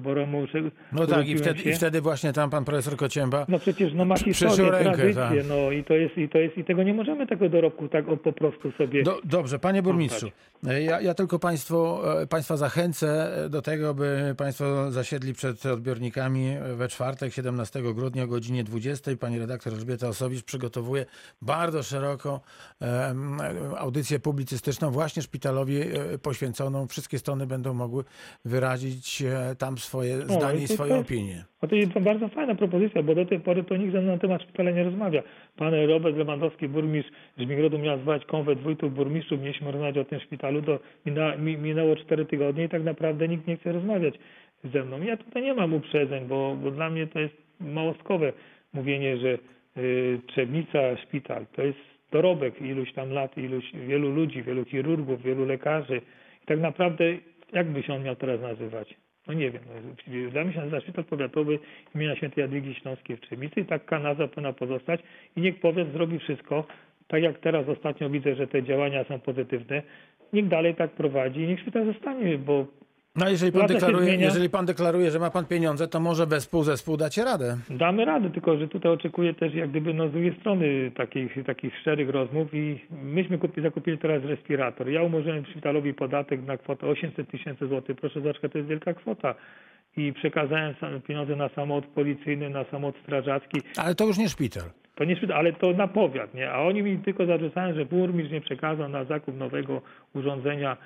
Boromu. 0.00 0.46
No 0.92 1.06
tak, 1.06 1.28
i 1.28 1.36
wtedy, 1.36 1.62
i 1.62 1.72
wtedy 1.72 2.00
właśnie 2.00 2.32
tam 2.32 2.50
pan 2.50 2.64
profesor 2.64 2.96
Kocięba 2.96 3.46
No 3.48 3.58
przecież 3.58 3.94
no 3.94 4.04
ma 4.04 4.16
historię, 4.16 4.70
rękę, 4.70 4.92
tradycję, 4.92 5.14
tak. 5.14 5.48
no 5.48 5.70
i 5.70 5.84
to 5.84 5.94
jest, 5.94 6.18
i 6.18 6.28
to 6.28 6.38
jest, 6.38 6.58
i 6.58 6.64
tego 6.64 6.82
nie 6.82 6.94
możemy 6.94 7.26
tego 7.26 7.48
dorobku 7.48 7.88
tak 7.88 8.08
o, 8.08 8.16
po 8.16 8.32
prostu 8.32 8.72
sobie... 8.72 9.02
Do, 9.02 9.20
dobrze, 9.24 9.58
panie 9.58 9.82
burmistrzu, 9.82 10.30
ja, 10.62 11.00
ja 11.00 11.14
tylko 11.14 11.38
państwu, 11.38 12.08
e, 12.22 12.26
państwa 12.26 12.56
zachęcę 12.56 13.32
do 13.50 13.62
tego, 13.62 13.94
by 13.94 14.34
państwo 14.36 14.90
zasiedli 14.90 15.34
przed 15.34 15.66
odbiornikami 15.66 16.56
we 16.76 16.88
czwartek, 16.88 17.32
17 17.32 17.82
grudnia 17.94 18.22
o 18.24 18.26
godzinie 18.26 18.64
20. 18.64 19.10
Pani 19.20 19.38
redaktor 19.38 19.72
Elżbieta 19.72 20.08
Osowicz 20.08 20.42
przygotowuje 20.44 21.06
bardzo 21.42 21.82
szeroko 21.82 22.40
em, 22.80 23.38
audycję 23.76 24.20
publicystyczną 24.20 24.90
właśnie 24.90 25.22
szpitalowi 25.22 25.80
e, 25.80 26.18
poświęconą. 26.18 26.86
Wszystkie 26.86 27.18
strony 27.18 27.46
będą 27.46 27.74
mogły 27.74 28.04
wyrazić 28.44 29.22
e, 29.22 29.56
tam 29.58 29.78
swoje 29.82 30.16
zdanie 30.16 30.62
i 30.62 30.68
swoją 30.68 30.94
też- 30.94 31.06
opinię. 31.06 31.44
No 31.62 31.68
to 31.68 31.74
jest 31.74 31.92
bardzo 31.98 32.28
fajna 32.28 32.54
propozycja, 32.54 33.02
bo 33.02 33.14
do 33.14 33.26
tej 33.26 33.40
pory 33.40 33.64
to 33.64 33.76
nikt 33.76 33.92
ze 33.92 34.00
mną 34.00 34.12
na 34.12 34.18
temat 34.18 34.42
szpitala 34.42 34.70
nie 34.70 34.84
rozmawia. 34.84 35.22
Pan 35.56 35.74
Robert 35.74 36.16
Lewandowski, 36.16 36.68
burmistrz 36.68 37.12
Żmigrodu 37.38 37.78
miał 37.78 37.98
zwać 37.98 38.24
konwent 38.24 38.60
wójtów 38.60 38.94
burmistrzów, 38.94 39.40
mieliśmy 39.40 39.72
rozmawiać 39.72 39.98
o 39.98 40.04
tym 40.04 40.20
szpitalu, 40.20 40.62
to 40.62 40.78
mina, 41.06 41.36
mi, 41.36 41.58
minęło 41.58 41.96
cztery 41.96 42.24
tygodnie 42.24 42.64
i 42.64 42.68
tak 42.68 42.84
naprawdę 42.84 43.28
nikt 43.28 43.46
nie 43.46 43.56
chce 43.56 43.72
rozmawiać 43.72 44.14
ze 44.64 44.84
mną. 44.84 45.02
Ja 45.02 45.16
tutaj 45.16 45.42
nie 45.42 45.54
mam 45.54 45.74
uprzedzeń, 45.74 46.24
bo, 46.24 46.56
bo 46.62 46.70
dla 46.70 46.90
mnie 46.90 47.06
to 47.06 47.20
jest 47.20 47.34
małostkowe 47.60 48.32
mówienie, 48.72 49.16
że 49.16 49.38
y, 49.76 50.20
Trzebnica, 50.26 50.96
szpital, 50.96 51.46
to 51.56 51.62
jest 51.62 51.78
dorobek 52.12 52.62
iluś 52.62 52.92
tam 52.92 53.10
lat, 53.10 53.38
iluś 53.38 53.72
wielu 53.72 54.10
ludzi, 54.10 54.42
wielu 54.42 54.64
chirurgów, 54.64 55.22
wielu 55.22 55.44
lekarzy. 55.44 56.00
I 56.42 56.46
tak 56.46 56.60
naprawdę 56.60 57.04
jak 57.52 57.70
by 57.70 57.82
się 57.82 57.94
on 57.94 58.02
miał 58.02 58.16
teraz 58.16 58.40
nazywać? 58.40 58.94
No 59.26 59.34
nie 59.34 59.50
wiem. 59.50 59.62
No, 59.66 60.30
dla 60.30 60.44
mnie 60.44 60.52
się 60.52 60.58
nazywa 60.58 60.80
Szpital 60.80 61.04
Powiatowy 61.04 61.58
imienia 61.94 62.16
Świętej 62.16 62.42
Jadwigi 62.42 62.74
Śląskiej 62.74 63.16
w 63.16 63.58
i 63.58 63.64
taka 63.64 63.98
nazwa 63.98 64.28
powinna 64.28 64.52
pozostać 64.52 65.00
i 65.36 65.40
niech 65.40 65.60
powiat 65.60 65.92
zrobi 65.92 66.18
wszystko, 66.18 66.66
tak 67.08 67.22
jak 67.22 67.38
teraz 67.38 67.68
ostatnio 67.68 68.10
widzę, 68.10 68.34
że 68.34 68.46
te 68.46 68.62
działania 68.62 69.04
są 69.04 69.20
pozytywne, 69.20 69.82
niech 70.32 70.48
dalej 70.48 70.74
tak 70.74 70.90
prowadzi 70.90 71.40
i 71.40 71.46
niech 71.46 71.60
szpital 71.60 71.86
zostanie, 71.86 72.38
bo 72.38 72.66
No 73.16 73.28
jeżeli 73.28 73.52
pan, 73.52 73.66
deklaruje, 73.66 74.04
zmienia. 74.04 74.24
jeżeli 74.24 74.50
pan 74.50 74.66
deklaruje, 74.66 75.10
że 75.10 75.18
ma 75.18 75.30
pan 75.30 75.46
pieniądze, 75.46 75.88
to 75.88 76.00
może 76.00 76.26
wespół 76.26 76.62
zespół 76.64 76.96
dacie 76.96 77.24
radę. 77.24 77.56
Damy 77.70 78.04
radę, 78.04 78.30
tylko 78.30 78.56
że 78.58 78.68
tutaj 78.68 78.92
oczekuję 78.92 79.34
też 79.34 79.54
jak 79.54 79.70
gdyby 79.70 79.94
no 79.94 80.08
z 80.08 80.12
drugiej 80.12 80.34
strony 80.40 80.90
takich, 80.96 81.44
takich 81.46 81.78
szczerych 81.78 82.08
rozmów 82.08 82.54
i 82.54 82.80
myśmy 82.90 83.38
kupi, 83.38 83.62
zakupili 83.62 83.98
teraz 83.98 84.24
respirator. 84.24 84.88
Ja 84.88 85.02
umorzyłem 85.02 85.46
szpitalowi 85.46 85.94
podatek 85.94 86.46
na 86.46 86.56
kwotę 86.56 86.86
800 86.86 87.30
tysięcy 87.30 87.66
złotych. 87.68 87.96
Proszę 87.96 88.20
zobaczyć, 88.20 88.42
to 88.52 88.58
jest 88.58 88.70
wielka 88.70 88.94
kwota. 88.94 89.34
I 89.96 90.12
przekazałem 90.12 90.74
pieniądze 91.08 91.36
na 91.36 91.48
samochód 91.48 91.86
policyjny, 91.86 92.50
na 92.50 92.64
samochód 92.64 93.00
strażacki. 93.02 93.60
Ale 93.76 93.94
to 93.94 94.06
już 94.06 94.18
nie 94.18 94.28
szpital. 94.28 94.64
To 94.94 95.04
nie 95.04 95.16
szpital, 95.16 95.36
ale 95.36 95.52
to 95.52 95.72
na 95.72 95.88
powiat, 95.88 96.34
nie? 96.34 96.50
A 96.50 96.58
oni 96.62 96.82
mi 96.82 96.98
tylko 96.98 97.26
zarzucają, 97.26 97.74
że 97.74 97.84
burmistrz 97.84 98.32
nie 98.32 98.40
przekazał 98.40 98.88
na 98.88 99.04
zakup 99.04 99.36
nowego 99.38 99.82
urządzenia 100.14 100.76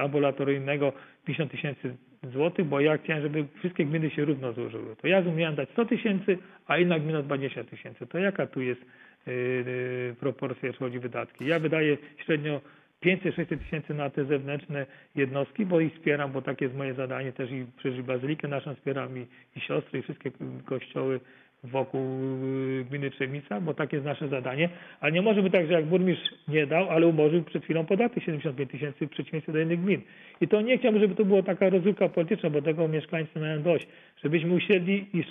ambulatoryjnego 0.00 0.92
50 1.24 1.50
tysięcy 1.50 1.96
złotych, 2.32 2.66
bo 2.66 2.80
ja 2.80 2.98
chciałem, 2.98 3.22
żeby 3.22 3.44
wszystkie 3.58 3.84
gminy 3.84 4.10
się 4.10 4.24
równo 4.24 4.52
złożyły. 4.52 4.96
To 4.96 5.08
ja 5.08 5.22
miałem 5.22 5.54
dać 5.54 5.70
100 5.70 5.84
tysięcy, 5.84 6.38
a 6.66 6.78
inna 6.78 6.98
gmina 6.98 7.22
20 7.22 7.64
tysięcy. 7.64 8.06
To 8.06 8.18
jaka 8.18 8.46
tu 8.46 8.62
jest 8.62 8.80
yy, 9.26 9.34
yy, 9.34 10.14
proporcja, 10.20 10.66
jeśli 10.66 10.78
chodzi 10.78 10.98
o 10.98 11.00
wydatki? 11.00 11.46
Ja 11.46 11.58
wydaję 11.58 11.96
średnio 12.16 12.60
500-600 13.04 13.58
tysięcy 13.58 13.94
na 13.94 14.10
te 14.10 14.24
zewnętrzne 14.24 14.86
jednostki, 15.14 15.66
bo 15.66 15.80
ich 15.80 15.94
wspieram, 15.94 16.32
bo 16.32 16.42
takie 16.42 16.64
jest 16.64 16.76
moje 16.76 16.94
zadanie 16.94 17.32
też 17.32 17.50
i 17.50 17.66
przecież 17.76 18.02
bazylikę 18.02 18.48
naszą 18.48 18.74
wspieram 18.74 19.18
i, 19.18 19.26
i 19.56 19.60
siostry 19.60 19.98
i 19.98 20.02
wszystkie 20.02 20.30
kościoły 20.64 21.20
wokół 21.64 22.00
y, 22.00 22.84
gminy 22.90 23.10
Trzemica, 23.10 23.60
bo 23.60 23.74
takie 23.74 23.96
jest 23.96 24.06
nasze 24.06 24.28
zadanie. 24.28 24.68
Ale 25.00 25.12
nie 25.12 25.22
może 25.22 25.42
być 25.42 25.52
tak, 25.52 25.66
że 25.66 25.72
jak 25.72 25.84
burmistrz 25.84 26.30
nie 26.48 26.66
dał, 26.66 26.90
ale 26.90 27.06
umorzył 27.06 27.42
przed 27.42 27.64
chwilą 27.64 27.86
podatek 27.86 28.24
75 28.24 28.70
tysięcy 28.70 29.06
w 29.06 29.10
przeciwieństwie 29.10 29.52
do 29.52 29.60
innych 29.60 29.80
gmin. 29.80 30.00
I 30.40 30.48
to 30.48 30.60
nie 30.60 30.78
chciałbym, 30.78 31.00
żeby 31.00 31.14
to 31.14 31.24
była 31.24 31.42
taka 31.42 31.70
rozrywka 31.70 32.08
polityczna, 32.08 32.50
bo 32.50 32.62
tego 32.62 32.88
mieszkańcy 32.88 33.40
mają 33.40 33.62
dość. 33.62 33.86
Żebyśmy 34.24 34.54
usiedli 34.54 35.06
i 35.12 35.24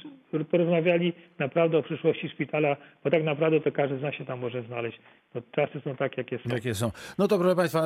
porozmawiali 0.51 1.13
naprawdę 1.39 1.77
o 1.77 1.83
przyszłości 1.83 2.29
szpitala, 2.29 2.77
bo 3.03 3.09
tak 3.09 3.23
naprawdę 3.23 3.61
to 3.61 3.71
każdy 3.71 3.97
z 3.97 4.01
nas 4.01 4.15
się 4.15 4.25
tam 4.25 4.39
może 4.39 4.63
znaleźć. 4.63 4.99
Bo 5.33 5.41
czasy 5.51 5.81
są 5.83 5.95
takie, 5.95 6.15
jakie 6.17 6.37
są. 6.37 6.55
Jakie 6.55 6.75
są? 6.75 6.91
No 7.17 7.27
to 7.27 7.39
proszę 7.39 7.55
Państwa, 7.55 7.79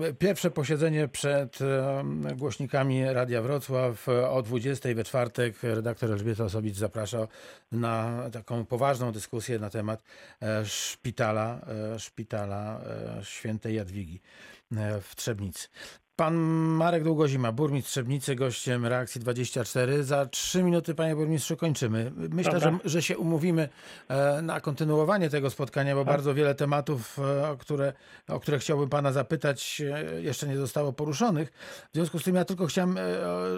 e, 0.00 0.14
pierwsze 0.14 0.50
posiedzenie 0.50 1.08
przed 1.08 1.58
e, 1.60 2.04
głośnikami 2.36 3.04
Radia 3.04 3.42
Wrocław 3.42 4.08
o 4.08 4.42
20 4.42 4.94
we 4.94 5.04
czwartek. 5.04 5.62
Redaktor 5.62 6.10
Elżbieta 6.10 6.44
Osobicz 6.44 6.74
zaprasza 6.74 7.26
na 7.82 8.30
taką 8.30 8.66
poważną 8.66 9.12
dyskusję 9.12 9.58
na 9.58 9.70
temat 9.70 10.02
e, 10.42 10.66
szpitala, 10.66 11.60
e, 11.94 11.98
szpitala 11.98 12.80
e, 12.80 13.24
świętej 13.24 13.74
Jadwigi 13.74 14.20
w 15.02 15.16
Trzebnicy. 15.16 15.68
Pan 16.16 16.34
Marek 16.76 17.04
Długozima, 17.04 17.52
burmistrz 17.52 17.90
Trzebnicy, 17.90 18.34
gościem 18.34 18.86
Reakcji 18.86 19.20
24. 19.20 20.02
Za 20.02 20.26
trzy 20.26 20.62
minuty, 20.62 20.94
panie 20.94 21.16
burmistrzu, 21.16 21.56
kończymy. 21.56 22.12
Myślę, 22.30 22.60
że, 22.60 22.78
że 22.84 23.02
się 23.02 23.18
umówimy 23.18 23.68
e, 24.08 24.42
na 24.42 24.60
kontynuowanie 24.60 25.30
tego 25.30 25.50
spotkania, 25.50 25.94
bo 25.94 26.04
Tak. 26.04 26.14
bardzo 26.14 26.34
wiele 26.34 26.54
tematów, 26.54 27.18
e, 27.18 27.48
o 27.50 27.56
które, 27.56 27.92
o 28.28 28.40
które 28.40 28.58
chciałbym 28.58 28.88
pana 28.88 29.12
zapytać, 29.12 29.82
e, 30.14 30.22
jeszcze 30.22 30.46
nie 30.46 30.56
zostało 30.56 30.92
poruszonych. 30.92 31.52
W 31.92 31.94
związku 31.94 32.18
z 32.18 32.24
tym 32.24 32.34
ja 32.34 32.44
tylko 32.44 32.66
chciałem 32.66 32.96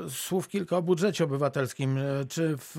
słów 0.09 0.49
kilka 0.49 0.77
o 0.77 0.83
budżecie 0.83 1.25
obywatelskim. 1.25 1.99
Czy 2.29 2.57
w 2.57 2.77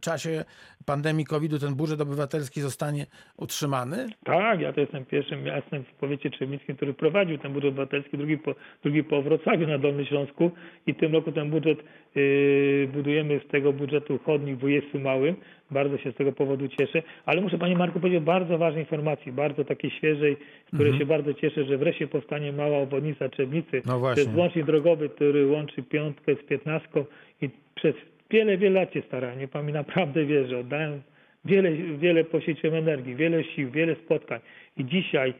czasie 0.00 0.44
pandemii 0.86 1.24
COVID-u 1.24 1.58
ten 1.58 1.74
budżet 1.74 2.00
obywatelski 2.00 2.60
zostanie 2.60 3.06
utrzymany? 3.36 4.08
Tak, 4.24 4.60
ja 4.60 4.72
to 4.72 4.80
jestem 4.80 5.04
pierwszym 5.04 5.42
miastem 5.42 5.84
w 5.84 5.92
powiecie 5.92 6.30
trzebnickim, 6.30 6.76
który 6.76 6.94
prowadził 6.94 7.38
ten 7.38 7.52
budżet 7.52 7.68
obywatelski, 7.68 8.18
drugi 8.18 8.38
po, 8.38 8.54
drugi 8.82 8.99
po 9.04 9.22
Wrocławiu 9.22 9.66
na 9.66 9.78
Dolnym 9.78 10.06
Śląsku 10.06 10.50
i 10.86 10.94
w 10.94 10.96
tym 10.96 11.12
roku 11.12 11.32
ten 11.32 11.50
budżet 11.50 11.78
yy, 12.14 12.88
budujemy 12.92 13.40
z 13.46 13.50
tego 13.50 13.72
budżetu 13.72 14.18
chodnik 14.18 14.56
w 14.56 14.64
Ujewcu 14.64 15.00
Małym. 15.00 15.36
Bardzo 15.70 15.98
się 15.98 16.12
z 16.12 16.14
tego 16.14 16.32
powodu 16.32 16.68
cieszę, 16.68 17.02
ale 17.26 17.40
muszę 17.40 17.58
Panie 17.58 17.76
Marku 17.76 18.00
powiedzieć 18.00 18.22
o 18.22 18.24
bardzo 18.24 18.58
ważnej 18.58 18.82
informacji, 18.82 19.32
bardzo 19.32 19.64
takiej 19.64 19.90
świeżej, 19.90 20.36
z 20.72 20.74
której 20.74 20.98
się 20.98 21.06
bardzo 21.06 21.34
cieszę, 21.34 21.64
że 21.64 21.78
wreszcie 21.78 22.06
powstanie 22.06 22.52
mała 22.52 22.78
obwodnica 22.78 23.28
Trzebnicy. 23.28 23.82
No 23.86 23.92
To 23.92 23.98
właśnie. 23.98 24.22
jest 24.22 24.36
łącznik 24.36 24.66
drogowy, 24.66 25.08
który 25.08 25.46
łączy 25.46 25.82
piątkę 25.82 26.34
z 26.34 26.46
piętnastką 26.48 27.04
i 27.42 27.50
przez 27.74 27.94
wiele, 28.30 28.58
wiele 28.58 28.80
lat 28.80 28.92
się 28.92 29.02
starałem. 29.02 29.38
Nie 29.38 29.48
Pan 29.48 29.66
mi 29.66 29.72
naprawdę 29.72 30.24
wierzy. 30.24 30.58
Oddałem 30.58 31.02
wiele, 31.44 31.72
wiele 31.72 32.24
poświęciłem 32.24 32.76
energii, 32.76 33.14
wiele 33.14 33.44
sił, 33.44 33.70
wiele 33.70 33.94
spotkań. 33.94 34.40
I 34.76 34.84
dzisiaj 34.84 35.34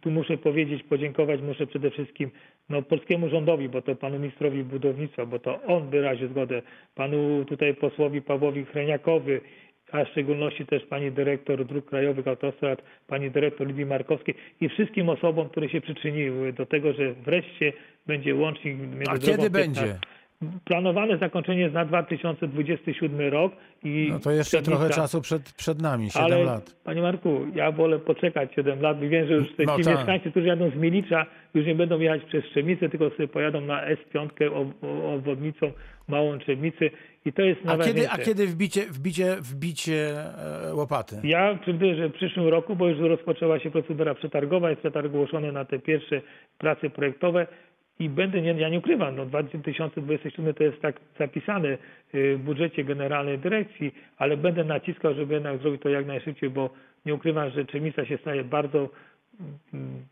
Tu 0.00 0.10
muszę 0.10 0.38
powiedzieć, 0.38 0.82
podziękować 0.82 1.40
muszę 1.42 1.66
przede 1.66 1.90
wszystkim 1.90 2.30
no, 2.68 2.82
polskiemu 2.82 3.28
rządowi, 3.28 3.68
bo 3.68 3.82
to 3.82 3.96
panu 3.96 4.18
ministrowi 4.18 4.64
budownictwa, 4.64 5.26
bo 5.26 5.38
to 5.38 5.62
on 5.62 5.90
wyraził 5.90 6.28
zgodę, 6.28 6.62
panu 6.94 7.44
tutaj 7.44 7.74
posłowi 7.74 8.22
Pawłowi 8.22 8.64
Chreniakowi, 8.64 9.32
a 9.92 10.04
w 10.04 10.08
szczególności 10.08 10.66
też 10.66 10.84
pani 10.84 11.12
dyrektor 11.12 11.64
dróg 11.64 11.84
krajowych 11.84 12.28
autostrad, 12.28 12.82
pani 13.06 13.30
dyrektor 13.30 13.66
Lidii 13.66 13.86
Markowskiej 13.86 14.34
i 14.60 14.68
wszystkim 14.68 15.08
osobom, 15.08 15.48
które 15.48 15.68
się 15.68 15.80
przyczyniły 15.80 16.52
do 16.52 16.66
tego, 16.66 16.92
że 16.92 17.12
wreszcie 17.12 17.72
będzie 18.06 18.34
łącznik 18.34 18.78
między 18.78 19.10
A 19.10 19.18
drogą 19.18 19.26
kiedy 19.26 19.50
15 19.50 19.50
będzie? 19.50 19.98
Planowane 20.64 21.18
zakończenie 21.18 21.60
jest 21.60 21.74
na 21.74 21.84
2027 21.84 23.20
rok 23.20 23.52
i 23.84 24.08
No 24.10 24.18
to 24.18 24.30
jeszcze 24.30 24.62
trochę 24.62 24.90
czasu 24.90 25.20
przed, 25.20 25.52
przed 25.52 25.82
nami, 25.82 26.10
7 26.10 26.24
ale, 26.24 26.44
lat. 26.44 26.76
Panie 26.84 27.02
Marku, 27.02 27.46
ja 27.54 27.72
wolę 27.72 27.98
poczekać 27.98 28.54
7 28.54 28.80
lat. 28.80 29.00
Wiem, 29.00 29.26
że 29.28 29.34
już 29.34 29.56
te 29.56 29.64
No 29.64 29.76
ci 29.76 29.84
tak. 29.84 29.96
mieszkańcy, 29.96 30.30
którzy 30.30 30.46
jadą 30.46 30.70
z 30.70 30.74
Milicza, 30.74 31.26
już 31.54 31.66
nie 31.66 31.74
będą 31.74 31.98
jechać 32.00 32.22
przez 32.24 32.44
Trzemicę, 32.44 32.88
tylko 32.88 33.10
sobie 33.10 33.28
pojadą 33.28 33.60
na 33.60 33.82
S5 33.86 34.28
ob- 34.54 34.84
o- 34.84 35.14
obwodnicą 35.14 35.72
Małą 36.08 36.38
Trzemicę 36.38 36.84
i 37.24 37.32
to 37.32 37.42
jest 37.42 37.60
A 37.66 37.78
kiedy, 37.78 38.10
a 38.10 38.18
kiedy 38.18 38.46
wbicie, 38.46 38.80
wbicie, 38.90 39.36
wbicie 39.40 40.14
e, 40.68 40.74
łopaty? 40.74 41.16
Ja 41.24 41.58
przewiduję, 41.62 41.94
że 41.96 42.08
w 42.08 42.12
przyszłym 42.12 42.48
roku, 42.48 42.76
bo 42.76 42.88
już 42.88 42.98
rozpoczęła 42.98 43.58
się 43.60 43.70
procedura 43.70 44.14
przetargowa, 44.14 44.70
jest 44.70 44.80
przetarg 44.80 45.06
ogłoszony 45.06 45.52
na 45.52 45.64
te 45.64 45.78
pierwsze 45.78 46.20
prace 46.58 46.90
projektowe 46.90 47.46
i 47.98 48.08
będę, 48.08 48.42
nie, 48.42 48.52
ja 48.52 48.68
nie 48.68 48.78
ukrywam, 48.78 49.16
no 49.16 49.26
2027 49.26 50.54
to 50.54 50.64
jest 50.64 50.80
tak 50.80 51.00
zapisane 51.18 51.68
y, 52.14 52.36
w 52.36 52.38
budżecie 52.38 52.84
generalnej 52.84 53.38
dyrekcji, 53.38 53.94
ale 54.18 54.36
będę 54.36 54.64
naciskał, 54.64 55.14
żeby 55.14 55.34
jednak 55.34 55.58
zrobić 55.58 55.82
to 55.82 55.88
jak 55.88 56.06
najszybciej, 56.06 56.50
bo 56.50 56.70
nie 57.06 57.14
ukrywam, 57.14 57.50
że 57.50 57.64
Czemica 57.64 58.04
się 58.04 58.18
staje 58.18 58.44
bardzo 58.44 58.88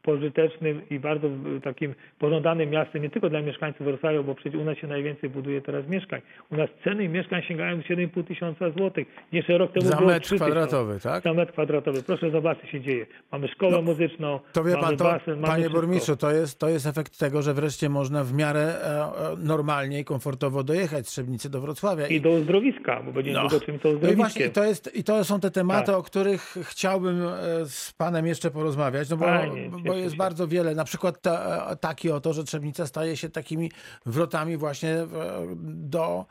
pożytecznym 0.03 0.83
i 0.91 0.99
bardzo 0.99 1.29
takim 1.65 1.95
pożądanym 2.19 2.71
miastem 2.71 3.03
nie 3.03 3.11
tylko 3.11 3.31
dla 3.31 3.43
mieszkańców 3.43 3.87
Wrocławia, 3.87 4.23
bo 4.23 4.35
przecież 4.35 4.61
u 4.61 4.65
nas 4.65 4.79
się 4.79 4.87
najwięcej 4.87 5.31
buduje 5.31 5.63
teraz 5.63 5.89
mieszkań. 5.89 6.21
U 6.51 6.57
nas 6.57 6.71
ceny 6.85 7.09
mieszkań 7.09 7.43
sięgają 7.43 7.79
7,5 7.79 8.25
tysiąca 8.25 8.71
złotych. 8.71 9.07
Jeszcze 9.33 9.59
rok 9.59 9.73
temu 9.73 9.87
Za 9.87 9.97
było 9.97 10.09
metr 10.11 10.27
3 10.27 10.35
tysiące. 10.35 10.53
kwadratowy, 10.53 11.01
tak? 11.01 11.25
Za 11.25 11.35
metr 11.35 11.53
kwadratowy. 11.53 12.03
Proszę 12.03 12.31
zobaczyć, 12.31 12.63
co 12.65 12.69
się 12.71 12.81
dzieje. 12.81 13.07
Mamy 13.33 13.49
szkołę 13.49 13.83
muzyczną, 13.83 14.41
To 14.53 14.65
wie 14.65 14.71
mamy 14.73 14.83
pan, 14.87 14.97
to, 14.97 15.05
basen, 15.05 15.35
mamy 15.35 15.47
panie 15.47 15.63
wszystko. 15.63 15.81
burmistrzu, 15.81 16.17
to 16.17 16.31
jest, 16.31 16.59
to 16.59 16.69
jest 16.69 16.87
efekt 16.87 17.19
tego, 17.19 17.43
że 17.43 17.55
wreszcie 17.55 17.89
można 17.89 18.25
w 18.25 18.33
miarę 18.33 18.61
e, 18.61 19.01
e, 19.03 19.37
normalnie 19.39 20.01
i 20.01 20.05
komfortowo 20.05 20.63
dojechać 20.65 21.07
z 21.09 21.11
Trzebnicy 21.11 21.51
do 21.51 21.61
Wrocławia. 21.61 22.07
I 22.07 22.21
do 22.21 22.31
uzdrowiska, 22.31 23.03
bo 23.03 23.13
będzie 23.13 23.33
No. 23.33 23.43
niedługo 23.43 23.67
czym 23.67 23.79
to 23.79 23.89
No 23.89 23.95
i 23.95 23.99
właśnie 23.99 24.13
uzdrowiskiem. 24.17 24.49
i 24.51 24.51
to, 24.51 24.65
jest, 24.65 24.97
i 24.97 25.05
to 25.05 25.25
są 25.25 25.41
te 25.41 25.51
tematy, 25.51 25.87
Tak. 25.87 25.95
o 25.97 26.03
których 26.03 26.41
chciałbym 26.63 27.23
e, 27.23 27.33
z 27.67 27.93
panem 27.99 28.27
jeszcze 28.27 28.51
porozmawiać, 28.51 29.09
no 29.15 29.19
bo, 29.19 29.25
Fajnie, 29.27 29.71
bo 29.85 29.95
jest 29.95 30.13
się. 30.15 30.19
bardzo 30.19 30.49
wiele, 30.49 30.75
na 30.75 30.85
przykład 30.85 31.21
ta, 31.23 31.67
e, 31.71 31.77
taki 31.77 32.11
oto, 32.11 32.33
że 32.33 32.45
Trzebnica 32.45 32.87
staje 32.87 33.17
się 33.17 33.31
takimi 33.31 33.71
wrotami 34.07 34.57
właśnie 34.57 34.91
e, 34.91 35.07
do 35.65 36.27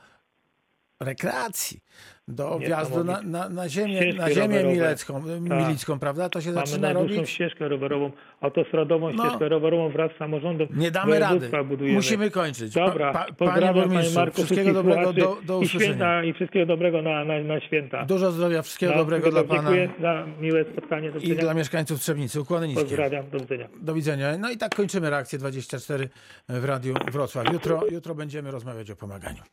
rekreacji, 1.01 1.79
do 2.27 2.59
wjazdu 2.59 3.03
na, 3.03 3.21
na, 3.21 3.49
na 3.49 3.69
ziemię, 3.69 4.13
na 4.13 4.29
ziemię 4.31 4.47
rowerowe. 4.47 4.73
milecką, 4.75 5.23
Tak. 5.49 5.57
milicką, 5.67 5.99
prawda? 5.99 6.29
To 6.29 6.41
się 6.41 6.51
Mamy 6.51 6.67
zaczyna 6.67 6.93
robić. 6.93 7.29
ścieżkę 7.29 7.67
rowerową, 7.67 8.11
autostradową 8.41 9.11
No. 9.13 9.23
ścieżkę 9.25 9.49
rowerową 9.49 9.89
wraz 9.89 10.11
z 10.11 10.17
samorządem. 10.17 10.67
Nie 10.75 10.91
damy 10.91 11.19
rady. 11.19 11.49
Budujemy. 11.65 11.95
Musimy 11.95 12.31
kończyć. 12.31 12.73
Pa- 12.73 12.85
Dobra, 12.87 13.13
pa- 13.13 13.19
panie 13.19 13.33
pozdrawiam 13.33 13.89
panie 13.89 14.09
Marku, 14.15 14.35
wszystkiego 14.35 14.73
dobrego 14.73 15.13
do, 15.13 15.37
do 15.45 15.61
i 15.61 15.67
święta, 15.67 16.23
i 16.23 16.33
wszystkiego 16.33 16.65
dobrego 16.65 17.01
na, 17.01 17.25
na, 17.25 17.39
na 17.39 17.59
święta. 17.61 18.05
Dużo 18.05 18.31
zdrowia, 18.31 18.61
wszystkiego 18.61 18.91
No, 18.91 18.97
dobrego 18.97 19.31
dla 19.31 19.41
dziękuję 19.45 19.87
pana 19.87 20.01
za 20.01 20.25
miłe 20.41 20.65
spotkanie. 20.71 21.11
I 21.21 21.35
dla 21.35 21.53
mieszkańców 21.53 21.99
Trzebnicy. 21.99 22.41
Ukłony 22.41 22.67
niskie. 22.67 22.81
Pozdrawiam, 22.83 23.29
do 23.29 23.39
widzenia. 23.39 23.67
Do 23.81 23.93
widzenia. 23.93 24.37
No 24.37 24.51
i 24.51 24.57
tak 24.57 24.75
kończymy 24.75 25.09
reakcję 25.09 25.39
24 25.39 26.09
w 26.49 26.65
Radiu 26.65 26.93
Wrocław. 27.11 27.53
Jutro, 27.53 27.81
jutro 27.91 28.15
będziemy 28.15 28.51
rozmawiać 28.51 28.91
o 28.91 28.95
pomaganiu. 28.95 29.43